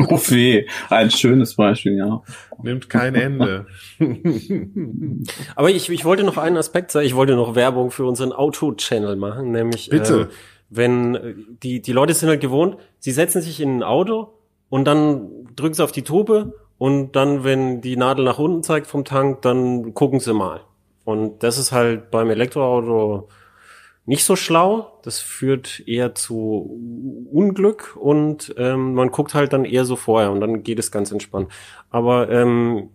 Oh 0.09 0.18
weh, 0.29 0.66
ein 0.90 1.09
schönes 1.09 1.55
Beispiel, 1.55 1.96
ja. 1.99 2.20
Nimmt 2.61 2.90
kein 2.90 3.14
Ende. 3.14 3.66
Aber 5.55 5.70
ich, 5.70 5.88
ich 5.88 6.05
wollte 6.05 6.25
noch 6.25 6.37
einen 6.37 6.57
Aspekt 6.57 6.90
sagen, 6.90 7.07
ich 7.07 7.14
wollte 7.14 7.37
noch 7.37 7.55
Werbung 7.55 7.92
für 7.92 8.07
unseren 8.07 8.33
Auto-Channel 8.33 9.14
machen, 9.14 9.53
nämlich 9.53 9.88
Bitte. 9.88 10.22
äh, 10.22 10.35
wenn 10.68 11.14
äh, 11.14 11.35
die, 11.62 11.81
die 11.81 11.92
Leute 11.92 12.12
sind 12.12 12.29
halt 12.29 12.40
gewohnt, 12.40 12.77
sie 12.99 13.12
setzen 13.12 13.40
sich 13.40 13.61
in 13.61 13.77
ein 13.77 13.83
Auto 13.85 14.33
und 14.68 14.85
dann 14.85 15.29
drücken 15.55 15.75
sie 15.75 15.85
auf 15.85 15.92
die 15.92 16.03
Tube 16.03 16.53
und 16.79 17.12
dann, 17.12 17.45
wenn 17.45 17.81
die 17.81 17.97
Nadel 17.97 18.25
nach 18.25 18.39
unten 18.39 18.62
zeigt 18.62 18.87
vom 18.87 19.05
Tank, 19.05 19.43
dann 19.43 19.95
gucken 19.95 20.21
sie 20.21 20.35
mal. 20.35 20.61
Und 21.05 21.43
das 21.43 21.57
ist 21.57 21.73
halt 21.73 22.11
beim 22.11 22.31
Elektroauto 22.31 23.29
nicht 24.05 24.25
so 24.25 24.37
schlau. 24.37 24.99
Das 25.03 25.19
führt 25.19 25.83
eher 25.87 26.15
zu 26.15 27.29
Unglück 27.33 27.97
und 27.97 28.55
ähm, 28.59 28.95
man 28.95 29.11
guckt 29.11 29.35
halt 29.35 29.53
dann 29.53 29.65
eher 29.65 29.85
so 29.85 29.97
vorher 29.97 30.31
und 30.31 30.41
dann 30.41 30.62
geht 30.62 30.79
es 30.79 30.93
ganz 30.93 31.12
entspannt. 31.12 31.51
Aber 31.91 32.31
ähm, 32.31 32.91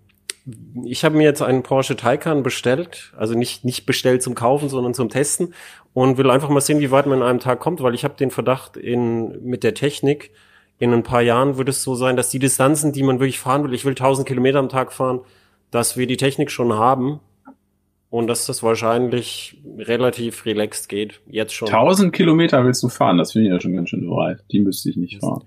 ich 0.84 1.04
habe 1.04 1.18
mir 1.18 1.24
jetzt 1.24 1.42
einen 1.42 1.64
Porsche 1.64 1.96
Taycan 1.96 2.44
bestellt, 2.44 3.14
also 3.16 3.36
nicht 3.36 3.64
nicht 3.64 3.86
bestellt 3.86 4.24
zum 4.24 4.36
Kaufen, 4.36 4.70
sondern 4.70 4.94
zum 4.94 5.10
Testen 5.10 5.54
und 5.94 6.18
will 6.18 6.32
einfach 6.32 6.50
mal 6.50 6.62
sehen, 6.62 6.80
wie 6.80 6.92
weit 6.92 7.06
man 7.06 7.20
in 7.20 7.24
einem 7.24 7.40
Tag 7.40 7.60
kommt, 7.60 7.82
weil 7.84 7.94
ich 7.94 8.04
habe 8.04 8.16
den 8.16 8.32
Verdacht 8.32 8.78
in 8.78 9.44
mit 9.44 9.64
der 9.64 9.74
Technik 9.74 10.32
in 10.82 10.94
ein 10.94 11.04
paar 11.04 11.22
Jahren 11.22 11.58
wird 11.58 11.70
es 11.70 11.84
so 11.84 11.94
sein, 11.94 12.16
dass 12.18 12.32
die 12.32 12.40
Distanzen, 12.40 12.92
die 12.92 13.04
man 13.04 13.20
wirklich 13.20 13.38
fahren 13.38 13.64
will, 13.64 13.74
ich 13.76 13.86
will 13.86 13.92
1000 13.92 14.28
Kilometer 14.28 14.58
am 14.58 14.68
Tag 14.68 14.92
fahren, 14.92 15.20
dass 15.70 15.96
wir 15.96 16.08
die 16.08 16.18
Technik 16.18 16.50
schon 16.50 16.74
haben 16.74 17.20
und 18.10 18.26
dass 18.26 18.48
das 18.48 18.64
wahrscheinlich 18.64 19.62
relativ 19.78 20.44
relaxed 20.44 20.90
geht. 20.90 21.22
Jetzt 21.28 21.54
schon. 21.54 21.68
1000 21.68 22.12
Kilometer 22.12 22.66
willst 22.66 22.82
du 22.82 22.90
fahren, 22.90 23.20
das 23.20 23.34
finde 23.34 23.50
ich 23.50 23.54
ja 23.54 23.62
schon 23.62 23.76
ganz 23.76 23.90
schön 23.90 24.10
weit. 24.10 24.44
Die 24.52 24.60
müsste 24.60 24.90
ich 24.90 24.98
nicht 24.98 25.20
fahren. 25.20 25.44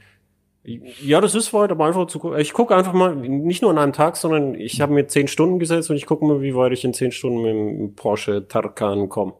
Ja, 0.63 1.21
das 1.21 1.35
ist 1.35 1.53
weit, 1.53 1.73
aber 1.73 1.85
einfach 1.85 2.07
zu 2.07 2.21
gucken. 2.21 2.39
Ich 2.39 2.53
gucke 2.53 2.77
einfach 2.77 2.93
mal, 2.93 3.17
nicht 3.17 3.61
nur 3.61 3.73
an 3.73 3.79
einem 3.79 3.93
Tag, 3.93 4.17
sondern 4.17 4.55
ich 4.55 4.81
habe 4.81 4.95
mir 4.95 5.09
zehn 5.09 5.27
Stunden 5.27 5.59
gesetzt 5.59 5.91
und 5.91 5.97
ich 5.97 6.07
gucke 6.07 6.25
mal, 6.25 6.43
wie 6.43 6.55
weit 6.55 6.73
ich 6.73 6.85
in 6.85 6.95
zehn 6.95 7.11
Stunden 7.11 7.43
mit 7.43 7.53
dem 7.53 7.97
Porsche 7.97 8.47
Tarkan 8.47 9.09
komme. 9.09 9.35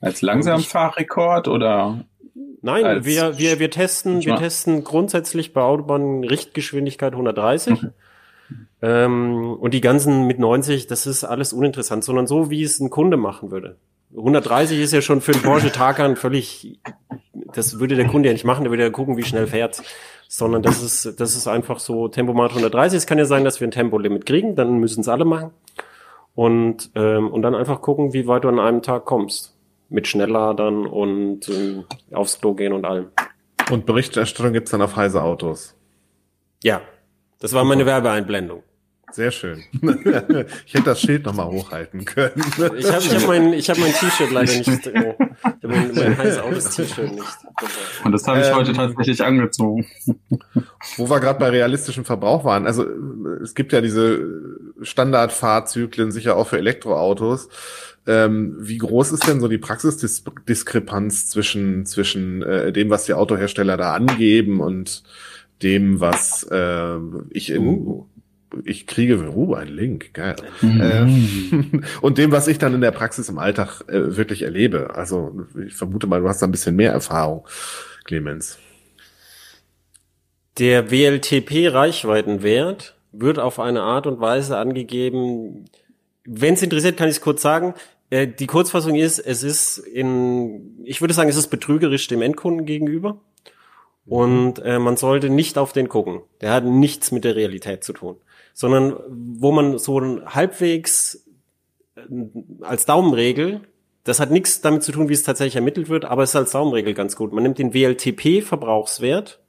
Als 0.00 0.22
Langsamfahrrekord 0.22 1.48
oder? 1.48 2.06
Nein, 2.64 3.04
wir, 3.04 3.36
wir, 3.36 3.58
wir 3.58 3.70
testen, 3.70 4.24
wir 4.24 4.36
testen 4.36 4.84
grundsätzlich 4.84 5.52
bei 5.52 5.60
Autobahnen 5.60 6.24
Richtgeschwindigkeit 6.24 7.12
130. 7.12 7.78
ähm, 8.82 9.52
und 9.52 9.74
die 9.74 9.82
ganzen 9.82 10.26
mit 10.26 10.38
90, 10.38 10.86
das 10.86 11.06
ist 11.06 11.24
alles 11.24 11.52
uninteressant, 11.52 12.04
sondern 12.04 12.26
so, 12.26 12.48
wie 12.48 12.62
es 12.62 12.80
ein 12.80 12.88
Kunde 12.88 13.18
machen 13.18 13.50
würde. 13.50 13.76
130 14.16 14.80
ist 14.80 14.94
ja 14.94 15.02
schon 15.02 15.20
für 15.20 15.32
einen 15.32 15.42
Porsche 15.42 15.72
Taycan 15.72 16.16
völlig, 16.16 16.80
das 17.52 17.80
würde 17.80 17.96
der 17.96 18.06
Kunde 18.06 18.30
ja 18.30 18.32
nicht 18.32 18.46
machen, 18.46 18.64
der 18.64 18.70
würde 18.70 18.84
ja 18.84 18.90
gucken, 18.90 19.18
wie 19.18 19.24
schnell 19.24 19.46
fährt. 19.46 19.82
Sondern 20.26 20.62
das 20.62 20.82
ist, 20.82 21.20
das 21.20 21.36
ist 21.36 21.46
einfach 21.46 21.78
so 21.78 22.08
Tempomat 22.08 22.52
130. 22.52 22.96
Es 22.96 23.06
kann 23.06 23.18
ja 23.18 23.26
sein, 23.26 23.44
dass 23.44 23.60
wir 23.60 23.68
ein 23.68 23.72
Tempolimit 23.72 24.24
kriegen, 24.24 24.56
dann 24.56 24.78
müssen 24.78 25.02
es 25.02 25.08
alle 25.08 25.26
machen. 25.26 25.50
Und, 26.34 26.90
ähm, 26.94 27.30
und 27.30 27.42
dann 27.42 27.54
einfach 27.54 27.82
gucken, 27.82 28.14
wie 28.14 28.26
weit 28.26 28.44
du 28.44 28.48
an 28.48 28.58
einem 28.58 28.80
Tag 28.80 29.04
kommst. 29.04 29.53
Mit 29.88 30.08
Schnellladern 30.08 30.86
und 30.86 31.48
ähm, 31.48 31.84
aufs 32.12 32.40
Klo 32.40 32.54
gehen 32.54 32.72
und 32.72 32.84
allem. 32.84 33.08
Und 33.70 33.86
Berichterstattung 33.86 34.52
gibt's 34.52 34.70
dann 34.70 34.82
auf 34.82 34.96
Heise 34.96 35.22
Autos. 35.22 35.74
Ja, 36.62 36.80
das 37.40 37.52
war 37.52 37.64
meine 37.64 37.86
Werbeeinblendung. 37.86 38.62
Sehr 39.14 39.30
schön. 39.30 39.62
ich 40.66 40.74
hätte 40.74 40.86
das 40.86 41.00
Schild 41.00 41.24
nochmal 41.24 41.46
hochhalten 41.46 42.04
können. 42.04 42.42
Ich 42.76 42.90
habe 42.90 43.04
ich 43.04 43.14
hab 43.14 43.26
mein, 43.28 43.52
ich 43.52 43.70
hab 43.70 43.78
mein 43.78 43.92
T-Shirt 43.92 44.32
leider 44.32 44.52
nicht. 44.52 44.86
Äh, 44.88 45.14
ich 45.20 45.44
hab 45.44 45.70
mein, 45.70 45.94
mein 45.94 46.18
heiß 46.18 46.38
Autos 46.40 46.74
T-Shirt 46.74 47.12
nicht. 47.12 47.24
Und 48.04 48.10
das 48.10 48.26
habe 48.26 48.40
ich 48.40 48.46
Ähm, 48.46 48.56
heute 48.56 48.72
tatsächlich 48.72 49.22
angezogen. 49.22 49.86
Wo 50.96 51.08
wir 51.08 51.20
gerade 51.20 51.38
bei 51.38 51.50
realistischem 51.50 52.04
Verbrauch 52.04 52.44
waren. 52.44 52.66
Also 52.66 52.86
es 53.40 53.54
gibt 53.54 53.72
ja 53.72 53.80
diese 53.80 54.18
Standardfahrzyklen, 54.84 56.12
sicher 56.12 56.36
auch 56.36 56.48
für 56.48 56.58
Elektroautos. 56.58 57.48
Ähm, 58.06 58.56
wie 58.58 58.78
groß 58.78 59.12
ist 59.12 59.26
denn 59.26 59.40
so 59.40 59.48
die 59.48 59.58
Praxisdiskrepanz 59.58 61.28
zwischen, 61.28 61.86
zwischen 61.86 62.42
äh, 62.42 62.72
dem, 62.72 62.90
was 62.90 63.04
die 63.04 63.14
Autohersteller 63.14 63.78
da 63.78 63.94
angeben 63.94 64.60
und 64.60 65.02
dem, 65.62 66.00
was 66.00 66.42
äh, 66.50 66.98
ich 67.30 67.50
in 67.50 67.66
Uh. 67.66 68.06
ich 68.64 68.86
kriege 68.86 69.30
uh, 69.34 69.54
ein 69.54 69.68
Link, 69.68 70.12
geil. 70.12 70.36
Mhm. 70.60 70.80
Ähm, 70.82 71.84
und 72.02 72.18
dem, 72.18 72.30
was 72.30 72.46
ich 72.46 72.58
dann 72.58 72.74
in 72.74 72.82
der 72.82 72.90
Praxis 72.90 73.30
im 73.30 73.38
Alltag 73.38 73.80
äh, 73.88 74.14
wirklich 74.16 74.42
erlebe. 74.42 74.94
Also 74.94 75.46
ich 75.66 75.74
vermute 75.74 76.06
mal, 76.06 76.20
du 76.20 76.28
hast 76.28 76.42
da 76.42 76.46
ein 76.46 76.52
bisschen 76.52 76.76
mehr 76.76 76.92
Erfahrung, 76.92 77.46
Clemens. 78.04 78.58
Der 80.58 80.90
WLTP-Reichweitenwert 80.90 82.94
wird 83.16 83.38
auf 83.38 83.58
eine 83.58 83.82
Art 83.82 84.06
und 84.06 84.20
Weise 84.20 84.56
angegeben. 84.56 85.64
Wenn 86.24 86.54
es 86.54 86.62
interessiert, 86.62 86.96
kann 86.96 87.08
ich 87.08 87.16
es 87.16 87.20
kurz 87.20 87.42
sagen. 87.42 87.74
Äh, 88.10 88.26
Die 88.26 88.46
Kurzfassung 88.46 88.94
ist, 88.94 89.18
es 89.18 89.42
ist 89.42 89.78
in, 89.78 90.84
ich 90.84 91.00
würde 91.00 91.14
sagen, 91.14 91.28
es 91.28 91.36
ist 91.36 91.48
betrügerisch 91.48 92.06
dem 92.08 92.22
Endkunden 92.22 92.66
gegenüber. 92.66 93.18
Und 94.06 94.58
äh, 94.58 94.78
man 94.78 94.96
sollte 94.96 95.30
nicht 95.30 95.56
auf 95.56 95.72
den 95.72 95.88
gucken. 95.88 96.20
Der 96.42 96.52
hat 96.52 96.64
nichts 96.64 97.10
mit 97.10 97.24
der 97.24 97.36
Realität 97.36 97.84
zu 97.84 97.94
tun. 97.94 98.16
Sondern 98.52 98.96
wo 99.08 99.50
man 99.50 99.78
so 99.78 100.00
halbwegs 100.26 101.26
äh, 101.96 102.02
als 102.60 102.84
Daumenregel, 102.84 103.62
das 104.04 104.20
hat 104.20 104.30
nichts 104.30 104.60
damit 104.60 104.82
zu 104.82 104.92
tun, 104.92 105.08
wie 105.08 105.14
es 105.14 105.22
tatsächlich 105.22 105.56
ermittelt 105.56 105.88
wird, 105.88 106.04
aber 106.04 106.22
es 106.22 106.30
ist 106.30 106.36
als 106.36 106.52
Daumenregel 106.52 106.92
ganz 106.92 107.16
gut. 107.16 107.32
Man 107.32 107.42
nimmt 107.42 107.58
den 107.58 107.72
WLTP-Verbrauchswert 107.72 109.40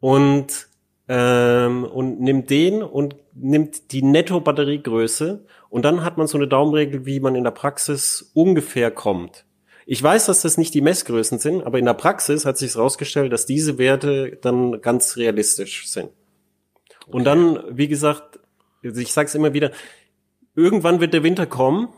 und 0.00 0.65
ähm, 1.08 1.84
und 1.84 2.20
nimmt 2.20 2.50
den 2.50 2.82
und 2.82 3.16
nimmt 3.34 3.92
die 3.92 4.02
Netto-Batteriegröße 4.02 5.44
und 5.68 5.84
dann 5.84 6.04
hat 6.04 6.18
man 6.18 6.26
so 6.26 6.38
eine 6.38 6.48
Daumenregel, 6.48 7.06
wie 7.06 7.20
man 7.20 7.34
in 7.34 7.44
der 7.44 7.50
Praxis 7.50 8.30
ungefähr 8.34 8.90
kommt. 8.90 9.44
Ich 9.88 10.02
weiß, 10.02 10.26
dass 10.26 10.42
das 10.42 10.58
nicht 10.58 10.74
die 10.74 10.80
Messgrößen 10.80 11.38
sind, 11.38 11.62
aber 11.62 11.78
in 11.78 11.84
der 11.84 11.94
Praxis 11.94 12.44
hat 12.44 12.58
sich 12.58 12.74
herausgestellt, 12.74 13.32
dass 13.32 13.46
diese 13.46 13.78
Werte 13.78 14.36
dann 14.42 14.80
ganz 14.80 15.16
realistisch 15.16 15.88
sind. 15.88 16.10
Und 17.06 17.24
dann, 17.24 17.60
wie 17.70 17.86
gesagt, 17.86 18.40
ich 18.82 19.12
sage 19.12 19.26
es 19.26 19.34
immer 19.36 19.52
wieder, 19.52 19.70
irgendwann 20.56 21.00
wird 21.00 21.14
der 21.14 21.22
Winter 21.22 21.46
kommen. 21.46 21.88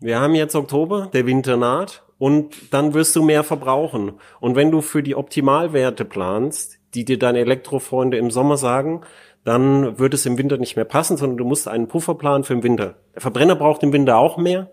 Wir 0.00 0.20
haben 0.20 0.34
jetzt 0.34 0.54
Oktober, 0.54 1.08
der 1.12 1.24
Winter 1.24 1.56
naht 1.56 2.02
und 2.18 2.54
dann 2.74 2.92
wirst 2.92 3.16
du 3.16 3.22
mehr 3.22 3.44
verbrauchen. 3.44 4.12
Und 4.40 4.54
wenn 4.54 4.70
du 4.70 4.82
für 4.82 5.02
die 5.02 5.14
Optimalwerte 5.14 6.04
planst, 6.04 6.77
die 6.98 7.04
dir 7.04 7.18
deine 7.18 7.38
Elektrofreunde 7.38 8.16
im 8.16 8.30
Sommer 8.30 8.56
sagen, 8.56 9.02
dann 9.44 9.98
wird 9.98 10.14
es 10.14 10.26
im 10.26 10.36
Winter 10.36 10.58
nicht 10.58 10.76
mehr 10.76 10.84
passen, 10.84 11.16
sondern 11.16 11.38
du 11.38 11.44
musst 11.44 11.68
einen 11.68 11.86
Puffer 11.86 12.14
planen 12.14 12.44
für 12.44 12.54
den 12.54 12.64
Winter. 12.64 12.96
Der 13.14 13.22
Verbrenner 13.22 13.54
braucht 13.54 13.82
im 13.82 13.92
Winter 13.92 14.18
auch 14.18 14.36
mehr. 14.36 14.70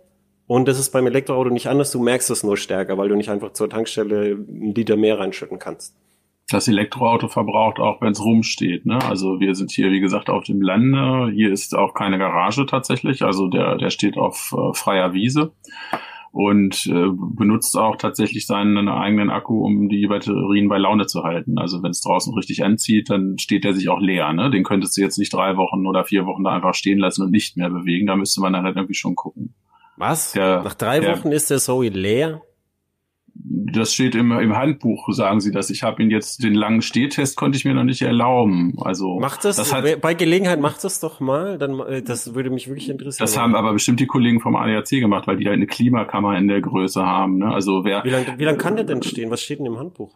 Und 0.48 0.68
das 0.68 0.80
ist 0.80 0.92
beim 0.92 1.08
Elektroauto 1.08 1.50
nicht 1.50 1.68
anders. 1.68 1.92
Du 1.92 2.02
merkst 2.02 2.30
es 2.30 2.44
nur 2.44 2.58
stärker, 2.58 2.98
weil 2.98 3.10
du 3.10 3.16
nicht 3.16 3.30
einfach 3.30 3.54
zur 3.54 3.70
Tankstelle 3.70 4.36
einen 4.36 4.76
Liter 4.76 4.96
mehr 4.96 5.20
reinschütten 5.20 5.60
kannst. 5.60 5.96
Das 6.50 6.68
Elektroauto 6.68 7.28
verbraucht 7.28 7.80
auch, 7.80 8.02
wenn 8.02 8.12
es 8.12 8.24
rumsteht. 8.24 8.86
Ne? 8.86 9.00
Also 9.04 9.40
wir 9.40 9.56
sind 9.56 9.72
hier, 9.72 9.90
wie 9.92 10.00
gesagt, 10.00 10.30
auf 10.30 10.44
dem 10.44 10.62
Lande. 10.62 11.32
Hier 11.34 11.52
ist 11.52 11.76
auch 11.76 11.96
keine 11.96 12.20
Garage 12.20 12.68
tatsächlich. 12.68 13.24
Also 13.24 13.48
der, 13.48 13.78
der 13.78 13.90
steht 13.90 14.18
auf 14.18 14.54
äh, 14.56 14.74
freier 14.74 15.14
Wiese 15.14 15.54
und 16.36 16.86
äh, 16.88 17.06
benutzt 17.16 17.78
auch 17.78 17.96
tatsächlich 17.96 18.46
seinen 18.46 18.90
eigenen 18.90 19.30
Akku, 19.30 19.66
um 19.66 19.88
die 19.88 20.06
Batterien 20.08 20.68
bei 20.68 20.78
Laune 20.78 21.06
zu 21.08 21.24
halten. 21.24 21.58
Also 21.58 21.82
wenn 21.82 21.92
es 21.92 22.02
draußen 22.02 22.34
richtig 22.34 22.62
anzieht, 22.62 23.10
dann 23.10 23.38
steht 23.38 23.64
der 23.64 23.74
sich 23.74 23.88
auch 23.88 24.02
leer. 24.02 24.34
Ne? 24.34 24.52
Den 24.52 24.66
könntest 24.66 24.98
du 24.98 25.02
jetzt 25.02 25.18
nicht 25.18 25.34
drei 25.34 25.56
Wochen 25.56 25.88
oder 25.88 26.04
vier 26.04 26.26
Wochen 26.26 26.44
da 26.44 26.50
einfach 26.52 26.74
stehen 26.74 27.00
lassen 27.00 27.22
und 27.24 27.32
nicht 27.32 27.56
mehr 27.56 27.70
bewegen. 27.70 28.06
Da 28.06 28.18
müsste 28.18 28.42
man 28.42 28.52
dann 28.52 28.66
halt 28.66 28.76
irgendwie 28.76 28.96
schon 28.96 29.16
gucken. 29.16 29.54
Was? 29.96 30.34
Der- 30.34 30.62
Nach 30.62 30.74
drei 30.74 31.00
der- 31.00 31.18
Wochen 31.18 31.32
ist 31.32 31.50
der 31.50 31.60
Zoe 31.60 31.88
leer? 31.88 32.42
Das 33.38 33.94
steht 33.94 34.16
im, 34.16 34.32
im 34.32 34.56
Handbuch, 34.56 35.12
sagen 35.12 35.42
Sie 35.42 35.52
das. 35.52 35.70
Ich 35.70 35.84
habe 35.84 36.02
ihn 36.02 36.10
jetzt, 36.10 36.42
den 36.44 36.54
langen 36.54 36.82
Stehtest 36.82 37.36
konnte 37.36 37.58
ich 37.58 37.66
mir 37.66 37.74
noch 37.74 37.84
nicht 37.84 38.02
erlauben. 38.02 38.74
Also 38.80 39.20
macht 39.20 39.44
das, 39.44 39.58
das 39.58 39.74
hat, 39.74 40.02
bei 40.02 40.14
Gelegenheit 40.14 40.62
macht 40.62 40.84
das 40.84 41.00
doch 41.02 41.20
mal, 41.20 41.58
dann 41.58 41.80
äh, 41.82 42.02
das 42.02 42.34
würde 42.34 42.50
mich 42.50 42.68
wirklich 42.68 42.90
interessieren. 42.90 43.26
Das 43.26 43.38
haben 43.38 43.56
aber 43.56 43.74
bestimmt 43.74 44.00
die 44.00 44.08
Kollegen 44.08 44.40
vom 44.40 44.56
ADAC 44.56 44.90
gemacht, 45.02 45.28
weil 45.28 45.38
die 45.38 45.48
halt 45.48 45.56
eine 45.56 45.68
Klimakammer 45.68 46.38
in 46.38 46.48
der 46.48 46.62
Größe 46.62 47.06
haben. 47.06 47.40
Ne? 47.40 47.54
Also 47.54 47.84
wer 47.84 48.04
Wie 48.06 48.10
lange 48.10 48.26
wie 48.38 48.46
lang 48.46 48.58
kann 48.58 48.78
der 48.78 48.86
denn 48.86 49.04
stehen? 49.04 49.30
Was 49.30 49.42
steht 49.42 49.60
denn 49.60 49.66
im 49.66 49.78
Handbuch? 49.78 50.16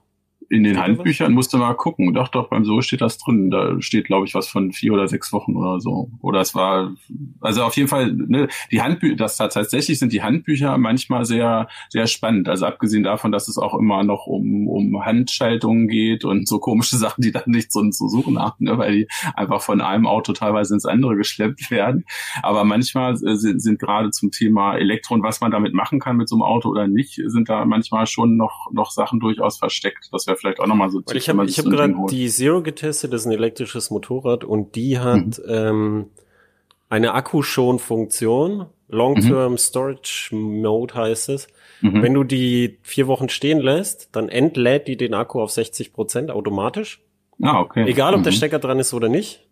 In 0.50 0.64
den 0.64 0.80
Handbüchern 0.80 1.32
musste 1.32 1.58
mal 1.58 1.76
gucken. 1.76 2.14
Doch, 2.14 2.28
doch, 2.28 2.50
beim 2.50 2.66
So 2.66 2.82
steht 2.82 3.02
das 3.02 3.20
drin. 3.20 3.52
Da 3.52 3.80
steht, 3.82 4.06
glaube 4.06 4.26
ich, 4.26 4.34
was 4.34 4.48
von 4.48 4.72
vier 4.72 4.94
oder 4.94 5.08
sechs 5.08 5.32
Wochen 5.32 5.56
oder 5.56 5.80
so. 5.80 6.10
Oder 6.22 6.42
es 6.42 6.56
war, 6.56 6.92
also 7.40 7.64
auf 7.64 7.78
jeden 7.78 7.88
Fall, 7.88 8.12
ne, 8.14 8.48
die 8.72 8.82
Handbücher, 8.82 9.16
das 9.16 9.38
tatsächlich 9.38 10.00
sind 10.00 10.12
die 10.12 10.24
Handbücher 10.24 10.78
manchmal 10.80 11.26
sehr, 11.26 11.68
sehr 11.90 12.08
spannend. 12.08 12.50
Also 12.50 12.66
abgesehen 12.66 13.04
davon, 13.04 13.32
dass 13.32 13.48
es 13.48 13.60
auch 13.60 13.76
immer 13.76 14.04
noch 14.04 14.26
um, 14.26 14.68
um 14.68 15.06
Handschaltungen 15.06 15.88
geht 15.88 16.26
und 16.26 16.48
so 16.48 16.58
komische 16.60 16.98
Sachen, 16.98 17.22
die 17.22 17.32
dann 17.32 17.44
nicht 17.46 17.72
so 17.72 17.88
zu 17.90 18.08
suchen 18.08 18.40
haben, 18.40 18.66
ne, 18.66 18.78
weil 18.78 18.92
die 18.92 19.08
einfach 19.36 19.62
von 19.62 19.82
einem 19.82 20.08
Auto 20.08 20.34
teilweise 20.34 20.74
ins 20.74 20.86
andere 20.86 21.16
geschleppt 21.16 21.70
werden. 21.70 22.06
Aber 22.42 22.64
manchmal 22.64 23.14
äh, 23.14 23.36
sind, 23.36 23.62
sind 23.62 23.80
gerade 23.80 24.10
zum 24.10 24.32
Thema 24.32 24.76
Elektro 24.76 25.14
und 25.14 25.24
was 25.24 25.42
man 25.42 25.52
damit 25.52 25.74
machen 25.74 26.00
kann 26.00 26.18
mit 26.18 26.28
so 26.28 26.36
einem 26.36 26.42
Auto 26.42 26.70
oder 26.70 26.88
nicht, 26.88 27.22
sind 27.28 27.50
da 27.50 27.66
manchmal 27.66 28.08
schon 28.08 28.36
noch, 28.36 28.72
noch 28.72 28.90
Sachen 28.90 29.20
durchaus 29.20 29.60
versteckt. 29.60 30.10
Das 30.12 30.26
wäre 30.26 30.39
vielleicht 30.40 30.60
auch 30.60 30.68
nochmal 30.68 30.90
so. 30.90 31.02
Weil 31.06 31.18
ich 31.18 31.30
habe 31.30 31.46
hab 31.46 31.66
gerade 31.66 31.96
die 32.10 32.28
Zero 32.30 32.62
getestet, 32.62 33.14
das 33.14 33.22
ist 33.22 33.28
ein 33.28 33.34
elektrisches 33.34 33.92
Motorrad 33.92 34.44
und 34.44 34.76
die 34.76 35.00
hat 35.00 35.40
mhm. 35.40 35.44
ähm, 35.48 36.06
eine 36.90 37.14
Akkuschonfunktion, 37.14 38.66
Long-Term 38.88 39.54
mhm. 39.54 39.58
Storage 39.58 40.30
Mode 40.36 40.96
heißt 40.96 41.30
es. 41.30 41.48
Mhm. 41.82 42.02
Wenn 42.02 42.14
du 42.14 42.24
die 42.24 42.80
vier 42.82 43.08
Wochen 43.08 43.30
stehen 43.30 43.60
lässt, 43.60 44.10
dann 44.16 44.30
entlädt 44.30 44.88
die 44.88 44.98
den 44.98 45.14
Akku 45.14 45.42
auf 45.42 45.52
60 45.52 45.94
Prozent 45.94 46.32
automatisch. 46.32 47.02
Ah, 47.42 47.60
okay. 47.60 47.88
Egal, 47.88 48.16
ob 48.16 48.24
der 48.24 48.32
mhm. 48.32 48.38
Stecker 48.38 48.60
dran 48.60 48.80
ist 48.80 48.94
oder 48.94 49.08
nicht, 49.08 49.48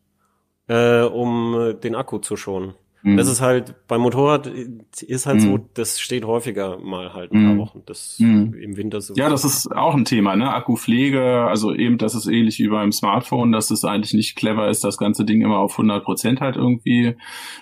äh, 0.67 1.01
um 1.03 1.75
den 1.81 1.95
Akku 1.95 2.17
zu 2.17 2.35
schonen. 2.35 2.73
Mhm. 3.03 3.17
Das 3.17 3.29
ist 3.29 3.41
halt, 3.41 3.75
beim 3.87 4.01
Motorrad 4.01 4.47
ist 4.47 5.25
halt 5.25 5.37
mhm. 5.37 5.41
so, 5.41 5.59
das 5.73 5.99
steht 5.99 6.25
häufiger 6.25 6.77
mal 6.79 7.13
halt 7.13 7.31
ein 7.31 7.43
paar 7.43 7.53
mhm. 7.53 7.59
Wochen. 7.59 7.83
Das 7.85 8.17
mhm. 8.19 8.53
im 8.53 8.77
Winter 8.77 9.01
so. 9.01 9.13
Ja, 9.15 9.29
das 9.29 9.45
ist 9.45 9.71
auch 9.75 9.93
ein 9.93 10.05
Thema, 10.05 10.35
ne? 10.35 10.51
Akkupflege, 10.51 11.45
also 11.47 11.73
eben, 11.73 11.97
das 11.97 12.15
ist 12.15 12.27
ähnlich 12.27 12.59
wie 12.59 12.67
beim 12.67 12.91
Smartphone, 12.91 13.51
dass 13.51 13.71
es 13.71 13.85
eigentlich 13.85 14.13
nicht 14.13 14.35
clever 14.35 14.69
ist, 14.69 14.83
das 14.83 14.97
ganze 14.97 15.25
Ding 15.25 15.41
immer 15.41 15.59
auf 15.59 15.73
100 15.73 16.03
Prozent 16.03 16.41
halt 16.41 16.55
irgendwie 16.55 17.15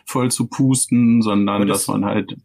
voll 0.06 0.32
zu 0.32 0.48
pusten, 0.48 1.22
sondern 1.22 1.68
das, 1.68 1.86
dass 1.86 1.88
man 1.88 2.06
halt 2.06 2.36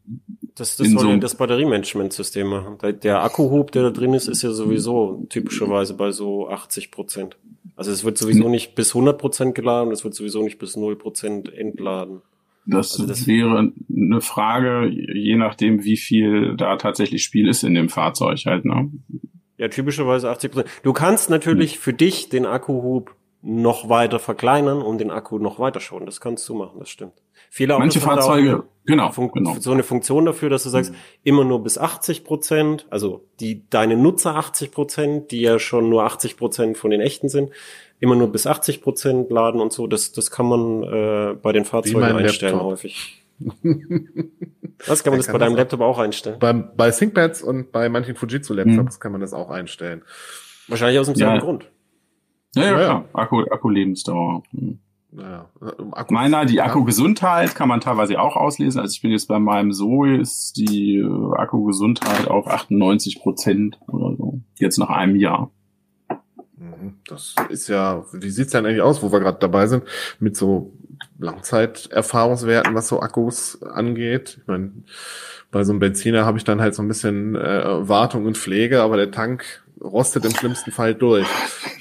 das, 0.55 0.77
das 0.77 0.91
soll 0.91 1.13
so 1.13 1.17
das 1.17 1.37
Batteriemanagementsystem 1.37 2.47
machen. 2.47 2.77
Der 3.03 3.23
Akkuhub, 3.23 3.73
der 3.73 3.85
da 3.85 3.91
drin 3.91 4.13
ist, 4.15 4.29
ist 4.29 4.43
ja 4.43 4.51
sowieso 4.51 5.25
typischerweise 5.31 5.95
bei 5.95 6.11
so 6.11 6.49
80 6.49 6.91
Prozent. 6.91 7.37
Also 7.77 7.93
es 7.93 8.05
wird 8.05 8.19
sowieso 8.19 8.45
hm. 8.45 8.51
nicht 8.51 8.75
bis 8.75 8.91
100 8.91 9.17
Prozent 9.19 9.55
geladen, 9.55 9.91
es 9.91 10.05
wird 10.05 10.15
sowieso 10.15 10.43
nicht 10.43 10.59
bis 10.59 10.77
0 10.77 10.97
Prozent 10.97 11.51
entladen. 11.53 12.21
Das, 12.67 12.93
also 12.93 13.07
das 13.07 13.27
wäre 13.27 13.73
eine 13.89 14.21
Frage, 14.21 14.87
je 14.89 15.37
nachdem, 15.37 15.85
wie 15.85 15.97
viel 15.97 16.57
da 16.57 16.77
tatsächlich 16.77 17.25
Spiel 17.25 17.49
ist 17.49 17.63
in 17.63 17.75
dem 17.75 17.89
Fahrzeug 17.89 18.41
halt, 18.47 18.65
ne? 18.65 18.91
Ja, 19.57 19.69
typischerweise 19.69 20.31
80 20.31 20.53
Prozent. 20.53 20.81
Du 20.83 20.93
kannst 20.93 21.29
natürlich 21.29 21.79
für 21.79 21.93
dich 21.93 22.29
den 22.29 22.47
Akkuhub 22.47 23.15
noch 23.43 23.89
weiter 23.89 24.19
verkleinern 24.19 24.83
und 24.83 24.99
den 24.99 25.11
Akku 25.11 25.39
noch 25.39 25.59
weiter 25.59 25.81
schonen. 25.81 26.07
Das 26.07 26.21
kannst 26.21 26.49
du 26.49 26.55
machen, 26.55 26.79
das 26.79 26.91
stimmt. 26.91 27.15
Viele 27.49 27.79
Manche 27.79 28.01
Fahrzeuge, 28.01 28.65
genau, 28.85 29.11
genau. 29.33 29.57
So 29.59 29.73
eine 29.73 29.83
Funktion 29.83 30.27
dafür, 30.27 30.51
dass 30.51 30.63
du 30.63 30.69
sagst, 30.69 30.93
mhm. 30.93 30.97
immer 31.25 31.45
nur 31.45 31.63
bis 31.63 31.79
80 31.79 32.23
Prozent, 32.25 32.87
also 32.91 33.25
die, 33.41 33.69
deine 33.71 33.97
Nutzer 33.97 34.37
80 34.37 34.71
Prozent, 34.73 35.31
die 35.31 35.41
ja 35.41 35.59
schon 35.59 35.89
nur 35.89 36.05
80 36.05 36.37
Prozent 36.37 36.77
von 36.77 36.91
den 36.91 37.01
echten 37.01 37.29
sind, 37.29 37.51
immer 38.01 38.17
nur 38.17 38.33
bis 38.33 38.47
80 38.47 38.83
Prozent 38.83 39.31
laden 39.31 39.61
und 39.61 39.73
so. 39.73 39.87
Das, 39.87 40.13
das 40.13 40.31
kann 40.31 40.47
man 40.47 40.83
äh, 40.83 41.35
bei 41.41 41.53
den 41.53 41.65
Fahrzeugen 41.65 42.03
einstellen 42.03 42.55
Laptop. 42.55 42.71
häufig. 42.71 43.23
Was 44.87 45.05
kann 45.05 45.13
man 45.13 45.19
das 45.19 45.27
kann 45.27 45.35
bei 45.35 45.39
deinem 45.39 45.57
Laptop 45.57 45.81
auch 45.81 45.99
einstellen? 45.99 46.39
Bei, 46.41 46.53
bei 46.53 46.91
ThinkPads 46.91 47.43
und 47.43 47.71
bei 47.73 47.89
manchen 47.89 48.17
Fujitsu-Laptops 48.17 48.95
hm. 48.95 49.01
kann 49.01 49.13
man 49.13 49.21
das 49.21 49.35
auch 49.35 49.51
einstellen. 49.51 50.03
Wahrscheinlich 50.69 50.99
aus 50.99 51.07
dem 51.07 51.15
selben 51.15 51.35
ja. 51.35 51.41
Grund. 51.41 51.71
Ja, 52.55 52.65
ja, 52.65 52.81
ja. 52.81 53.05
Akku, 53.13 53.43
Akku-Lebensdauer. 53.43 54.43
Hm. 54.53 54.79
Naja, 55.13 55.51
Akku 55.91 56.15
Meiner, 56.15 56.45
die 56.45 56.61
Akkugesundheit 56.61 57.57
kann 57.57 57.69
man 57.69 57.81
teilweise 57.81 58.21
auch 58.21 58.37
auslesen. 58.37 58.81
Also 58.81 58.93
ich 58.95 59.03
bin 59.03 59.11
jetzt 59.11 59.27
bei 59.27 59.41
meinem 59.41 59.73
Zoe 59.73 60.17
ist 60.17 60.57
die 60.57 60.99
äh, 60.99 61.37
Akkugesundheit 61.37 62.29
auf 62.29 62.47
98 62.47 63.21
Prozent 63.21 63.81
oder 63.89 64.17
so. 64.17 64.41
Jetzt 64.55 64.79
nach 64.79 64.91
einem 64.91 65.17
Jahr. 65.17 65.51
Das 67.07 67.35
ist 67.49 67.69
ja, 67.69 68.05
wie 68.13 68.31
sieht's 68.31 68.53
denn 68.53 68.67
eigentlich 68.67 68.83
aus, 68.83 69.03
wo 69.03 69.13
wir 69.13 69.21
gerade 69.21 69.39
dabei 69.39 69.67
sind, 69.67 69.85
mit 70.19 70.37
so 70.37 70.73
Langzeiterfahrungswerten, 71.19 72.75
was 72.75 72.89
so 72.89 73.01
Akkus 73.01 73.63
angeht? 73.63 74.39
Ich 74.41 74.47
meine, 74.47 74.73
bei 75.51 75.65
so 75.65 75.73
einem 75.73 75.81
Benziner 75.81 76.25
habe 76.25 76.39
ich 76.39 76.45
dann 76.45 76.61
halt 76.61 76.75
so 76.75 76.83
ein 76.83 76.89
bisschen 76.89 77.35
äh, 77.35 77.89
Wartung 77.89 78.27
und 78.27 78.39
Pflege, 78.39 78.83
aber 78.83 78.97
der 78.97 79.11
Tank 79.11 79.63
rostet 79.83 80.25
im 80.25 80.33
schlimmsten 80.33 80.73
Fall 80.73 80.95
durch. 80.95 81.27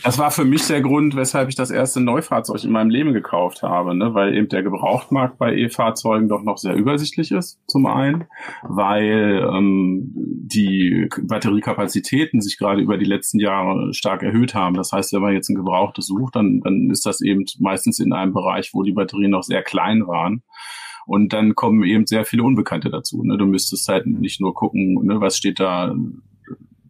Das 0.04 0.18
war 0.18 0.32
für 0.32 0.46
mich 0.46 0.66
der 0.68 0.82
Grund, 0.82 1.16
weshalb 1.16 1.50
ich 1.50 1.56
das 1.56 1.70
erste 1.70 2.00
Neufahrzeug 2.00 2.64
in 2.64 2.72
meinem 2.72 2.90
Leben 2.90 3.14
gekauft 3.14 3.62
habe, 3.62 3.94
ne? 3.96 4.14
weil 4.14 4.36
eben 4.36 4.48
der 4.48 4.64
Gebrauchtmarkt 4.64 5.38
bei 5.38 5.54
E-Fahrzeugen 5.54 6.30
doch 6.30 6.42
noch 6.42 6.58
sehr 6.58 6.76
übersichtlich 6.76 7.32
ist, 7.32 7.60
zum 7.68 7.86
einen, 7.86 8.26
weil 8.64 9.46
ähm, 9.54 10.12
die 10.14 11.10
Batteriekapazitäten 11.22 12.42
sich 12.42 12.58
gerade 12.58 12.82
über 12.82 12.98
die 12.98 13.06
letzten 13.06 13.40
Jahre 13.40 13.94
stark 13.94 14.24
erhöht 14.24 14.56
haben. 14.56 14.76
Das 14.76 14.92
heißt, 14.92 15.12
wenn 15.14 15.22
man 15.22 15.34
jetzt 15.34 15.50
ein 15.50 15.56
Gebrauchtes 15.56 16.08
sucht, 16.08 16.36
dann, 16.38 16.62
dann 16.62 16.90
ist 16.90 17.06
das 17.06 17.22
eben 17.22 17.44
meistens 17.60 18.00
in 18.00 18.14
einem 18.14 18.34
Bereich, 18.34 18.72
wo 18.74 18.84
die 18.84 18.94
Batterien 18.94 19.32
noch 19.32 19.44
sehr 19.44 19.62
klein 19.62 20.08
waren. 20.08 20.44
Und 21.06 21.34
dann 21.34 21.56
kommen 21.56 21.84
eben 21.84 22.06
sehr 22.06 22.26
viele 22.26 22.44
Unbekannte 22.44 22.90
dazu. 22.90 23.24
Ne? 23.24 23.38
Du 23.38 23.46
müsstest 23.46 23.88
halt 23.88 24.06
nicht 24.06 24.42
nur 24.42 24.54
gucken, 24.54 24.94
ne, 25.06 25.20
was 25.20 25.38
steht 25.38 25.60
da 25.60 25.96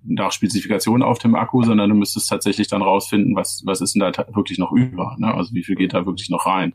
nach 0.10 0.32
Spezifikationen 0.32 1.04
auf 1.04 1.20
dem 1.20 1.36
Akku, 1.36 1.64
sondern 1.64 1.90
du 1.90 1.96
müsstest 1.96 2.30
tatsächlich 2.30 2.68
dann 2.68 2.82
rausfinden, 2.82 3.36
was, 3.36 3.62
was 3.66 3.82
ist 3.82 3.96
denn 3.96 4.02
da 4.02 4.12
wirklich 4.34 4.58
noch 4.58 4.72
über, 4.72 5.16
ne? 5.20 5.34
also 5.34 5.54
wie 5.54 5.64
viel 5.64 5.76
geht 5.76 5.94
da 5.94 6.06
wirklich 6.06 6.30
noch 6.30 6.46
rein. 6.46 6.74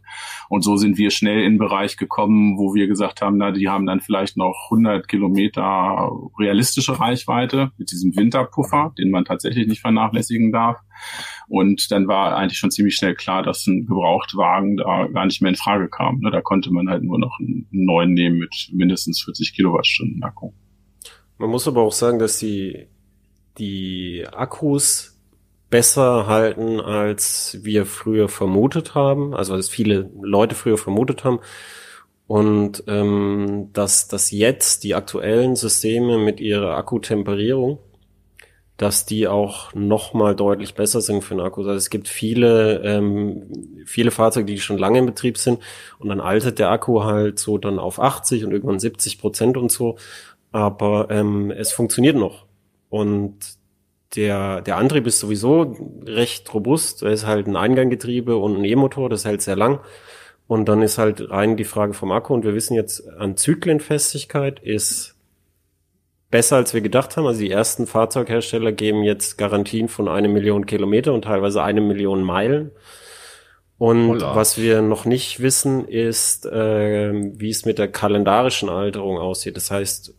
Und 0.49 0.63
so 0.63 0.77
sind 0.77 0.97
wir 0.97 1.11
schnell 1.11 1.43
in 1.43 1.55
den 1.55 1.59
Bereich 1.59 1.97
gekommen, 1.97 2.57
wo 2.57 2.75
wir 2.75 2.87
gesagt 2.87 3.23
haben, 3.23 3.37
na, 3.37 3.51
die 3.51 3.69
haben 3.69 3.87
dann 3.87 4.01
vielleicht 4.01 4.37
noch 4.37 4.69
100 4.71 5.09
Kilometer 5.09 6.11
realistische 6.39 6.99
Reichweite 6.99 7.73
mit 7.77 7.91
diesem 7.91 8.17
Winterpuffer, 8.17 8.93
den 8.97 9.11
man 9.11 9.25
tatsächlich 9.25 9.67
nicht 9.67 9.81
vernachlässigen 9.81 10.53
darf. 10.53 10.79
Und 11.49 11.91
dann 11.91 12.09
war 12.09 12.37
eigentlich 12.37 12.59
schon 12.59 12.71
ziemlich 12.71 12.95
schnell 12.95 13.15
klar, 13.15 13.43
dass 13.43 13.67
ein 13.67 13.87
Gebrauchtwagen 13.87 14.77
da 14.77 15.07
gar 15.09 15.27
nicht 15.27 15.43
mehr 15.43 15.51
in 15.51 15.57
Frage 15.57 15.89
kam. 15.89 16.21
Ne? 16.21 16.31
Da 16.31 16.41
konnte 16.41 16.71
man 16.71 16.89
halt 16.89 17.03
nur 17.03 17.19
noch 17.19 17.39
einen 17.41 17.67
neuen 17.71 18.15
nehmen 18.15 18.39
mit 18.39 18.71
mindestens 18.73 19.23
40 19.23 19.55
Kilowattstunden 19.55 20.23
Akku. 20.23 20.53
Man 21.39 21.51
muss 21.51 21.67
aber 21.67 21.83
auch 21.83 21.93
sagen, 21.93 22.19
dass 22.19 22.39
die 22.39 22.87
die 23.59 24.27
Akkus 24.31 25.15
besser 25.71 26.27
halten, 26.27 26.81
als 26.81 27.59
wir 27.63 27.87
früher 27.87 28.29
vermutet 28.29 28.95
haben, 28.95 29.35
also 29.35 29.55
als 29.55 29.69
viele 29.69 30.09
Leute 30.23 30.55
früher 30.55 30.79
vermutet 30.79 31.25
haben. 31.25 31.41
Und 32.27 32.85
ähm, 32.87 33.71
dass, 33.73 34.09
dass 34.09 34.31
jetzt 34.31 34.85
die 34.85 34.95
aktuellen 34.95 35.57
Systeme 35.57 36.19
mit 36.19 36.41
ihrer 36.41 36.77
Akkutemperierung, 36.77 37.79
dass 38.77 39.07
die 39.07 39.29
auch 39.29 39.73
noch 39.75 40.15
mal 40.15 40.35
deutlich 40.35 40.75
besser 40.75 41.01
sind 41.01 41.23
für 41.23 41.35
den 41.35 41.45
Akku. 41.45 41.61
Also 41.63 41.75
es 41.75 41.91
gibt 41.91 42.09
viele, 42.09 42.83
ähm, 42.83 43.85
viele 43.85 44.11
Fahrzeuge, 44.11 44.47
die 44.47 44.59
schon 44.59 44.79
lange 44.79 45.01
in 45.01 45.07
Betrieb 45.07 45.39
sind 45.39 45.61
und 45.99 46.09
dann 46.09 46.21
altert 46.21 46.59
der 46.59 46.71
Akku 46.71 47.05
halt 47.05 47.39
so 47.39 47.59
dann 47.59 47.79
auf 47.79 48.01
80 48.01 48.45
und 48.45 48.53
irgendwann 48.53 48.81
70 48.81 49.19
Prozent 49.19 49.57
und 49.57 49.71
so. 49.71 49.97
Aber 50.51 51.09
ähm, 51.11 51.51
es 51.51 51.73
funktioniert 51.73 52.17
noch. 52.17 52.44
Und 52.95 53.35
der, 54.15 54.61
der 54.61 54.77
Antrieb 54.77 55.05
ist 55.09 55.19
sowieso 55.19 55.77
recht 56.07 56.55
robust. 56.55 57.03
Er 57.03 57.11
ist 57.11 57.27
halt 57.27 57.49
ein 57.49 57.57
Einganggetriebe 57.57 58.37
und 58.37 58.57
ein 58.57 58.65
E-Motor, 58.65 59.09
das 59.09 59.25
hält 59.25 59.43
sehr 59.43 59.57
lang. 59.57 59.81
Und 60.47 60.69
dann 60.69 60.81
ist 60.81 60.97
halt 60.97 61.29
rein 61.29 61.57
die 61.57 61.65
Frage 61.65 61.93
vom 61.93 62.13
Akku. 62.13 62.33
Und 62.33 62.45
wir 62.45 62.55
wissen 62.55 62.75
jetzt, 62.75 63.09
an 63.19 63.37
Zyklenfestigkeit 63.37 64.61
ist 64.61 65.17
besser, 66.31 66.55
als 66.55 66.73
wir 66.73 66.83
gedacht 66.83 67.17
haben. 67.17 67.27
Also 67.27 67.41
die 67.41 67.51
ersten 67.51 67.89
Fahrzeughersteller 67.89 68.71
geben 68.71 69.03
jetzt 69.03 69.39
Garantien 69.39 69.89
von 69.89 70.07
eine 70.07 70.29
Million 70.29 70.65
Kilometer 70.65 71.15
und 71.15 71.23
teilweise 71.23 71.65
eine 71.65 71.81
Million 71.81 72.23
Meilen. 72.23 72.71
Und 73.77 74.09
Holla. 74.09 74.37
was 74.37 74.57
wir 74.57 74.83
noch 74.83 75.05
nicht 75.05 75.41
wissen, 75.41 75.89
ist, 75.89 76.47
äh, 76.47 77.13
wie 77.13 77.51
es 77.51 77.65
mit 77.65 77.79
der 77.79 77.89
kalendarischen 77.89 78.69
Alterung 78.69 79.19
aussieht. 79.19 79.57
Das 79.57 79.73
heißt, 79.73 80.15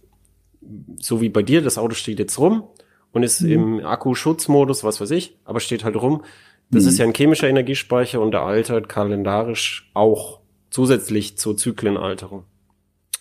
so 0.99 1.21
wie 1.21 1.29
bei 1.29 1.43
dir, 1.43 1.61
das 1.61 1.77
Auto 1.77 1.95
steht 1.95 2.19
jetzt 2.19 2.39
rum 2.39 2.63
und 3.11 3.23
ist 3.23 3.41
mhm. 3.41 3.51
im 3.51 3.85
Akkuschutzmodus, 3.85 4.83
was 4.83 4.99
weiß 4.99 5.11
ich, 5.11 5.37
aber 5.45 5.59
steht 5.59 5.83
halt 5.83 5.95
rum. 5.95 6.23
Das 6.69 6.83
mhm. 6.83 6.89
ist 6.89 6.97
ja 6.97 7.05
ein 7.05 7.13
chemischer 7.13 7.49
Energiespeicher 7.49 8.19
und 8.21 8.31
der 8.31 8.41
altert 8.41 8.89
kalendarisch 8.89 9.89
auch 9.93 10.39
zusätzlich 10.69 11.37
zur 11.37 11.55
Zyklenalterung. 11.55 12.43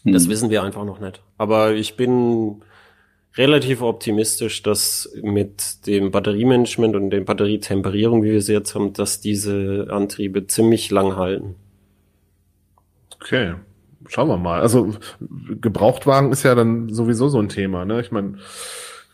Mhm. 0.03 0.13
Das 0.13 0.29
wissen 0.29 0.51
wir 0.51 0.63
einfach 0.63 0.85
noch 0.85 1.01
nicht. 1.01 1.23
Aber 1.39 1.75
ich 1.75 1.97
bin 1.97 2.63
relativ 3.37 3.83
optimistisch, 3.83 4.63
dass 4.63 5.13
mit 5.23 5.87
dem 5.87 6.11
Batteriemanagement 6.11 6.95
und 6.95 7.11
der 7.11 7.21
Batterietemperierung, 7.21 8.23
wie 8.23 8.33
wir 8.33 8.43
sie 8.43 8.53
jetzt 8.53 8.75
haben, 8.75 8.93
dass 8.93 9.21
diese 9.21 9.89
Antriebe 9.91 10.47
ziemlich 10.47 10.91
lang 10.91 11.17
halten. 11.17 11.57
Okay, 13.17 13.55
schauen 14.09 14.29
wir 14.29 14.37
mal. 14.37 14.61
Also 14.61 14.95
Gebrauchtwagen 15.21 16.33
ist 16.33 16.43
ja 16.43 16.55
dann 16.55 16.93
sowieso 16.93 17.29
so 17.29 17.39
ein 17.39 17.49
Thema. 17.49 17.85
Ne? 17.85 18.01
Ich 18.01 18.13
meine, 18.13 18.39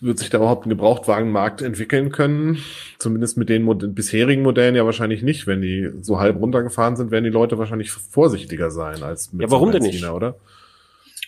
wird 0.01 0.19
sich 0.19 0.31
da 0.31 0.39
überhaupt 0.39 0.67
ein 0.67 0.71
Gebrauchtwagenmarkt 0.71 1.61
entwickeln 1.63 2.11
können? 2.11 2.59
Zumindest 2.99 3.37
mit 3.37 3.49
den 3.49 3.63
Mod 3.63 3.95
bisherigen 3.95 4.43
Modellen 4.43 4.75
ja 4.75 4.87
wahrscheinlich 4.87 5.23
nicht. 5.23 5.47
Wenn 5.47 5.61
die 5.61 5.91
so 6.01 6.19
halb 6.19 6.41
runtergefahren 6.41 6.97
sind, 6.97 7.11
werden 7.11 7.25
die 7.25 7.31
Leute 7.31 7.59
wahrscheinlich 7.59 7.91
vorsichtiger 7.91 8.71
sein 8.71 9.03
als 9.03 9.33
mit 9.33 9.43
ja, 9.43 9.51
warum 9.51 9.73
denn 9.73 9.83
nicht? 9.83 10.05
oder? 10.09 10.37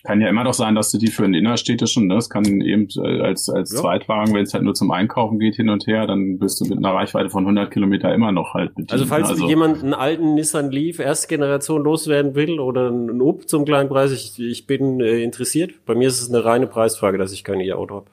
Kann 0.05 0.21
ja 0.21 0.29
immer 0.29 0.43
doch 0.43 0.55
sein, 0.55 0.75
dass 0.75 0.91
du 0.91 0.99
die 0.99 1.09
für 1.09 1.25
einen 1.25 1.35
innerstädtischen, 1.35 2.09
ne? 2.09 2.17
das 2.17 2.29
kann 2.29 2.45
eben 2.61 2.89
äh, 2.97 3.21
als, 3.21 3.49
als 3.49 3.73
ja. 3.73 3.81
Zweitwagen, 3.81 4.35
wenn 4.35 4.43
es 4.43 4.53
halt 4.53 4.65
nur 4.65 4.75
zum 4.75 4.91
Einkaufen 4.91 5.39
geht 5.39 5.55
hin 5.55 5.69
und 5.69 5.87
her, 5.87 6.09
dann 6.09 6.39
bist 6.39 6.61
du 6.61 6.65
mit 6.65 6.79
einer 6.79 6.93
Reichweite 6.93 7.31
von 7.31 7.45
100 7.45 7.71
Kilometer 7.71 8.13
immer 8.13 8.33
noch 8.33 8.55
halt 8.55 8.75
bedient. 8.75 8.93
Also 8.93 9.07
falls 9.07 9.29
also, 9.29 9.47
jemand 9.47 9.83
einen 9.83 9.95
alten 9.95 10.35
Nissan 10.35 10.73
Leaf 10.73 10.99
erste 10.99 11.29
Generation 11.29 11.85
loswerden 11.85 12.35
will 12.35 12.59
oder 12.59 12.89
einen 12.89 13.23
Up 13.23 13.49
zum 13.49 13.65
kleinen 13.65 13.89
Preis, 13.89 14.11
ich, 14.11 14.41
ich 14.41 14.67
bin 14.67 15.01
äh, 15.01 15.23
interessiert. 15.23 15.85
Bei 15.87 15.95
mir 15.95 16.09
ist 16.09 16.21
es 16.21 16.29
eine 16.29 16.45
reine 16.45 16.67
Preisfrage, 16.67 17.17
dass 17.17 17.33
ich 17.33 17.45
kein 17.45 17.61
E-Auto 17.61 17.95
habe. 17.95 18.07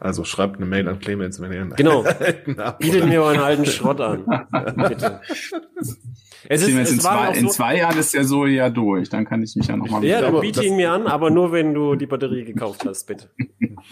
Also 0.00 0.24
schreibt 0.24 0.56
eine 0.56 0.66
Mail 0.66 0.88
an 0.88 0.98
Clemens, 0.98 1.40
wenn 1.40 1.52
ihr 1.52 1.60
einen 1.60 1.76
Genau. 1.76 2.04
Bietet 2.78 3.04
mir 3.06 3.22
euren 3.22 3.38
alten 3.38 3.66
Schrott 3.66 4.00
an. 4.00 4.24
Bitte. 4.88 5.20
Es 6.48 6.62
ist, 6.62 6.74
es 6.74 6.92
in, 6.92 7.00
zwei, 7.00 7.34
so, 7.34 7.40
in 7.40 7.48
zwei 7.50 7.78
Jahren 7.78 7.98
ist 7.98 8.14
der 8.14 8.24
so 8.24 8.46
ja 8.46 8.70
durch, 8.70 9.08
dann 9.08 9.24
kann 9.24 9.42
ich 9.42 9.54
mich 9.56 9.66
ja 9.66 9.76
nochmal 9.76 10.04
Ja, 10.04 10.20
dann 10.20 10.40
biete 10.40 10.64
ihn 10.64 10.76
mir 10.76 10.92
an, 10.92 11.06
aber 11.06 11.30
nur 11.30 11.52
wenn 11.52 11.74
du 11.74 11.94
die 11.94 12.06
Batterie 12.06 12.44
gekauft 12.44 12.84
hast, 12.86 13.06
bitte. 13.06 13.30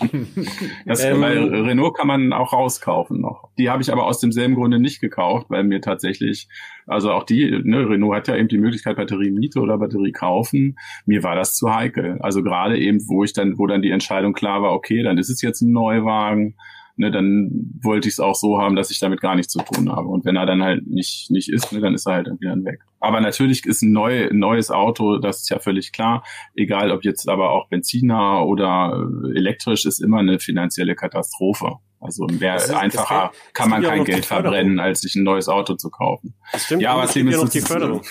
das, 0.86 1.04
ähm, 1.04 1.20
weil 1.20 1.38
Renault 1.38 1.96
kann 1.96 2.06
man 2.06 2.32
auch 2.32 2.52
rauskaufen 2.52 3.20
noch. 3.20 3.50
Die 3.58 3.70
habe 3.70 3.82
ich 3.82 3.92
aber 3.92 4.06
aus 4.06 4.20
demselben 4.20 4.54
Grunde 4.54 4.80
nicht 4.80 5.00
gekauft, 5.00 5.46
weil 5.48 5.64
mir 5.64 5.80
tatsächlich, 5.80 6.48
also 6.86 7.12
auch 7.12 7.24
die, 7.24 7.60
ne, 7.62 7.88
Renault 7.88 8.16
hat 8.16 8.28
ja 8.28 8.36
eben 8.36 8.48
die 8.48 8.58
Möglichkeit 8.58 8.96
Batterie 8.96 9.30
Miete 9.30 9.60
oder 9.60 9.78
Batterie 9.78 10.12
kaufen. 10.12 10.78
Mir 11.06 11.22
war 11.22 11.36
das 11.36 11.54
zu 11.54 11.72
heikel. 11.72 12.18
Also 12.20 12.42
gerade 12.42 12.78
eben, 12.78 13.00
wo 13.08 13.24
ich 13.24 13.32
dann, 13.32 13.58
wo 13.58 13.66
dann 13.66 13.82
die 13.82 13.90
Entscheidung 13.90 14.32
klar 14.32 14.62
war, 14.62 14.72
okay, 14.72 15.02
dann 15.02 15.18
ist 15.18 15.30
es 15.30 15.42
jetzt 15.42 15.60
ein 15.60 15.72
Neuwagen 15.72 16.56
ne, 17.00 17.10
dann 17.10 17.50
wollte 17.82 18.08
ich 18.08 18.14
es 18.14 18.20
auch 18.20 18.34
so 18.34 18.58
haben, 18.58 18.76
dass 18.76 18.90
ich 18.90 19.00
damit 19.00 19.20
gar 19.20 19.34
nichts 19.34 19.52
zu 19.52 19.60
tun 19.60 19.90
habe. 19.90 20.06
Und 20.06 20.24
wenn 20.26 20.36
er 20.36 20.44
dann 20.44 20.62
halt 20.62 20.86
nicht, 20.86 21.30
nicht 21.30 21.50
ist, 21.50 21.72
ne, 21.72 21.80
dann 21.80 21.94
ist 21.94 22.06
er 22.06 22.14
halt 22.14 22.26
irgendwie 22.26 22.46
dann 22.46 22.64
weg. 22.64 22.80
Aber 23.00 23.20
natürlich 23.20 23.64
ist 23.64 23.82
ein, 23.82 23.90
neu, 23.90 24.28
ein 24.28 24.38
neues 24.38 24.70
Auto, 24.70 25.18
das 25.18 25.40
ist 25.40 25.50
ja 25.50 25.58
völlig 25.58 25.92
klar, 25.92 26.22
egal 26.54 26.92
ob 26.92 27.02
jetzt 27.02 27.28
aber 27.28 27.50
auch 27.50 27.68
Benziner 27.68 28.46
oder 28.46 29.08
elektrisch, 29.34 29.86
ist 29.86 30.00
immer 30.00 30.18
eine 30.18 30.38
finanzielle 30.38 30.94
Katastrophe. 30.94 31.76
Also 32.00 32.26
mehr 32.26 32.56
ist, 32.56 32.70
einfacher 32.70 33.32
kann 33.52 33.70
man 33.70 33.82
kein 33.82 34.04
Geld 34.04 34.26
verbrennen, 34.26 34.78
als 34.78 35.00
sich 35.00 35.14
ein 35.16 35.22
neues 35.22 35.48
Auto 35.48 35.74
zu 35.74 35.90
kaufen. 35.90 36.34
Das 36.52 36.64
stimmt, 36.64 36.82
ja, 36.82 36.92
aber 36.92 37.04
es 37.04 37.14
gibt 37.14 37.30
ja 37.30 37.36
noch 37.38 37.48
die 37.48 37.60
Förderung. 37.60 38.02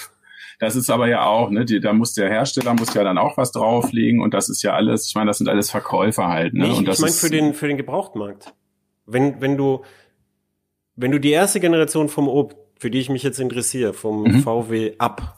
Das 0.60 0.76
ist 0.76 0.90
aber 0.90 1.08
ja 1.08 1.26
auch, 1.26 1.50
ne, 1.52 1.64
die, 1.64 1.80
da 1.80 1.94
muss 1.94 2.14
der 2.14 2.30
Hersteller 2.30 2.74
muss 2.74 2.94
ja 2.94 3.04
dann 3.04 3.18
auch 3.18 3.38
was 3.38 3.54
drauflegen 3.54 4.22
und 4.22 4.34
das 4.34 4.50
ist 4.50 4.62
ja 4.62 4.74
alles, 4.74 5.08
ich 5.08 5.16
meine, 5.16 5.28
das 5.28 5.38
sind 5.38 5.48
alles 5.48 5.72
Verkäufer 5.72 6.28
halt. 6.28 6.54
Ne? 6.54 6.66
Nee, 6.66 6.72
ich, 6.74 6.78
und 6.80 6.86
das 6.86 6.98
ich 6.98 7.04
meine 7.04 7.14
für 7.14 7.30
den 7.30 7.54
für 7.54 7.68
den 7.68 7.78
Gebrauchtmarkt. 7.78 8.54
Wenn, 9.12 9.41
wenn 9.41 9.57
du, 9.57 9.82
wenn 10.95 11.12
du 11.12 11.20
die 11.20 11.32
erste 11.32 11.60
Generation 11.60 12.07
vom 12.10 12.28
Ob, 12.28 12.55
für 12.78 12.91
die 12.91 12.99
ich 12.99 13.10
mich 13.10 13.24
jetzt 13.24 13.39
interessiere, 13.39 13.93
vom 13.93 14.24
mhm. 14.24 14.41
VW 14.41 14.93
ab, 14.97 15.38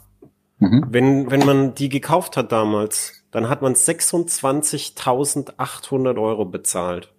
mhm. 0.60 0.86
wenn, 0.90 1.32
wenn 1.32 1.46
man 1.46 1.76
die 1.76 1.90
gekauft 1.90 2.38
hat 2.38 2.52
damals, 2.52 3.26
dann 3.32 3.50
hat 3.50 3.62
man 3.62 3.74
26.800 3.74 6.22
Euro 6.22 6.46
bezahlt 6.46 7.14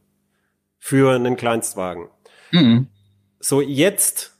für 0.78 1.14
einen 1.14 1.36
Kleinstwagen. 1.36 2.08
Mhm. 2.50 2.86
So 3.40 3.60
jetzt 3.60 4.32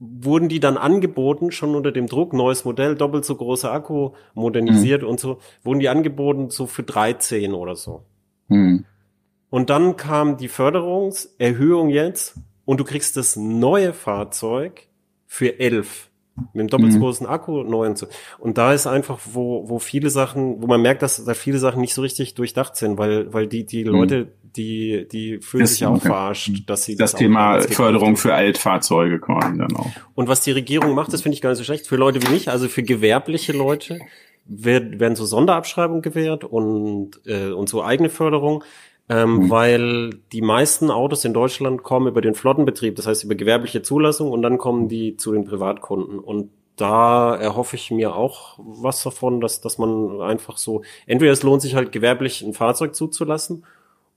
wurden 0.00 0.48
die 0.48 0.60
dann 0.60 0.78
angeboten, 0.78 1.52
schon 1.52 1.74
unter 1.74 1.92
dem 1.92 2.06
Druck, 2.06 2.32
neues 2.32 2.64
Modell, 2.64 2.96
doppelt 2.96 3.26
so 3.26 3.36
großer 3.36 3.70
Akku, 3.70 4.12
modernisiert 4.34 5.02
mhm. 5.02 5.08
und 5.08 5.20
so, 5.20 5.38
wurden 5.62 5.80
die 5.80 5.90
angeboten 5.90 6.50
so 6.50 6.66
für 6.66 6.82
13 6.82 7.52
oder 7.52 7.76
so. 7.76 8.06
Mhm. 8.48 8.86
Und 9.50 9.68
dann 9.68 9.96
kam 9.96 10.36
die 10.36 10.48
Förderungserhöhung 10.48 11.90
jetzt 11.90 12.36
und 12.64 12.78
du 12.78 12.84
kriegst 12.84 13.16
das 13.16 13.36
neue 13.36 13.92
Fahrzeug 13.92 14.86
für 15.26 15.58
elf 15.58 16.10
mit 16.52 16.62
dem 16.62 16.68
doppelt 16.68 16.92
so 16.92 16.98
mhm. 16.98 17.02
großen 17.02 17.26
Akku 17.26 17.62
neu 17.62 17.86
und 17.86 17.98
so. 17.98 18.06
Und 18.38 18.58
da 18.58 18.72
ist 18.72 18.86
einfach, 18.86 19.18
wo, 19.32 19.68
wo 19.68 19.78
viele 19.78 20.10
Sachen, 20.10 20.62
wo 20.62 20.66
man 20.66 20.80
merkt, 20.80 21.02
dass 21.02 21.22
da 21.24 21.34
viele 21.34 21.58
Sachen 21.58 21.80
nicht 21.80 21.94
so 21.94 22.02
richtig 22.02 22.34
durchdacht 22.34 22.76
sind, 22.76 22.98
weil, 22.98 23.32
weil 23.32 23.46
die, 23.46 23.64
die 23.64 23.84
mhm. 23.84 23.90
Leute, 23.90 24.32
die, 24.56 25.06
die 25.10 25.38
fühlen 25.38 25.62
das, 25.62 25.72
sich 25.72 25.86
auch 25.86 25.96
okay. 25.96 26.08
verarscht, 26.08 26.50
dass 26.66 26.84
sie 26.84 26.96
das, 26.96 27.12
das 27.12 27.18
Thema 27.18 27.60
Förderung 27.60 28.16
für 28.16 28.34
Altfahrzeuge 28.34 29.18
kommen 29.18 29.58
dann 29.58 29.76
auch. 29.76 29.90
Und 30.14 30.28
was 30.28 30.40
die 30.40 30.52
Regierung 30.52 30.94
macht, 30.94 31.12
das 31.12 31.22
finde 31.22 31.34
ich 31.34 31.42
gar 31.42 31.50
nicht 31.50 31.58
so 31.58 31.64
schlecht. 31.64 31.86
Für 31.86 31.96
Leute 31.96 32.22
wie 32.22 32.32
mich, 32.32 32.48
also 32.48 32.68
für 32.68 32.82
gewerbliche 32.82 33.52
Leute, 33.52 34.00
werden 34.46 35.14
so 35.14 35.24
Sonderabschreibungen 35.26 36.02
gewährt 36.02 36.44
und, 36.44 37.20
äh, 37.26 37.50
und 37.50 37.68
so 37.68 37.84
eigene 37.84 38.08
Förderung 38.08 38.64
ähm, 39.10 39.32
mhm. 39.32 39.50
weil 39.50 40.10
die 40.32 40.40
meisten 40.40 40.88
Autos 40.88 41.24
in 41.24 41.34
Deutschland 41.34 41.82
kommen 41.82 42.06
über 42.06 42.20
den 42.20 42.34
Flottenbetrieb, 42.34 42.94
das 42.94 43.08
heißt 43.08 43.24
über 43.24 43.34
gewerbliche 43.34 43.82
Zulassung 43.82 44.30
und 44.30 44.40
dann 44.42 44.56
kommen 44.56 44.86
die 44.86 45.16
zu 45.16 45.32
den 45.32 45.44
Privatkunden. 45.44 46.20
Und 46.20 46.50
da 46.76 47.34
erhoffe 47.34 47.74
ich 47.74 47.90
mir 47.90 48.14
auch 48.14 48.58
was 48.58 49.02
davon, 49.02 49.40
dass, 49.40 49.60
dass 49.60 49.78
man 49.78 50.20
einfach 50.22 50.56
so, 50.56 50.82
entweder 51.08 51.32
es 51.32 51.42
lohnt 51.42 51.60
sich 51.60 51.74
halt 51.74 51.90
gewerblich 51.90 52.42
ein 52.42 52.54
Fahrzeug 52.54 52.94
zuzulassen 52.94 53.64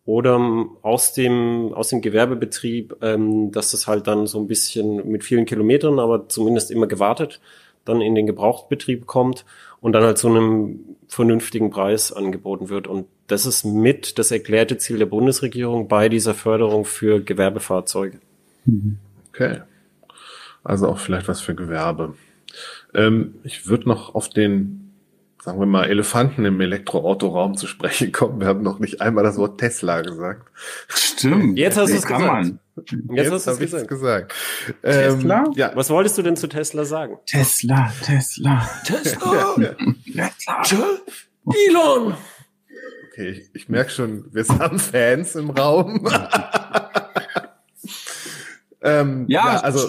oder 0.05 0.39
aus 0.83 1.13
dem, 1.13 1.73
aus 1.73 1.89
dem 1.89 2.01
Gewerbebetrieb, 2.01 2.97
ähm, 3.01 3.51
dass 3.51 3.73
es 3.73 3.87
halt 3.87 4.05
dann 4.05 4.27
so 4.27 4.39
ein 4.39 4.47
bisschen 4.47 5.09
mit 5.09 5.23
vielen 5.23 5.45
Kilometern, 5.45 5.99
aber 5.99 6.29
zumindest 6.29 6.69
immer 6.69 6.85
gewartet, 6.85 7.41
dann 7.83 7.99
in 7.99 8.13
den 8.13 8.27
Gebrauchtbetrieb 8.27 9.07
kommt 9.07 9.43
und 9.83 9.91
dann 9.91 10.03
halt 10.03 10.17
zu 10.17 10.29
einem 10.29 10.79
vernünftigen 11.09 11.69
Preis 11.69 12.13
angeboten 12.13 12.69
wird. 12.69 12.87
Und 12.87 13.05
das 13.27 13.45
ist 13.45 13.65
mit 13.65 14.17
das 14.17 14.31
erklärte 14.31 14.77
Ziel 14.77 14.97
der 14.97 15.07
Bundesregierung 15.07 15.89
bei 15.89 16.07
dieser 16.07 16.33
Förderung 16.33 16.85
für 16.85 17.19
Gewerbefahrzeuge. 17.19 18.19
Okay. 19.29 19.59
Also 20.63 20.87
auch 20.87 20.99
vielleicht 20.99 21.27
was 21.27 21.41
für 21.41 21.53
Gewerbe. 21.53 22.15
Ähm, 22.93 23.35
ich 23.43 23.67
würde 23.67 23.89
noch 23.89 24.15
auf 24.15 24.29
den, 24.29 24.93
sagen 25.43 25.59
wir 25.59 25.65
mal, 25.65 25.89
Elefanten 25.89 26.45
im 26.45 26.61
Elektroautoraum 26.61 27.57
zu 27.57 27.67
sprechen 27.67 28.13
kommen. 28.13 28.39
Wir 28.39 28.47
haben 28.47 28.63
noch 28.63 28.79
nicht 28.79 29.01
einmal 29.01 29.25
das 29.25 29.35
Wort 29.35 29.59
Tesla 29.59 29.99
gesagt. 29.99 30.47
Stimmt. 30.87 31.59
Jetzt 31.59 31.77
hast 31.77 31.91
du 31.91 31.97
es 31.97 32.03
gesagt. 32.03 32.25
Man. 32.25 32.59
Jetzt, 32.75 33.31
Jetzt 33.31 33.47
habe 33.47 33.63
ich 33.63 33.73
es 33.73 33.87
gesagt. 33.87 34.33
Tesla? 34.81 35.43
Ähm, 35.45 35.53
ja. 35.55 35.71
Was 35.75 35.89
wolltest 35.89 36.17
du 36.17 36.23
denn 36.23 36.35
zu 36.35 36.47
Tesla 36.47 36.85
sagen? 36.85 37.17
Tesla, 37.25 37.93
Tesla. 38.03 38.67
Tesla. 38.83 39.55
Tesla. 40.05 40.97
Elon. 41.69 42.15
Okay, 43.11 43.29
ich, 43.29 43.49
ich 43.53 43.69
merke 43.69 43.91
schon, 43.91 44.25
wir 44.33 44.43
haben 44.47 44.79
Fans 44.79 45.35
im 45.35 45.51
Raum. 45.51 46.07
Ähm, 48.83 49.25
ja, 49.27 49.53
ja, 49.53 49.59
also 49.61 49.87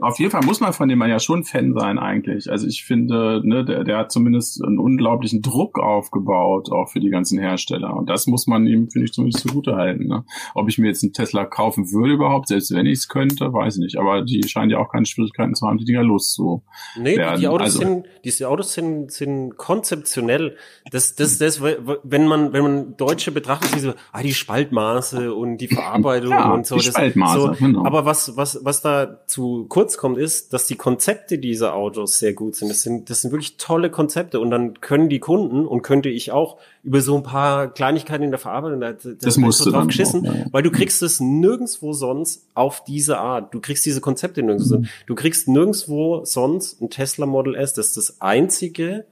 auf 0.00 0.18
jeden 0.18 0.30
Fall 0.30 0.44
muss 0.44 0.60
man 0.60 0.72
von 0.72 0.88
dem 0.88 1.00
ja 1.02 1.18
schon 1.18 1.44
Fan 1.44 1.74
sein 1.74 1.98
eigentlich. 1.98 2.50
Also 2.50 2.66
ich 2.66 2.84
finde, 2.84 3.40
ne, 3.44 3.64
der, 3.64 3.84
der 3.84 3.98
hat 3.98 4.12
zumindest 4.12 4.62
einen 4.62 4.78
unglaublichen 4.78 5.42
Druck 5.42 5.78
aufgebaut, 5.78 6.70
auch 6.70 6.88
für 6.88 7.00
die 7.00 7.10
ganzen 7.10 7.38
Hersteller. 7.38 7.96
Und 7.96 8.10
das 8.10 8.26
muss 8.26 8.46
man 8.46 8.66
ihm, 8.66 8.90
finde 8.90 9.06
ich, 9.06 9.12
zumindest 9.12 9.46
zugute 9.46 9.76
halten. 9.76 10.06
Ne? 10.06 10.24
Ob 10.54 10.68
ich 10.68 10.78
mir 10.78 10.88
jetzt 10.88 11.02
einen 11.02 11.12
Tesla 11.12 11.44
kaufen 11.44 11.90
würde 11.92 12.12
überhaupt, 12.12 12.48
selbst 12.48 12.72
wenn 12.74 12.86
ich 12.86 12.98
es 12.98 13.08
könnte, 13.08 13.52
weiß 13.52 13.76
ich 13.76 13.80
nicht. 13.80 13.98
Aber 13.98 14.22
die 14.22 14.46
scheinen 14.46 14.70
ja 14.70 14.78
auch 14.78 14.90
keine 14.90 15.06
Schwierigkeiten 15.06 15.54
zu 15.54 15.66
haben, 15.66 15.78
die 15.78 15.84
Dinger 15.84 16.02
loszu. 16.02 16.62
Nee, 17.00 17.16
werden. 17.16 17.40
die 17.40 17.48
Autos 17.48 17.66
also, 17.66 17.78
sind, 17.78 18.06
diese 18.24 18.48
Autos 18.48 18.74
sind, 18.74 19.10
sind 19.10 19.56
konzeptionell. 19.56 20.56
Das, 20.90 21.14
das, 21.16 21.38
das, 21.38 21.62
wenn 21.62 22.26
man, 22.28 22.52
wenn 22.52 22.62
man 22.62 22.96
Deutsche 22.96 23.32
betrachtet, 23.32 23.74
diese, 23.74 23.94
ah, 24.12 24.22
die 24.22 24.34
Spaltmaße 24.34 25.34
und 25.34 25.58
die 25.58 25.68
Verarbeitung 25.74 26.30
ja, 26.30 26.52
und 26.52 26.66
so. 26.66 26.76
Die 26.76 26.82
Spaltmaße, 26.82 27.40
so, 27.40 27.52
genau. 27.52 27.84
Aber 27.84 28.04
was, 28.04 28.35
was, 28.36 28.58
was 28.62 28.82
da 28.82 29.20
zu 29.26 29.66
kurz 29.68 29.96
kommt, 29.96 30.18
ist, 30.18 30.52
dass 30.52 30.66
die 30.66 30.76
Konzepte 30.76 31.38
dieser 31.38 31.74
Autos 31.74 32.18
sehr 32.18 32.34
gut 32.34 32.54
sind. 32.54 32.68
Das 32.68 32.82
sind, 32.82 33.08
das 33.08 33.22
sind 33.22 33.30
wirklich 33.32 33.56
tolle 33.56 33.90
Konzepte 33.90 34.40
und 34.40 34.50
dann 34.50 34.80
können 34.80 35.08
die 35.08 35.20
Kunden 35.20 35.66
und 35.66 35.82
könnte 35.82 36.08
ich 36.08 36.32
auch 36.32 36.58
über 36.82 37.00
so 37.00 37.16
ein 37.16 37.22
paar 37.22 37.72
Kleinigkeiten 37.72 38.22
in 38.22 38.30
der 38.30 38.38
Verarbeitung, 38.38 38.80
da, 38.80 38.92
da 38.92 39.10
das 39.18 39.36
musst 39.38 39.64
du 39.64 39.70
drauf 39.70 39.86
geschissen, 39.86 40.28
auch, 40.28 40.34
ja. 40.34 40.46
weil 40.52 40.62
du 40.62 40.70
kriegst 40.70 41.02
es 41.02 41.20
nirgendswo 41.20 41.92
sonst 41.92 42.46
auf 42.54 42.84
diese 42.84 43.18
Art. 43.18 43.54
Du 43.54 43.60
kriegst 43.60 43.84
diese 43.86 44.00
Konzepte 44.00 44.42
nirgendwo. 44.42 44.78
Mhm. 44.78 44.88
Du 45.06 45.14
kriegst 45.14 45.48
nirgendswo 45.48 46.24
sonst 46.24 46.80
ein 46.82 46.90
Tesla 46.90 47.26
Model 47.26 47.54
S. 47.54 47.74
Das 47.74 47.88
ist 47.88 47.96
das 47.96 48.20
einzige, 48.20 49.06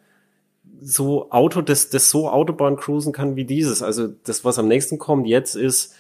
so 0.81 1.31
Auto, 1.31 1.63
das, 1.63 1.89
das 1.89 2.11
so 2.11 2.29
Autobahn 2.29 2.77
cruisen 2.77 3.13
kann 3.13 3.37
wie 3.37 3.45
dieses. 3.45 3.83
Also 3.83 4.09
das, 4.25 4.45
was 4.45 4.59
am 4.59 4.69
nächsten 4.69 4.99
kommt 4.99 5.27
jetzt 5.27 5.57
ist 5.57 5.95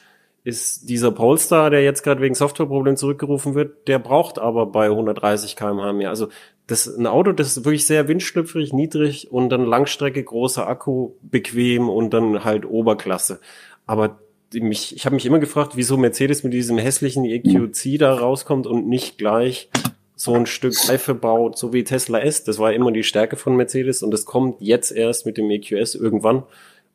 ist 0.45 0.91
dieser 0.91 1.11
Polestar, 1.11 1.71
der 1.71 1.83
jetzt 1.83 2.03
gerade 2.03 2.21
wegen 2.21 2.35
Softwareproblemen 2.35 2.99
zurückgerufen 2.99 3.55
wird, 3.55 3.89
der 3.89 3.99
braucht 3.99 4.39
aber 4.39 4.67
bei 4.67 4.87
130 4.87 5.57
km/h 5.57 5.93
mehr. 5.95 6.11
Also 6.11 6.29
das 6.67 6.87
ein 6.87 7.07
Auto, 7.07 7.33
das 7.33 7.57
ist 7.57 7.65
wirklich 7.65 7.87
sehr 7.87 8.09
windschlüpfrig, 8.09 8.75
niedrig 8.75 9.33
und 9.33 9.49
dann 9.49 9.65
Langstrecke, 9.65 10.23
großer 10.23 10.67
Akku, 10.69 11.13
bequem 11.23 11.89
und 11.89 12.13
dann 12.13 12.45
halt 12.45 12.67
Oberklasse. 12.67 13.41
Aber 13.87 14.21
mich, 14.53 14.95
ich 14.95 15.07
habe 15.07 15.15
mich 15.15 15.27
immer 15.27 15.39
gefragt, 15.39 15.73
wieso 15.77 15.97
Mercedes 15.97 16.45
mit 16.45 16.53
diesem 16.53 16.79
hässlichen 16.79 17.25
EQC 17.25 17.99
da 17.99 18.15
rauskommt 18.15 18.67
und 18.67 18.87
nicht 18.87 19.19
gleich 19.19 19.71
so 20.15 20.35
ein 20.35 20.47
Stück 20.47 20.75
Reife 20.89 21.15
baut, 21.15 21.59
so 21.59 21.73
wie 21.73 21.85
Tesla 21.85 22.21
S. 22.21 22.45
Das 22.45 22.59
war 22.59 22.73
immer 22.73 22.93
die 22.93 23.03
Stärke 23.03 23.37
von 23.37 23.57
Mercedes 23.57 24.03
und 24.03 24.11
das 24.11 24.27
kommt 24.27 24.61
jetzt 24.61 24.93
erst 24.93 25.27
mit 25.27 25.39
dem 25.39 25.51
EQS 25.51 25.95
irgendwann. 25.95 26.45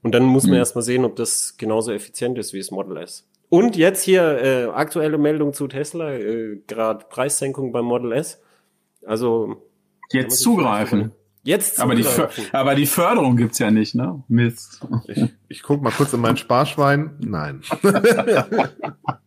Und 0.01 0.13
dann 0.13 0.23
muss 0.23 0.43
man 0.43 0.53
mhm. 0.53 0.59
erst 0.59 0.75
mal 0.75 0.81
sehen, 0.81 1.03
ob 1.03 1.15
das 1.15 1.57
genauso 1.57 1.91
effizient 1.91 2.37
ist 2.37 2.53
wie 2.53 2.59
das 2.59 2.71
Model 2.71 2.97
S. 2.97 3.28
Und 3.49 3.75
jetzt 3.75 4.03
hier 4.03 4.23
äh, 4.41 4.65
aktuelle 4.65 5.17
Meldung 5.17 5.53
zu 5.53 5.67
Tesla, 5.67 6.13
äh, 6.13 6.61
gerade 6.67 7.05
Preissenkung 7.09 7.71
beim 7.71 7.85
Model 7.85 8.11
S. 8.11 8.41
Also 9.05 9.63
jetzt 10.11 10.39
zugreifen. 10.39 11.11
Jetzt 11.43 11.79
aber 11.79 11.95
die, 11.95 12.05
aber 12.51 12.75
die 12.75 12.85
Förderung 12.85 13.37
gibt's 13.37 13.59
ja 13.59 13.71
nicht, 13.71 13.95
ne? 13.95 14.23
Mist. 14.27 14.85
Ich, 15.07 15.33
ich 15.47 15.63
guck 15.63 15.81
mal 15.81 15.91
kurz 15.91 16.13
in 16.13 16.19
mein 16.19 16.37
Sparschwein. 16.37 17.15
Nein. 17.19 17.61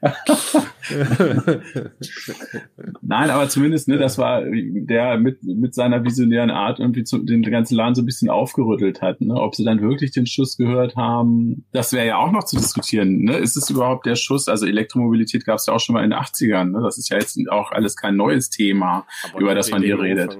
Nein, 3.02 3.30
aber 3.30 3.48
zumindest, 3.48 3.88
ne, 3.88 3.98
das 3.98 4.18
war 4.18 4.42
der 4.44 5.18
mit, 5.18 5.42
mit 5.42 5.74
seiner 5.74 6.04
visionären 6.04 6.50
Art 6.50 6.78
irgendwie 6.78 7.04
zu, 7.04 7.18
den 7.18 7.42
ganzen 7.42 7.74
Laden 7.74 7.94
so 7.94 8.02
ein 8.02 8.06
bisschen 8.06 8.30
aufgerüttelt 8.30 9.02
hat. 9.02 9.20
Ne? 9.20 9.34
Ob 9.34 9.54
sie 9.54 9.64
dann 9.64 9.80
wirklich 9.80 10.12
den 10.12 10.26
Schuss 10.26 10.56
gehört 10.56 10.96
haben, 10.96 11.66
das 11.72 11.92
wäre 11.92 12.06
ja 12.06 12.18
auch 12.18 12.32
noch 12.32 12.44
zu 12.44 12.56
diskutieren. 12.56 13.24
Ne? 13.24 13.36
Ist 13.36 13.56
es 13.56 13.70
überhaupt 13.70 14.06
der 14.06 14.16
Schuss? 14.16 14.48
Also 14.48 14.66
Elektromobilität 14.66 15.44
gab 15.44 15.56
es 15.56 15.66
ja 15.66 15.74
auch 15.74 15.80
schon 15.80 15.94
mal 15.94 16.04
in 16.04 16.10
den 16.10 16.18
80ern. 16.18 16.72
Ne? 16.72 16.80
Das 16.82 16.98
ist 16.98 17.10
ja 17.10 17.18
jetzt 17.18 17.38
auch 17.50 17.72
alles 17.72 17.96
kein 17.96 18.16
neues 18.16 18.50
Thema, 18.50 19.06
aber 19.30 19.40
über 19.40 19.54
das 19.54 19.70
man 19.70 19.82
hier 19.82 20.00
redet. 20.00 20.38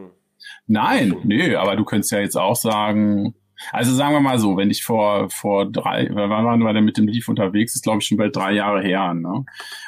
Nein, 0.67 1.17
nee, 1.25 1.55
aber 1.55 1.77
du 1.77 1.85
könntest 1.85 2.13
ja 2.13 2.21
jetzt 2.21 2.37
auch 2.37 2.57
sagen, 2.57 3.35
also 3.73 3.95
sagen 3.95 4.15
wir 4.15 4.21
mal 4.21 4.39
so, 4.39 4.57
wenn 4.57 4.71
ich 4.71 4.85
vor, 4.85 5.31
vor 5.31 5.71
drei, 5.71 6.09
wann 6.13 6.31
waren 6.31 6.61
wir 6.61 6.73
denn 6.73 6.85
mit 6.85 6.97
dem 6.97 7.09
Leaf 7.09 7.29
unterwegs, 7.29 7.75
ist 7.75 7.83
glaube 7.83 7.99
ich 8.01 8.07
schon 8.07 8.19
bald 8.19 8.35
drei 8.35 8.53
Jahre 8.53 8.83
her, 8.83 9.15
ne? 9.15 9.45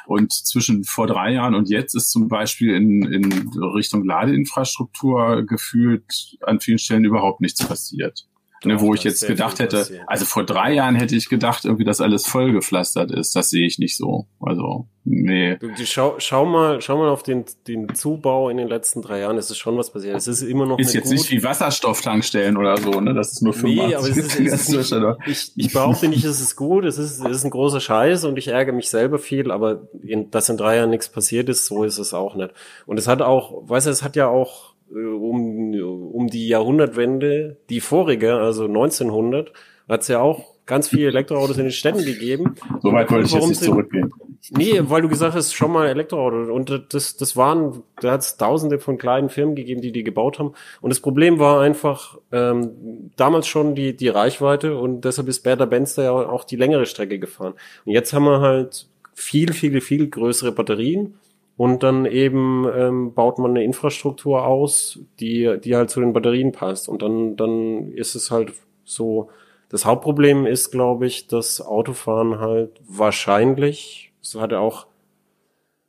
Und 0.06 0.32
zwischen 0.32 0.84
vor 0.84 1.06
drei 1.06 1.32
Jahren 1.32 1.54
und 1.54 1.68
jetzt 1.68 1.94
ist 1.94 2.10
zum 2.10 2.28
Beispiel 2.28 2.74
in, 2.74 3.02
in 3.02 3.48
Richtung 3.74 4.04
Ladeinfrastruktur 4.04 5.44
gefühlt 5.46 6.36
an 6.42 6.60
vielen 6.60 6.78
Stellen 6.78 7.04
überhaupt 7.04 7.40
nichts 7.40 7.66
passiert 7.66 8.26
ne, 8.64 8.80
wo 8.80 8.94
ich 8.94 9.04
jetzt 9.04 9.26
gedacht 9.26 9.58
hätte, 9.58 9.86
also 10.06 10.24
vor 10.24 10.44
drei 10.44 10.72
Jahren 10.72 10.94
hätte 10.94 11.16
ich 11.16 11.28
gedacht, 11.28 11.64
irgendwie, 11.64 11.84
dass 11.84 12.00
alles 12.00 12.26
vollgepflastert 12.26 13.10
ist. 13.10 13.34
Das 13.34 13.50
sehe 13.50 13.66
ich 13.66 13.78
nicht 13.78 13.96
so. 13.96 14.26
Also, 14.40 14.86
nee. 15.04 15.58
Schau, 15.84 16.16
schau 16.18 16.44
mal, 16.44 16.80
schau 16.80 16.98
mal 16.98 17.08
auf 17.08 17.22
den, 17.22 17.44
den 17.66 17.94
Zubau 17.94 18.48
in 18.50 18.56
den 18.58 18.68
letzten 18.68 19.02
drei 19.02 19.20
Jahren. 19.20 19.38
Es 19.38 19.50
ist 19.50 19.58
schon 19.58 19.76
was 19.76 19.92
passiert. 19.92 20.16
Es 20.16 20.28
ist 20.28 20.42
immer 20.42 20.66
noch 20.66 20.78
ist 20.78 20.94
jetzt 20.94 21.04
gut. 21.04 21.12
nicht 21.12 21.30
wie 21.30 21.42
Wasserstofftankstellen 21.42 22.56
oder 22.56 22.76
so, 22.76 23.00
ne? 23.00 23.14
Das 23.14 23.32
ist 23.32 23.42
nur 23.42 23.54
85. 23.54 23.88
Nee, 23.88 23.94
aber 23.94 24.08
es 24.08 24.16
ist, 24.16 24.40
es 24.40 24.68
ist 24.68 24.92
nicht, 24.92 25.16
ich, 25.26 25.52
ich 25.56 25.72
behaupte 25.72 26.08
nicht, 26.08 26.24
es 26.24 26.40
ist 26.40 26.56
gut. 26.56 26.84
Es 26.84 26.98
ist, 26.98 27.20
es 27.24 27.36
ist 27.36 27.44
ein 27.44 27.50
großer 27.50 27.80
Scheiß 27.80 28.24
und 28.24 28.36
ich 28.36 28.48
ärgere 28.48 28.74
mich 28.74 28.90
selber 28.90 29.18
viel, 29.18 29.50
aber 29.50 29.88
in, 30.02 30.30
dass 30.30 30.48
in 30.48 30.56
drei 30.56 30.76
Jahren 30.76 30.90
nichts 30.90 31.08
passiert 31.08 31.48
ist, 31.48 31.66
so 31.66 31.84
ist 31.84 31.98
es 31.98 32.14
auch 32.14 32.34
nicht. 32.34 32.52
Und 32.86 32.98
es 32.98 33.08
hat 33.08 33.22
auch, 33.22 33.68
weißt 33.68 33.86
du, 33.86 33.90
es 33.90 34.02
hat 34.02 34.16
ja 34.16 34.28
auch 34.28 34.69
um, 34.92 35.74
um 36.12 36.26
die 36.28 36.48
Jahrhundertwende, 36.48 37.56
die 37.68 37.80
vorige, 37.80 38.34
also 38.34 38.64
1900, 38.64 39.52
hat 39.88 40.02
es 40.02 40.08
ja 40.08 40.20
auch 40.20 40.44
ganz 40.66 40.88
viele 40.88 41.08
Elektroautos 41.08 41.58
in 41.58 41.64
den 41.64 41.72
Städten 41.72 42.04
gegeben. 42.04 42.54
So 42.80 42.92
weit 42.92 43.10
wollte 43.10 43.26
ich 43.26 43.32
jetzt 43.32 43.48
nicht 43.48 43.62
zurückgehen. 43.62 44.12
Nee, 44.50 44.80
weil 44.84 45.02
du 45.02 45.08
gesagt 45.08 45.34
hast, 45.34 45.52
schon 45.52 45.72
mal 45.72 45.88
Elektroauto. 45.88 46.52
Und 46.52 46.86
das, 46.94 47.16
das 47.16 47.36
waren, 47.36 47.82
da 48.00 48.12
hat 48.12 48.20
es 48.20 48.36
tausende 48.36 48.78
von 48.78 48.96
kleinen 48.96 49.28
Firmen 49.28 49.54
gegeben, 49.54 49.80
die 49.80 49.92
die 49.92 50.04
gebaut 50.04 50.38
haben. 50.38 50.52
Und 50.80 50.90
das 50.90 51.00
Problem 51.00 51.38
war 51.38 51.60
einfach 51.60 52.18
ähm, 52.32 53.10
damals 53.16 53.48
schon 53.48 53.74
die, 53.74 53.96
die 53.96 54.08
Reichweite 54.08 54.76
und 54.76 55.04
deshalb 55.04 55.28
ist 55.28 55.42
Bertha 55.42 55.66
Benz 55.66 55.94
da 55.94 56.02
ja 56.04 56.12
auch 56.12 56.44
die 56.44 56.56
längere 56.56 56.86
Strecke 56.86 57.18
gefahren. 57.18 57.54
Und 57.84 57.92
jetzt 57.92 58.12
haben 58.12 58.24
wir 58.24 58.40
halt 58.40 58.86
viel, 59.12 59.52
viel, 59.52 59.80
viel 59.80 60.08
größere 60.08 60.52
Batterien 60.52 61.14
und 61.60 61.82
dann 61.82 62.06
eben 62.06 62.66
ähm, 62.74 63.12
baut 63.12 63.38
man 63.38 63.50
eine 63.50 63.62
Infrastruktur 63.62 64.46
aus, 64.46 64.98
die, 65.20 65.58
die 65.62 65.76
halt 65.76 65.90
zu 65.90 66.00
den 66.00 66.14
Batterien 66.14 66.52
passt. 66.52 66.88
Und 66.88 67.02
dann, 67.02 67.36
dann 67.36 67.92
ist 67.92 68.14
es 68.14 68.30
halt 68.30 68.54
so, 68.82 69.28
das 69.68 69.84
Hauptproblem 69.84 70.46
ist, 70.46 70.70
glaube 70.70 71.04
ich, 71.04 71.26
dass 71.26 71.60
Autofahren 71.60 72.38
halt 72.38 72.80
wahrscheinlich, 72.88 74.10
so 74.22 74.40
hat 74.40 74.52
er 74.52 74.60
auch 74.60 74.86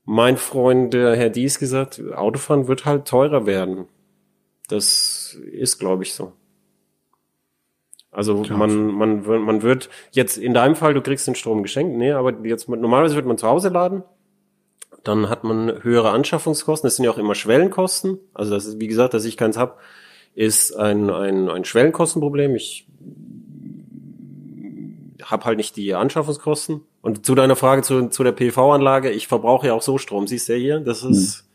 mein 0.03 0.35
Freund, 0.35 0.93
der 0.93 1.15
Herr 1.15 1.29
Dies 1.29 1.57
gesagt, 1.57 2.03
Autofahren 2.15 2.67
wird 2.67 2.83
halt 2.83 3.07
teurer 3.07 3.45
werden. 3.45 3.85
Das 4.67 5.39
ist, 5.53 5.79
glaube 5.79 6.03
ich, 6.03 6.13
so. 6.13 6.33
Also 8.11 8.43
ja. 8.43 8.57
man, 8.57 8.87
man, 8.87 9.23
man 9.23 9.61
wird 9.61 9.89
jetzt 10.11 10.35
in 10.35 10.53
deinem 10.53 10.75
Fall, 10.75 10.93
du 10.93 11.01
kriegst 11.01 11.27
den 11.27 11.35
Strom 11.35 11.63
geschenkt, 11.63 11.95
nee, 11.95 12.11
aber 12.11 12.45
jetzt 12.45 12.67
normalerweise 12.67 13.15
wird 13.15 13.25
man 13.25 13.37
zu 13.37 13.47
Hause 13.47 13.69
laden 13.69 14.03
dann 15.03 15.29
hat 15.29 15.43
man 15.43 15.83
höhere 15.83 16.11
Anschaffungskosten. 16.11 16.87
Das 16.87 16.95
sind 16.95 17.05
ja 17.05 17.11
auch 17.11 17.17
immer 17.17 17.35
Schwellenkosten. 17.35 18.19
Also 18.33 18.51
das 18.51 18.65
ist, 18.65 18.79
wie 18.79 18.87
gesagt, 18.87 19.13
dass 19.13 19.25
ich 19.25 19.37
keins 19.37 19.57
hab, 19.57 19.79
ist 20.35 20.75
ein, 20.75 21.09
ein, 21.09 21.49
ein 21.49 21.65
Schwellenkostenproblem. 21.65 22.55
Ich 22.55 22.87
habe 25.23 25.45
halt 25.45 25.57
nicht 25.57 25.75
die 25.75 25.93
Anschaffungskosten. 25.93 26.81
Und 27.01 27.25
zu 27.25 27.35
deiner 27.35 27.55
Frage 27.55 27.81
zu, 27.81 28.09
zu 28.09 28.23
der 28.23 28.31
PV-Anlage, 28.31 29.11
ich 29.11 29.27
verbrauche 29.27 29.67
ja 29.67 29.73
auch 29.73 29.81
so 29.81 29.97
Strom. 29.97 30.27
Siehst 30.27 30.49
du 30.49 30.53
ja 30.53 30.59
hier, 30.59 30.79
das 30.79 31.03
ist 31.03 31.43
mhm. 31.43 31.47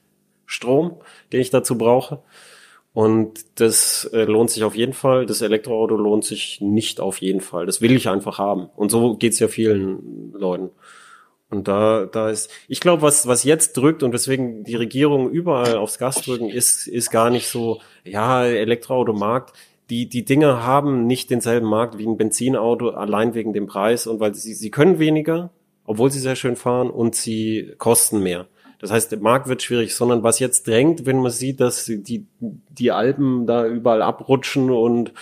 Strom, 0.47 0.97
den 1.32 1.40
ich 1.40 1.51
dazu 1.51 1.78
brauche. 1.78 2.22
Und 2.92 3.61
das 3.61 4.09
äh, 4.12 4.24
lohnt 4.24 4.51
sich 4.51 4.64
auf 4.64 4.74
jeden 4.74 4.94
Fall. 4.94 5.26
Das 5.26 5.42
Elektroauto 5.42 5.97
lohnt 5.97 6.24
sich 6.24 6.61
nicht 6.62 6.99
auf 6.99 7.20
jeden 7.20 7.42
Fall. 7.42 7.66
Das 7.66 7.82
will 7.82 7.94
ich 7.94 8.09
einfach 8.09 8.38
haben. 8.38 8.70
Und 8.74 8.90
so 8.90 9.16
geht's 9.16 9.38
ja 9.38 9.49
vielen 9.49 10.32
Leuten. 10.32 10.70
Und 11.49 11.68
da, 11.68 12.07
da 12.07 12.30
ist, 12.30 12.51
ich 12.66 12.80
glaube, 12.80 13.03
was, 13.03 13.26
was 13.26 13.44
jetzt 13.44 13.76
drückt 13.76 14.03
und 14.03 14.12
weswegen 14.12 14.64
die 14.64 14.74
Regierung 14.74 15.30
überall 15.30 15.76
aufs 15.76 15.99
Gas 15.99 16.22
drücken, 16.22 16.49
ist, 16.49 16.88
ist 16.88 17.11
gar 17.11 17.30
nicht 17.30 17.49
so, 17.49 17.80
ja, 18.05 18.44
Elektroautomarkt. 18.44 19.53
Die, 19.88 20.09
die 20.09 20.24
Dinge 20.24 20.64
haben 20.64 21.07
nicht 21.07 21.30
denselben 21.30 21.68
Markt 21.68 21.99
wie 21.99 22.07
ein 22.07 22.16
Benzinauto, 22.16 22.90
allein 22.90 23.34
wegen 23.34 23.53
dem 23.53 23.66
Preis 23.66 24.09
und 24.09 24.18
weil 24.18 24.34
sie, 24.34 24.55
sie 24.55 24.70
können 24.70 24.99
weniger, 24.99 25.51
obwohl 25.84 26.11
sie 26.11 26.18
sehr 26.18 26.34
schön 26.34 26.57
fahren 26.57 26.90
und 26.90 27.14
sie 27.14 27.74
kosten 27.78 28.20
mehr. 28.20 28.49
Das 28.80 28.90
heißt, 28.90 29.12
der 29.12 29.20
Markt 29.20 29.47
wird 29.49 29.62
schwierig, 29.62 29.94
sondern 29.94 30.24
was 30.24 30.40
jetzt 30.40 30.66
drängt, 30.66 31.07
wenn 31.07 31.20
man 31.20 31.30
sieht, 31.30 31.61
dass 31.61 31.84
die, 31.86 32.26
die 32.40 32.90
Alpen 32.90 33.47
da 33.47 33.66
überall 33.66 34.03
abrutschen 34.03 34.70
und 34.70 35.12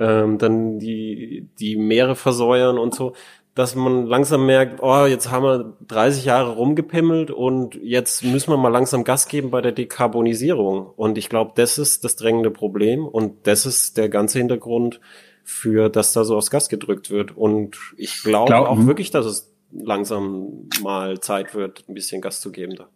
ähm, 0.00 0.38
dann 0.38 0.78
die, 0.78 1.46
die 1.58 1.76
Meere 1.76 2.16
versäuern 2.16 2.78
und 2.78 2.94
so, 2.94 3.14
dass 3.60 3.74
man 3.74 4.06
langsam 4.06 4.46
merkt, 4.46 4.82
oh, 4.82 5.04
jetzt 5.04 5.30
haben 5.30 5.44
wir 5.44 5.76
30 5.86 6.24
Jahre 6.24 6.54
rumgepimmelt 6.54 7.30
und 7.30 7.74
jetzt 7.74 8.24
müssen 8.24 8.50
wir 8.50 8.56
mal 8.56 8.70
langsam 8.70 9.04
Gas 9.04 9.28
geben 9.28 9.50
bei 9.50 9.60
der 9.60 9.72
Dekarbonisierung. 9.72 10.86
Und 10.96 11.18
ich 11.18 11.28
glaube, 11.28 11.52
das 11.56 11.76
ist 11.76 12.02
das 12.02 12.16
drängende 12.16 12.50
Problem 12.50 13.06
und 13.06 13.46
das 13.46 13.66
ist 13.66 13.98
der 13.98 14.08
ganze 14.08 14.38
Hintergrund 14.38 15.00
für, 15.44 15.90
dass 15.90 16.14
da 16.14 16.24
so 16.24 16.38
aufs 16.38 16.50
Gas 16.50 16.70
gedrückt 16.70 17.10
wird. 17.10 17.36
Und 17.36 17.76
ich 17.98 18.22
glaube 18.22 18.46
glaub, 18.46 18.66
auch 18.66 18.86
wirklich, 18.86 19.10
dass 19.10 19.26
es 19.26 19.52
langsam 19.70 20.70
mal 20.82 21.20
Zeit 21.20 21.54
wird, 21.54 21.84
ein 21.86 21.92
bisschen 21.92 22.22
Gas 22.22 22.40
zu 22.40 22.52
geben 22.52 22.76
da. 22.76 22.88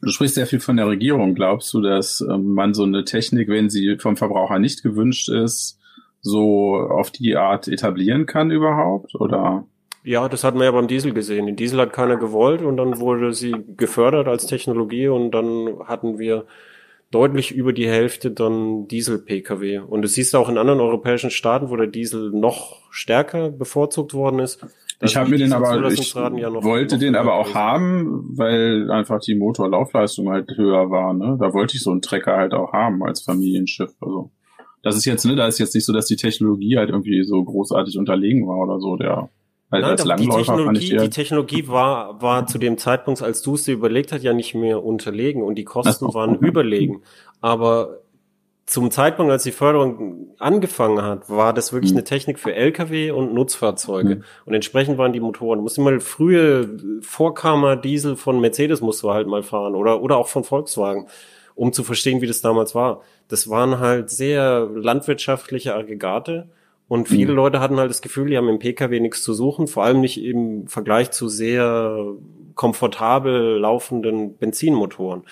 Du 0.00 0.10
sprichst 0.10 0.36
sehr 0.36 0.46
viel 0.46 0.60
von 0.60 0.76
der 0.76 0.86
Regierung. 0.86 1.34
Glaubst 1.34 1.74
du, 1.74 1.80
dass 1.80 2.20
ähm, 2.20 2.54
man 2.54 2.72
so 2.72 2.84
eine 2.84 3.04
Technik, 3.04 3.48
wenn 3.48 3.68
sie 3.68 3.96
vom 3.98 4.16
Verbraucher 4.16 4.60
nicht 4.60 4.84
gewünscht 4.84 5.28
ist, 5.28 5.80
so 6.20 6.76
auf 6.76 7.10
die 7.10 7.36
Art 7.36 7.66
etablieren 7.66 8.26
kann 8.26 8.52
überhaupt? 8.52 9.16
Oder? 9.16 9.66
Ja, 10.04 10.28
das 10.28 10.44
hat 10.44 10.54
man 10.54 10.64
ja 10.64 10.70
beim 10.70 10.86
Diesel 10.86 11.14
gesehen. 11.14 11.46
Den 11.46 11.56
Diesel 11.56 11.80
hat 11.80 11.94
keiner 11.94 12.16
gewollt 12.16 12.60
und 12.60 12.76
dann 12.76 13.00
wurde 13.00 13.32
sie 13.32 13.54
gefördert 13.76 14.28
als 14.28 14.46
Technologie 14.46 15.08
und 15.08 15.30
dann 15.30 15.78
hatten 15.86 16.18
wir 16.18 16.44
deutlich 17.10 17.52
über 17.52 17.72
die 17.72 17.88
Hälfte 17.88 18.30
dann 18.30 18.86
Diesel-Pkw. 18.86 19.78
Und 19.78 20.02
das 20.02 20.12
siehst 20.12 20.34
du 20.34 20.38
auch 20.38 20.50
in 20.50 20.58
anderen 20.58 20.80
europäischen 20.80 21.30
Staaten, 21.30 21.70
wo 21.70 21.76
der 21.76 21.86
Diesel 21.86 22.30
noch 22.30 22.82
stärker 22.90 23.50
bevorzugt 23.50 24.12
worden 24.12 24.40
ist. 24.40 24.66
Ich 25.00 25.16
habe 25.16 25.30
mir 25.30 25.38
den 25.38 25.52
aber, 25.52 25.90
ich 25.90 26.14
ja 26.14 26.30
noch, 26.30 26.62
wollte 26.64 26.96
noch 26.96 27.00
den 27.00 27.16
aber 27.16 27.34
auch 27.34 27.54
haben, 27.54 28.30
weil 28.36 28.90
einfach 28.90 29.20
die 29.20 29.34
Motorlaufleistung 29.34 30.28
halt 30.30 30.50
höher 30.56 30.90
war. 30.90 31.14
Ne? 31.14 31.36
Da 31.40 31.52
wollte 31.54 31.76
ich 31.76 31.82
so 31.82 31.90
einen 31.90 32.02
Trecker 32.02 32.36
halt 32.36 32.52
auch 32.52 32.72
haben 32.72 33.02
als 33.02 33.22
Familienschiff. 33.22 33.90
Also 34.00 34.30
das 34.82 34.96
ist 34.96 35.06
jetzt, 35.06 35.24
ne, 35.24 35.34
da 35.34 35.46
ist 35.46 35.58
jetzt 35.58 35.74
nicht 35.74 35.86
so, 35.86 35.92
dass 35.92 36.06
die 36.06 36.16
Technologie 36.16 36.76
halt 36.76 36.90
irgendwie 36.90 37.24
so 37.24 37.42
großartig 37.42 37.98
unterlegen 37.98 38.46
war 38.46 38.58
oder 38.58 38.80
so. 38.80 38.96
Der 38.96 39.30
weil 39.70 39.80
Nein, 39.80 39.90
als 39.92 40.04
Langläufer 40.04 40.38
die 40.38 40.44
Technologie, 40.44 40.96
die, 40.96 41.10
Technologie 41.10 41.68
war, 41.68 42.22
war 42.22 42.46
zu 42.46 42.58
dem 42.58 42.78
Zeitpunkt, 42.78 43.22
als 43.22 43.42
du 43.42 43.54
es 43.54 43.64
dir 43.64 43.72
überlegt 43.74 44.12
hast, 44.12 44.22
ja 44.22 44.32
nicht 44.32 44.54
mehr 44.54 44.84
unterlegen 44.84 45.42
und 45.42 45.56
die 45.56 45.64
Kosten 45.64 46.12
waren 46.14 46.36
überlegen. 46.38 47.02
Aber 47.40 48.00
zum 48.66 48.90
Zeitpunkt, 48.90 49.30
als 49.30 49.42
die 49.42 49.52
Förderung 49.52 50.34
angefangen 50.38 51.02
hat, 51.02 51.28
war 51.28 51.52
das 51.52 51.72
wirklich 51.72 51.92
mhm. 51.92 51.98
eine 51.98 52.04
Technik 52.04 52.38
für 52.38 52.54
Lkw 52.54 53.10
und 53.10 53.34
Nutzfahrzeuge. 53.34 54.16
Mhm. 54.16 54.24
Und 54.46 54.54
entsprechend 54.54 54.96
waren 54.96 55.12
die 55.12 55.20
Motoren. 55.20 55.58
Du 55.58 55.62
musst 55.62 55.78
mal 55.78 56.00
frühe 56.00 56.78
Vorkammer 57.02 57.76
Diesel 57.76 58.16
von 58.16 58.40
Mercedes 58.40 58.80
musst 58.80 59.02
du 59.02 59.10
halt 59.10 59.26
mal 59.26 59.42
fahren 59.42 59.74
oder, 59.74 60.00
oder 60.00 60.16
auch 60.16 60.28
von 60.28 60.44
Volkswagen. 60.44 61.06
um 61.54 61.72
zu 61.72 61.84
verstehen, 61.84 62.20
wie 62.20 62.26
das 62.26 62.40
damals 62.40 62.74
war. 62.74 63.02
Das 63.28 63.48
waren 63.48 63.78
halt 63.78 64.10
sehr 64.10 64.68
landwirtschaftliche 64.74 65.74
Aggregate 65.74 66.48
und 66.88 67.08
viele 67.08 67.32
mhm. 67.32 67.36
Leute 67.36 67.60
hatten 67.60 67.78
halt 67.78 67.90
das 67.90 68.02
Gefühl, 68.02 68.28
die 68.28 68.36
haben 68.36 68.48
im 68.48 68.58
Pkw 68.58 69.00
nichts 69.00 69.22
zu 69.22 69.32
suchen, 69.32 69.66
vor 69.66 69.84
allem 69.84 70.00
nicht 70.00 70.22
im 70.22 70.66
Vergleich 70.66 71.10
zu 71.10 71.28
sehr 71.28 72.06
komfortabel 72.54 73.58
laufenden 73.58 74.36
Benzinmotoren. 74.36 75.22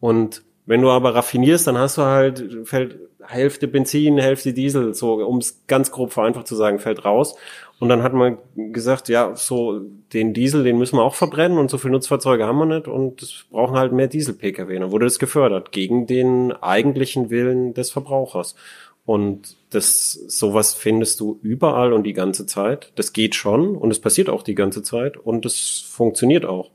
Und 0.00 0.42
wenn 0.64 0.80
du 0.80 0.90
aber 0.90 1.14
raffinierst, 1.14 1.66
dann 1.66 1.76
hast 1.76 1.98
du 1.98 2.02
halt, 2.02 2.68
fällt 2.68 2.98
Hälfte 3.24 3.68
Benzin, 3.68 4.18
Hälfte 4.18 4.52
Diesel, 4.52 4.94
so, 4.94 5.14
um 5.14 5.38
es 5.38 5.62
ganz 5.66 5.90
grob 5.92 6.12
vereinfacht 6.12 6.46
zu 6.46 6.56
sagen, 6.56 6.78
fällt 6.78 7.04
raus. 7.04 7.36
Und 7.78 7.88
dann 7.88 8.02
hat 8.02 8.12
man 8.12 8.38
gesagt, 8.54 9.08
ja, 9.08 9.34
so 9.34 9.80
den 10.12 10.34
Diesel, 10.34 10.64
den 10.64 10.78
müssen 10.78 10.96
wir 10.96 11.02
auch 11.02 11.14
verbrennen 11.14 11.58
und 11.58 11.70
so 11.70 11.78
viele 11.78 11.92
Nutzfahrzeuge 11.92 12.46
haben 12.46 12.58
wir 12.58 12.66
nicht 12.66 12.88
und 12.88 13.22
es 13.22 13.44
brauchen 13.50 13.76
halt 13.76 13.92
mehr 13.92 14.08
Diesel-Pkw. 14.08 14.78
Dann 14.78 14.92
wurde 14.92 15.06
das 15.06 15.18
gefördert 15.18 15.72
gegen 15.72 16.06
den 16.06 16.52
eigentlichen 16.52 17.30
Willen 17.30 17.74
des 17.74 17.90
Verbrauchers. 17.90 18.54
Und 19.04 19.56
das, 19.70 20.12
sowas 20.12 20.74
findest 20.74 21.20
du 21.20 21.38
überall 21.42 21.92
und 21.92 22.04
die 22.04 22.12
ganze 22.12 22.46
Zeit. 22.46 22.92
Das 22.94 23.12
geht 23.12 23.34
schon 23.34 23.76
und 23.76 23.90
es 23.90 24.00
passiert 24.00 24.28
auch 24.28 24.42
die 24.42 24.54
ganze 24.54 24.82
Zeit 24.82 25.16
und 25.16 25.44
es 25.44 25.80
funktioniert 25.80 26.44
auch. 26.44 26.70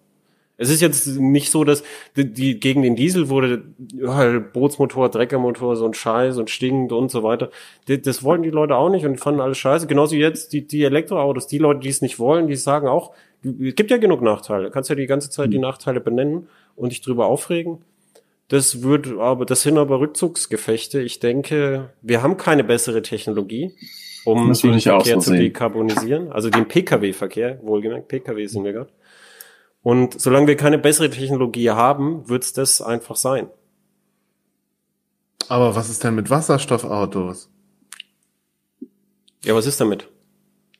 Es 0.57 0.69
ist 0.69 0.81
jetzt 0.81 1.05
nicht 1.07 1.51
so, 1.51 1.63
dass 1.63 1.83
die, 2.15 2.33
die 2.33 2.59
gegen 2.59 2.81
den 2.81 2.95
Diesel 2.95 3.29
wurde 3.29 3.63
halt 4.03 4.53
Bootsmotor, 4.53 5.09
Dreckermotor, 5.09 5.75
so 5.75 5.85
ein 5.85 5.93
Scheiß 5.93 6.37
und 6.39 6.49
stinkend 6.49 6.91
und 6.91 7.11
so 7.11 7.21
weiter. 7.21 7.51
Das, 7.85 8.01
das 8.01 8.23
wollten 8.23 8.43
die 8.43 8.49
Leute 8.49 8.75
auch 8.75 8.89
nicht 8.89 9.05
und 9.05 9.13
die 9.13 9.19
fanden 9.19 9.39
alles 9.39 9.59
scheiße. 9.59 9.85
Genauso 9.85 10.15
jetzt 10.15 10.53
die, 10.53 10.65
die 10.65 10.83
Elektroautos, 10.83 11.45
die 11.47 11.59
Leute, 11.59 11.81
die 11.81 11.89
es 11.89 12.01
nicht 12.01 12.17
wollen, 12.17 12.47
die 12.47 12.55
sagen 12.55 12.87
auch, 12.87 13.13
es 13.43 13.75
gibt 13.75 13.91
ja 13.91 13.97
genug 13.97 14.23
Nachteile. 14.23 14.65
Du 14.65 14.71
kannst 14.71 14.89
ja 14.89 14.95
die 14.95 15.05
ganze 15.05 15.29
Zeit 15.29 15.51
die 15.51 15.57
hm. 15.57 15.61
Nachteile 15.61 16.01
benennen 16.01 16.47
und 16.75 16.91
dich 16.91 17.01
drüber 17.01 17.27
aufregen. 17.27 17.83
Das 18.47 18.81
wird 18.81 19.07
aber, 19.17 19.45
das 19.45 19.63
sind 19.63 19.77
aber 19.77 19.99
Rückzugsgefechte. 19.99 21.01
Ich 21.01 21.19
denke, 21.19 21.93
wir 22.01 22.21
haben 22.21 22.37
keine 22.37 22.63
bessere 22.63 23.01
Technologie, 23.01 23.75
um 24.23 24.53
den 24.53 24.79
Verkehr 24.79 25.15
so 25.15 25.31
zu 25.31 25.37
dekarbonisieren. 25.37 26.31
Also 26.31 26.49
den 26.49 26.67
Pkw-Verkehr, 26.67 27.59
wohlgemerkt, 27.61 28.07
Pkw 28.07 28.45
sind 28.45 28.63
wir 28.63 28.73
gerade. 28.73 28.91
Und 29.83 30.19
solange 30.19 30.47
wir 30.47 30.57
keine 30.57 30.77
bessere 30.77 31.09
Technologie 31.09 31.69
haben, 31.71 32.27
wird 32.29 32.43
es 32.43 32.53
das 32.53 32.81
einfach 32.81 33.15
sein. 33.15 33.49
Aber 35.49 35.75
was 35.75 35.89
ist 35.89 36.03
denn 36.03 36.15
mit 36.15 36.29
Wasserstoffautos? 36.29 37.49
Ja, 39.43 39.55
was 39.55 39.65
ist 39.65 39.79
damit? 39.79 40.09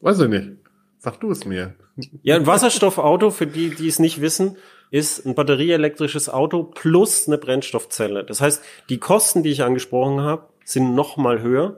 Weiß 0.02 0.20
ich 0.20 0.28
nicht. 0.28 0.52
Sag 1.00 1.20
du 1.20 1.32
es 1.32 1.46
mir. 1.46 1.76
Ja, 2.22 2.36
ein 2.36 2.46
Wasserstoffauto, 2.46 3.32
für 3.32 3.48
die, 3.48 3.70
die 3.70 3.88
es 3.88 4.00
nicht 4.00 4.22
wissen, 4.22 4.58
ist 4.92 5.26
ein 5.26 5.36
batterieelektrisches 5.36 6.30
Auto 6.30 6.64
plus 6.64 7.28
eine 7.28 7.38
Brennstoffzelle. 7.38 8.24
Das 8.24 8.42
heißt, 8.42 8.64
die 8.90 9.00
Kosten, 9.00 9.44
die 9.44 9.52
ich 9.52 9.64
angesprochen 9.64 10.22
habe, 10.22 10.48
sind 10.64 10.96
noch 10.96 11.18
mal 11.18 11.42
höher 11.42 11.78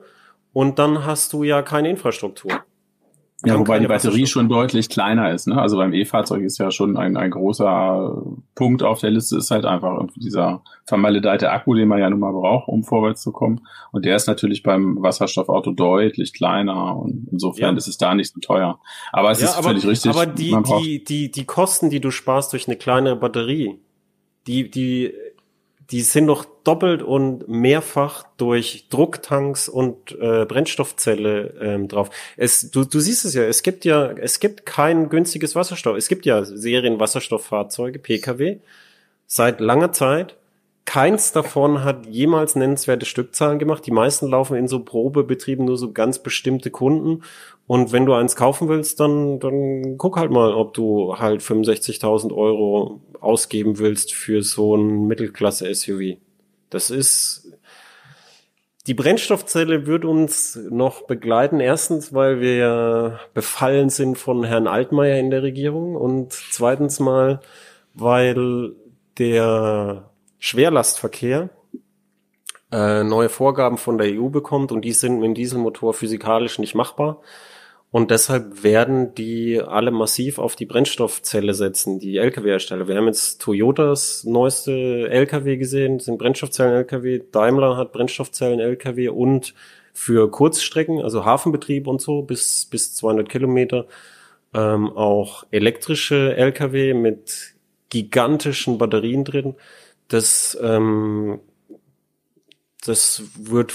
und 0.54 0.80
dann 0.80 1.06
hast 1.06 1.34
du 1.34 1.44
ja 1.44 1.62
keine 1.62 1.90
Infrastruktur. 1.90 2.64
Ja, 3.46 3.58
wobei 3.58 3.80
die 3.80 3.88
Batterie 3.88 4.28
schon 4.28 4.50
deutlich 4.50 4.90
kleiner 4.90 5.34
ist. 5.34 5.48
Ne? 5.48 5.62
Also 5.62 5.78
beim 5.78 5.94
E-Fahrzeug 5.94 6.44
ist 6.44 6.58
ja 6.58 6.72
schon 6.72 6.98
ein, 6.98 7.16
ein 7.16 7.32
großer 7.32 8.22
Punkt 8.54 8.84
auf 8.84 9.00
der 9.00 9.12
Liste, 9.12 9.38
ist 9.38 9.50
halt 9.50 9.66
einfach 9.66 10.08
dieser 10.18 10.62
vermaledeite 10.86 11.50
Akku, 11.50 11.74
den 11.74 11.88
man 11.88 12.00
ja 12.00 12.10
nun 12.10 12.20
mal 12.20 12.34
braucht, 12.34 12.68
um 12.68 12.84
vorwärts 12.84 13.22
zu 13.22 13.32
kommen. 13.32 13.62
Und 13.94 14.04
der 14.04 14.18
ist 14.18 14.28
natürlich 14.28 14.62
beim 14.62 15.02
Wasserstoffauto 15.02 15.72
deutlich 15.72 16.34
kleiner 16.34 16.98
und 16.98 17.30
insofern 17.32 17.76
ja. 17.76 17.78
ist 17.78 17.88
es 17.88 17.98
da 17.98 18.14
nicht 18.14 18.34
so 18.34 18.42
teuer. 18.42 18.82
Aber 19.14 19.32
es 19.32 19.40
ja, 19.40 19.48
ist 19.48 19.58
aber, 19.58 19.70
völlig 19.70 19.88
richtig. 19.88 20.12
Aber 20.12 20.26
die, 20.26 20.58
die, 20.68 21.04
die, 21.06 21.32
die 21.32 21.46
Kosten, 21.46 21.90
die 21.90 22.02
du 22.02 22.12
sparst 22.12 22.52
durch 22.52 22.68
eine 22.68 22.76
kleinere 22.76 23.16
Batterie, 23.16 23.80
die, 24.48 24.70
die 24.70 25.14
die 25.92 26.02
sind 26.02 26.28
doch 26.28 26.46
doppelt 26.70 27.02
und 27.02 27.48
mehrfach 27.48 28.26
durch 28.38 28.86
Drucktanks 28.92 29.68
und 29.68 30.12
äh, 30.22 30.46
Brennstoffzelle 30.46 31.56
ähm, 31.60 31.88
drauf. 31.88 32.12
Es, 32.38 32.70
du, 32.70 32.84
du 32.86 33.00
siehst 33.00 33.26
es 33.26 33.34
ja, 33.34 33.42
es 33.42 33.64
gibt 33.64 33.86
ja, 33.86 34.12
es 34.12 34.40
gibt 34.40 34.68
kein 34.68 35.10
günstiges 35.10 35.56
Wasserstoff. 35.56 35.98
Es 35.98 36.08
gibt 36.08 36.28
ja 36.28 36.46
Serienwasserstofffahrzeuge, 36.46 37.98
Pkw, 37.98 38.58
seit 39.26 39.62
langer 39.62 39.94
Zeit. 39.94 40.36
Keins 40.86 41.32
davon 41.32 41.84
hat 41.84 42.06
jemals 42.06 42.56
nennenswerte 42.56 43.08
Stückzahlen 43.08 43.58
gemacht. 43.58 43.88
Die 43.88 43.92
meisten 43.92 44.28
laufen 44.28 44.56
in 44.56 44.68
so 44.68 44.84
Probebetrieben 44.84 45.66
nur 45.66 45.78
so 45.78 45.92
ganz 45.92 46.20
bestimmte 46.20 46.70
Kunden. 46.70 47.24
Und 47.66 47.92
wenn 47.92 48.06
du 48.06 48.14
eins 48.14 48.36
kaufen 48.36 48.70
willst, 48.70 49.00
dann, 49.00 49.40
dann 49.40 49.98
guck 49.98 50.18
halt 50.18 50.30
mal, 50.30 50.54
ob 50.54 50.76
du 50.76 51.18
halt 51.18 51.42
65.000 51.42 52.32
Euro 52.32 53.02
ausgeben 53.20 53.80
willst 53.80 54.14
für 54.14 54.44
so 54.44 54.76
ein 54.76 55.08
Mittelklasse-SUV. 55.08 56.18
Das 56.70 56.90
ist, 56.90 57.54
die 58.88 58.94
Brennstoffzelle 58.94 59.86
wird 59.86 60.06
uns 60.06 60.56
noch 60.70 61.04
begleiten. 61.04 61.60
Erstens, 61.60 62.14
weil 62.14 62.42
wir 62.42 63.20
befallen 63.34 63.90
sind 63.90 64.18
von 64.18 64.44
Herrn 64.44 64.68
Altmaier 64.68 65.20
in 65.20 65.32
der 65.32 65.44
Regierung 65.44 65.96
und 65.96 66.34
zweitens 66.34 67.00
mal, 67.00 67.40
weil 67.94 68.74
der 69.18 70.10
Schwerlastverkehr 70.40 71.50
äh, 72.72 73.04
neue 73.04 73.30
Vorgaben 73.30 73.78
von 73.78 73.98
der 73.98 74.08
EU 74.08 74.30
bekommt 74.30 74.72
und 74.72 74.82
die 74.82 74.94
sind 74.94 75.16
mit 75.16 75.26
dem 75.26 75.34
Dieselmotor 75.34 75.94
physikalisch 75.94 76.60
nicht 76.60 76.76
machbar. 76.76 77.22
Und 77.92 78.12
deshalb 78.12 78.64
werden 78.64 79.16
die 79.16 79.60
alle 79.60 79.90
massiv 79.90 80.38
auf 80.38 80.56
die 80.56 80.68
Brennstoffzelle 80.68 81.56
setzen, 81.56 82.00
die 82.00 82.18
Lkw-Hersteller. 82.18 82.88
Wir 82.88 82.96
haben 82.98 83.08
jetzt 83.08 83.42
Toyotas 83.42 84.24
neueste 84.26 85.10
Lkw 85.10 85.58
gesehen, 85.58 86.00
sind 86.00 86.20
Brennstoffzellen-Lkw. 86.20 87.22
Daimler 87.32 87.78
hat 87.78 87.92
Brennstoffzellen-Lkw 87.92 89.10
und 89.10 89.56
für 89.92 90.30
Kurzstrecken, 90.30 91.02
also 91.02 91.26
Hafenbetrieb 91.26 91.88
und 91.88 92.00
so, 92.00 92.22
bis, 92.22 92.66
bis 92.66 92.94
200 92.94 93.28
Kilometer, 93.28 93.88
ähm, 94.54 94.92
auch 94.96 95.46
elektrische 95.50 96.36
Lkw 96.36 96.94
mit 96.94 97.56
gigantischen 97.90 98.78
Batterien 98.78 99.24
drin. 99.24 99.56
Das, 100.10 100.56
ähm, 100.62 101.40
das 102.86 103.24
wird 103.36 103.74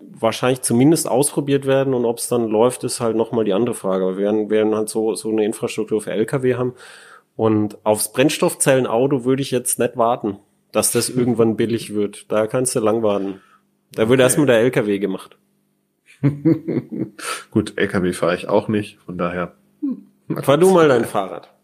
wahrscheinlich 0.00 0.62
zumindest 0.62 1.08
ausprobiert 1.08 1.66
werden 1.66 1.94
und 1.94 2.04
ob 2.04 2.18
es 2.18 2.28
dann 2.28 2.48
läuft, 2.48 2.84
ist 2.84 3.00
halt 3.00 3.16
nochmal 3.16 3.44
die 3.44 3.52
andere 3.52 3.74
Frage. 3.74 4.04
Aber 4.04 4.16
wir 4.16 4.24
werden, 4.24 4.50
werden 4.50 4.74
halt 4.74 4.88
so, 4.88 5.14
so 5.14 5.30
eine 5.30 5.44
Infrastruktur 5.44 6.00
für 6.00 6.12
Lkw 6.12 6.54
haben. 6.54 6.74
Und 7.36 7.78
aufs 7.84 8.12
Brennstoffzellenauto 8.12 9.24
würde 9.24 9.42
ich 9.42 9.50
jetzt 9.50 9.78
nicht 9.78 9.96
warten, 9.96 10.38
dass 10.72 10.92
das 10.92 11.08
irgendwann 11.08 11.56
billig 11.56 11.94
wird. 11.94 12.30
Da 12.30 12.46
kannst 12.46 12.74
du 12.74 12.80
lang 12.80 13.02
warten. 13.02 13.40
Da 13.92 14.02
okay. 14.02 14.10
wird 14.10 14.20
erstmal 14.20 14.46
der 14.46 14.60
Lkw 14.60 14.98
gemacht. 14.98 15.38
Gut, 17.50 17.74
Lkw 17.76 18.12
fahre 18.12 18.34
ich 18.34 18.48
auch 18.48 18.68
nicht, 18.68 18.98
von 19.04 19.18
daher. 19.18 19.54
Fahr 20.42 20.58
du 20.58 20.70
mal 20.70 20.88
dein 20.88 21.04
Fahrrad. 21.04 21.54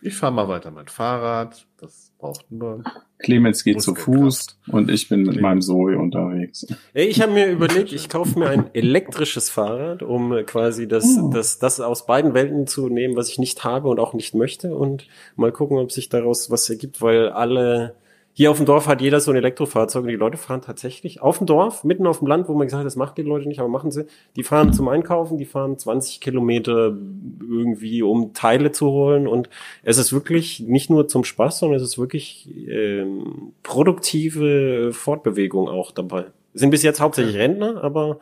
Ich 0.00 0.16
fahre 0.16 0.32
mal 0.32 0.48
weiter 0.48 0.70
mein 0.70 0.88
Fahrrad. 0.88 1.66
Das 1.78 2.12
braucht 2.18 2.50
nur. 2.50 2.84
Clemens 3.18 3.64
geht 3.64 3.82
zu 3.82 3.94
Fuß 3.94 4.58
und 4.68 4.90
ich 4.90 5.08
bin 5.08 5.22
mit 5.22 5.40
meinem 5.40 5.60
Zoe 5.60 5.98
unterwegs. 5.98 6.66
Ich 6.94 7.20
habe 7.20 7.32
mir 7.32 7.50
überlegt, 7.50 7.92
ich 7.92 8.08
kaufe 8.08 8.38
mir 8.38 8.48
ein 8.48 8.70
elektrisches 8.74 9.50
Fahrrad, 9.50 10.02
um 10.02 10.44
quasi 10.46 10.86
das, 10.86 11.18
oh. 11.20 11.30
das, 11.32 11.58
das 11.58 11.80
aus 11.80 12.06
beiden 12.06 12.34
Welten 12.34 12.66
zu 12.66 12.88
nehmen, 12.88 13.16
was 13.16 13.28
ich 13.28 13.38
nicht 13.38 13.64
habe 13.64 13.88
und 13.88 13.98
auch 13.98 14.14
nicht 14.14 14.34
möchte 14.34 14.74
und 14.76 15.08
mal 15.36 15.52
gucken, 15.52 15.78
ob 15.78 15.90
sich 15.92 16.08
daraus 16.08 16.50
was 16.50 16.68
ergibt, 16.70 17.02
weil 17.02 17.28
alle 17.28 17.96
hier 18.34 18.50
auf 18.50 18.56
dem 18.56 18.64
Dorf 18.64 18.86
hat 18.86 19.02
jeder 19.02 19.20
so 19.20 19.30
ein 19.30 19.36
Elektrofahrzeug 19.36 20.04
und 20.04 20.08
die 20.08 20.16
Leute 20.16 20.38
fahren 20.38 20.62
tatsächlich 20.62 21.20
auf 21.20 21.38
dem 21.38 21.46
Dorf, 21.46 21.84
mitten 21.84 22.06
auf 22.06 22.20
dem 22.20 22.28
Land, 22.28 22.48
wo 22.48 22.54
man 22.54 22.66
gesagt 22.66 22.80
hat, 22.80 22.86
das 22.86 22.96
macht 22.96 23.18
die 23.18 23.22
Leute 23.22 23.46
nicht, 23.46 23.60
aber 23.60 23.68
machen 23.68 23.90
sie. 23.90 24.06
Die 24.36 24.42
fahren 24.42 24.72
zum 24.72 24.88
Einkaufen, 24.88 25.36
die 25.36 25.44
fahren 25.44 25.78
20 25.78 26.20
Kilometer 26.20 26.96
irgendwie, 27.40 28.02
um 28.02 28.32
Teile 28.32 28.72
zu 28.72 28.86
holen 28.86 29.26
und 29.26 29.50
es 29.82 29.98
ist 29.98 30.14
wirklich 30.14 30.60
nicht 30.60 30.88
nur 30.88 31.08
zum 31.08 31.24
Spaß, 31.24 31.58
sondern 31.58 31.76
es 31.76 31.82
ist 31.82 31.98
wirklich 31.98 32.48
ähm, 32.68 33.52
produktive 33.62 34.92
Fortbewegung 34.92 35.68
auch 35.68 35.92
dabei. 35.92 36.26
Sind 36.54 36.70
bis 36.70 36.82
jetzt 36.82 37.00
hauptsächlich 37.00 37.36
Rentner, 37.36 37.84
aber 37.84 38.18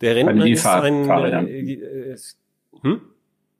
der 0.00 0.14
Rentner 0.14 0.46
ist 0.46 0.66
ein... 0.66 1.08
Äh, 1.08 2.12
äh, 2.12 2.16
hm? 2.82 3.00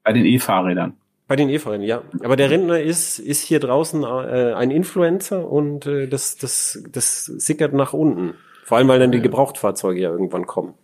Bei 0.05 0.13
den 0.13 0.25
E-Fahrrädern. 0.25 1.00
Bei 1.31 1.37
den 1.37 1.49
E-Fahrrädern, 1.49 1.87
ja. 1.87 2.03
Aber 2.25 2.35
der 2.35 2.51
Rentner 2.51 2.81
ist, 2.81 3.21
ist 3.21 3.41
hier 3.41 3.61
draußen 3.61 4.03
äh, 4.03 4.53
ein 4.53 4.73
Influencer 4.73 5.49
und 5.49 5.87
äh, 5.87 6.09
das, 6.09 6.37
das, 6.37 6.83
das 6.91 7.25
sickert 7.25 7.73
nach 7.73 7.93
unten. 7.93 8.35
Vor 8.65 8.79
allem, 8.79 8.89
weil 8.89 8.99
dann 8.99 9.13
die 9.13 9.21
Gebrauchtfahrzeuge 9.21 10.01
ja 10.01 10.11
irgendwann 10.11 10.49
kommen. 10.49 10.75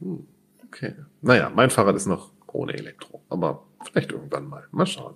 Hm, 0.00 0.28
okay. 0.68 0.94
Naja, 1.22 1.50
mein 1.52 1.70
Fahrrad 1.70 1.96
ist 1.96 2.06
noch 2.06 2.30
ohne 2.52 2.74
Elektro, 2.74 3.20
aber 3.28 3.64
vielleicht 3.84 4.12
irgendwann 4.12 4.46
mal. 4.46 4.62
Mal 4.70 4.86
schauen. 4.86 5.14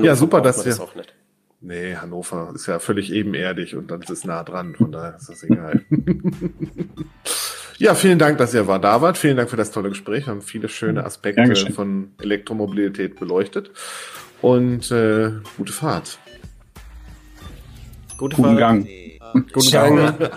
ja, 0.00 0.16
super, 0.16 0.40
dass 0.40 0.64
wir. 0.64 0.70
Das 0.70 0.80
auch 0.80 0.94
nicht. 0.94 1.14
Nee, 1.60 1.96
Hannover 1.96 2.52
ist 2.54 2.68
ja 2.68 2.78
völlig 2.78 3.12
ebenerdig 3.12 3.76
und 3.76 3.90
dann 3.90 4.00
ist 4.00 4.08
es 4.08 4.24
nah 4.24 4.44
dran, 4.44 4.76
von 4.76 4.92
daher 4.92 5.16
ist 5.16 5.28
das 5.28 5.42
egal. 5.42 5.84
Ja, 7.80 7.94
vielen 7.94 8.18
Dank, 8.18 8.36
dass 8.36 8.52
ihr 8.52 8.66
war, 8.66 8.78
da 8.78 9.00
wart. 9.00 9.16
Vielen 9.16 9.38
Dank 9.38 9.48
für 9.48 9.56
das 9.56 9.70
tolle 9.70 9.88
Gespräch. 9.88 10.26
Wir 10.26 10.32
haben 10.32 10.42
viele 10.42 10.68
schöne 10.68 11.02
Aspekte 11.02 11.40
Dankeschön. 11.40 11.72
von 11.72 12.10
Elektromobilität 12.20 13.18
beleuchtet. 13.18 13.70
Und 14.42 14.90
äh, 14.90 15.30
gute 15.56 15.72
Fahrt. 15.72 16.18
Gute 18.18 18.36
Guten 18.36 18.48
Fahrt. 18.48 18.58
Gang. 18.58 18.88
Guten 19.32 19.60
Ciao. 19.60 19.94
Gang. 19.94 20.30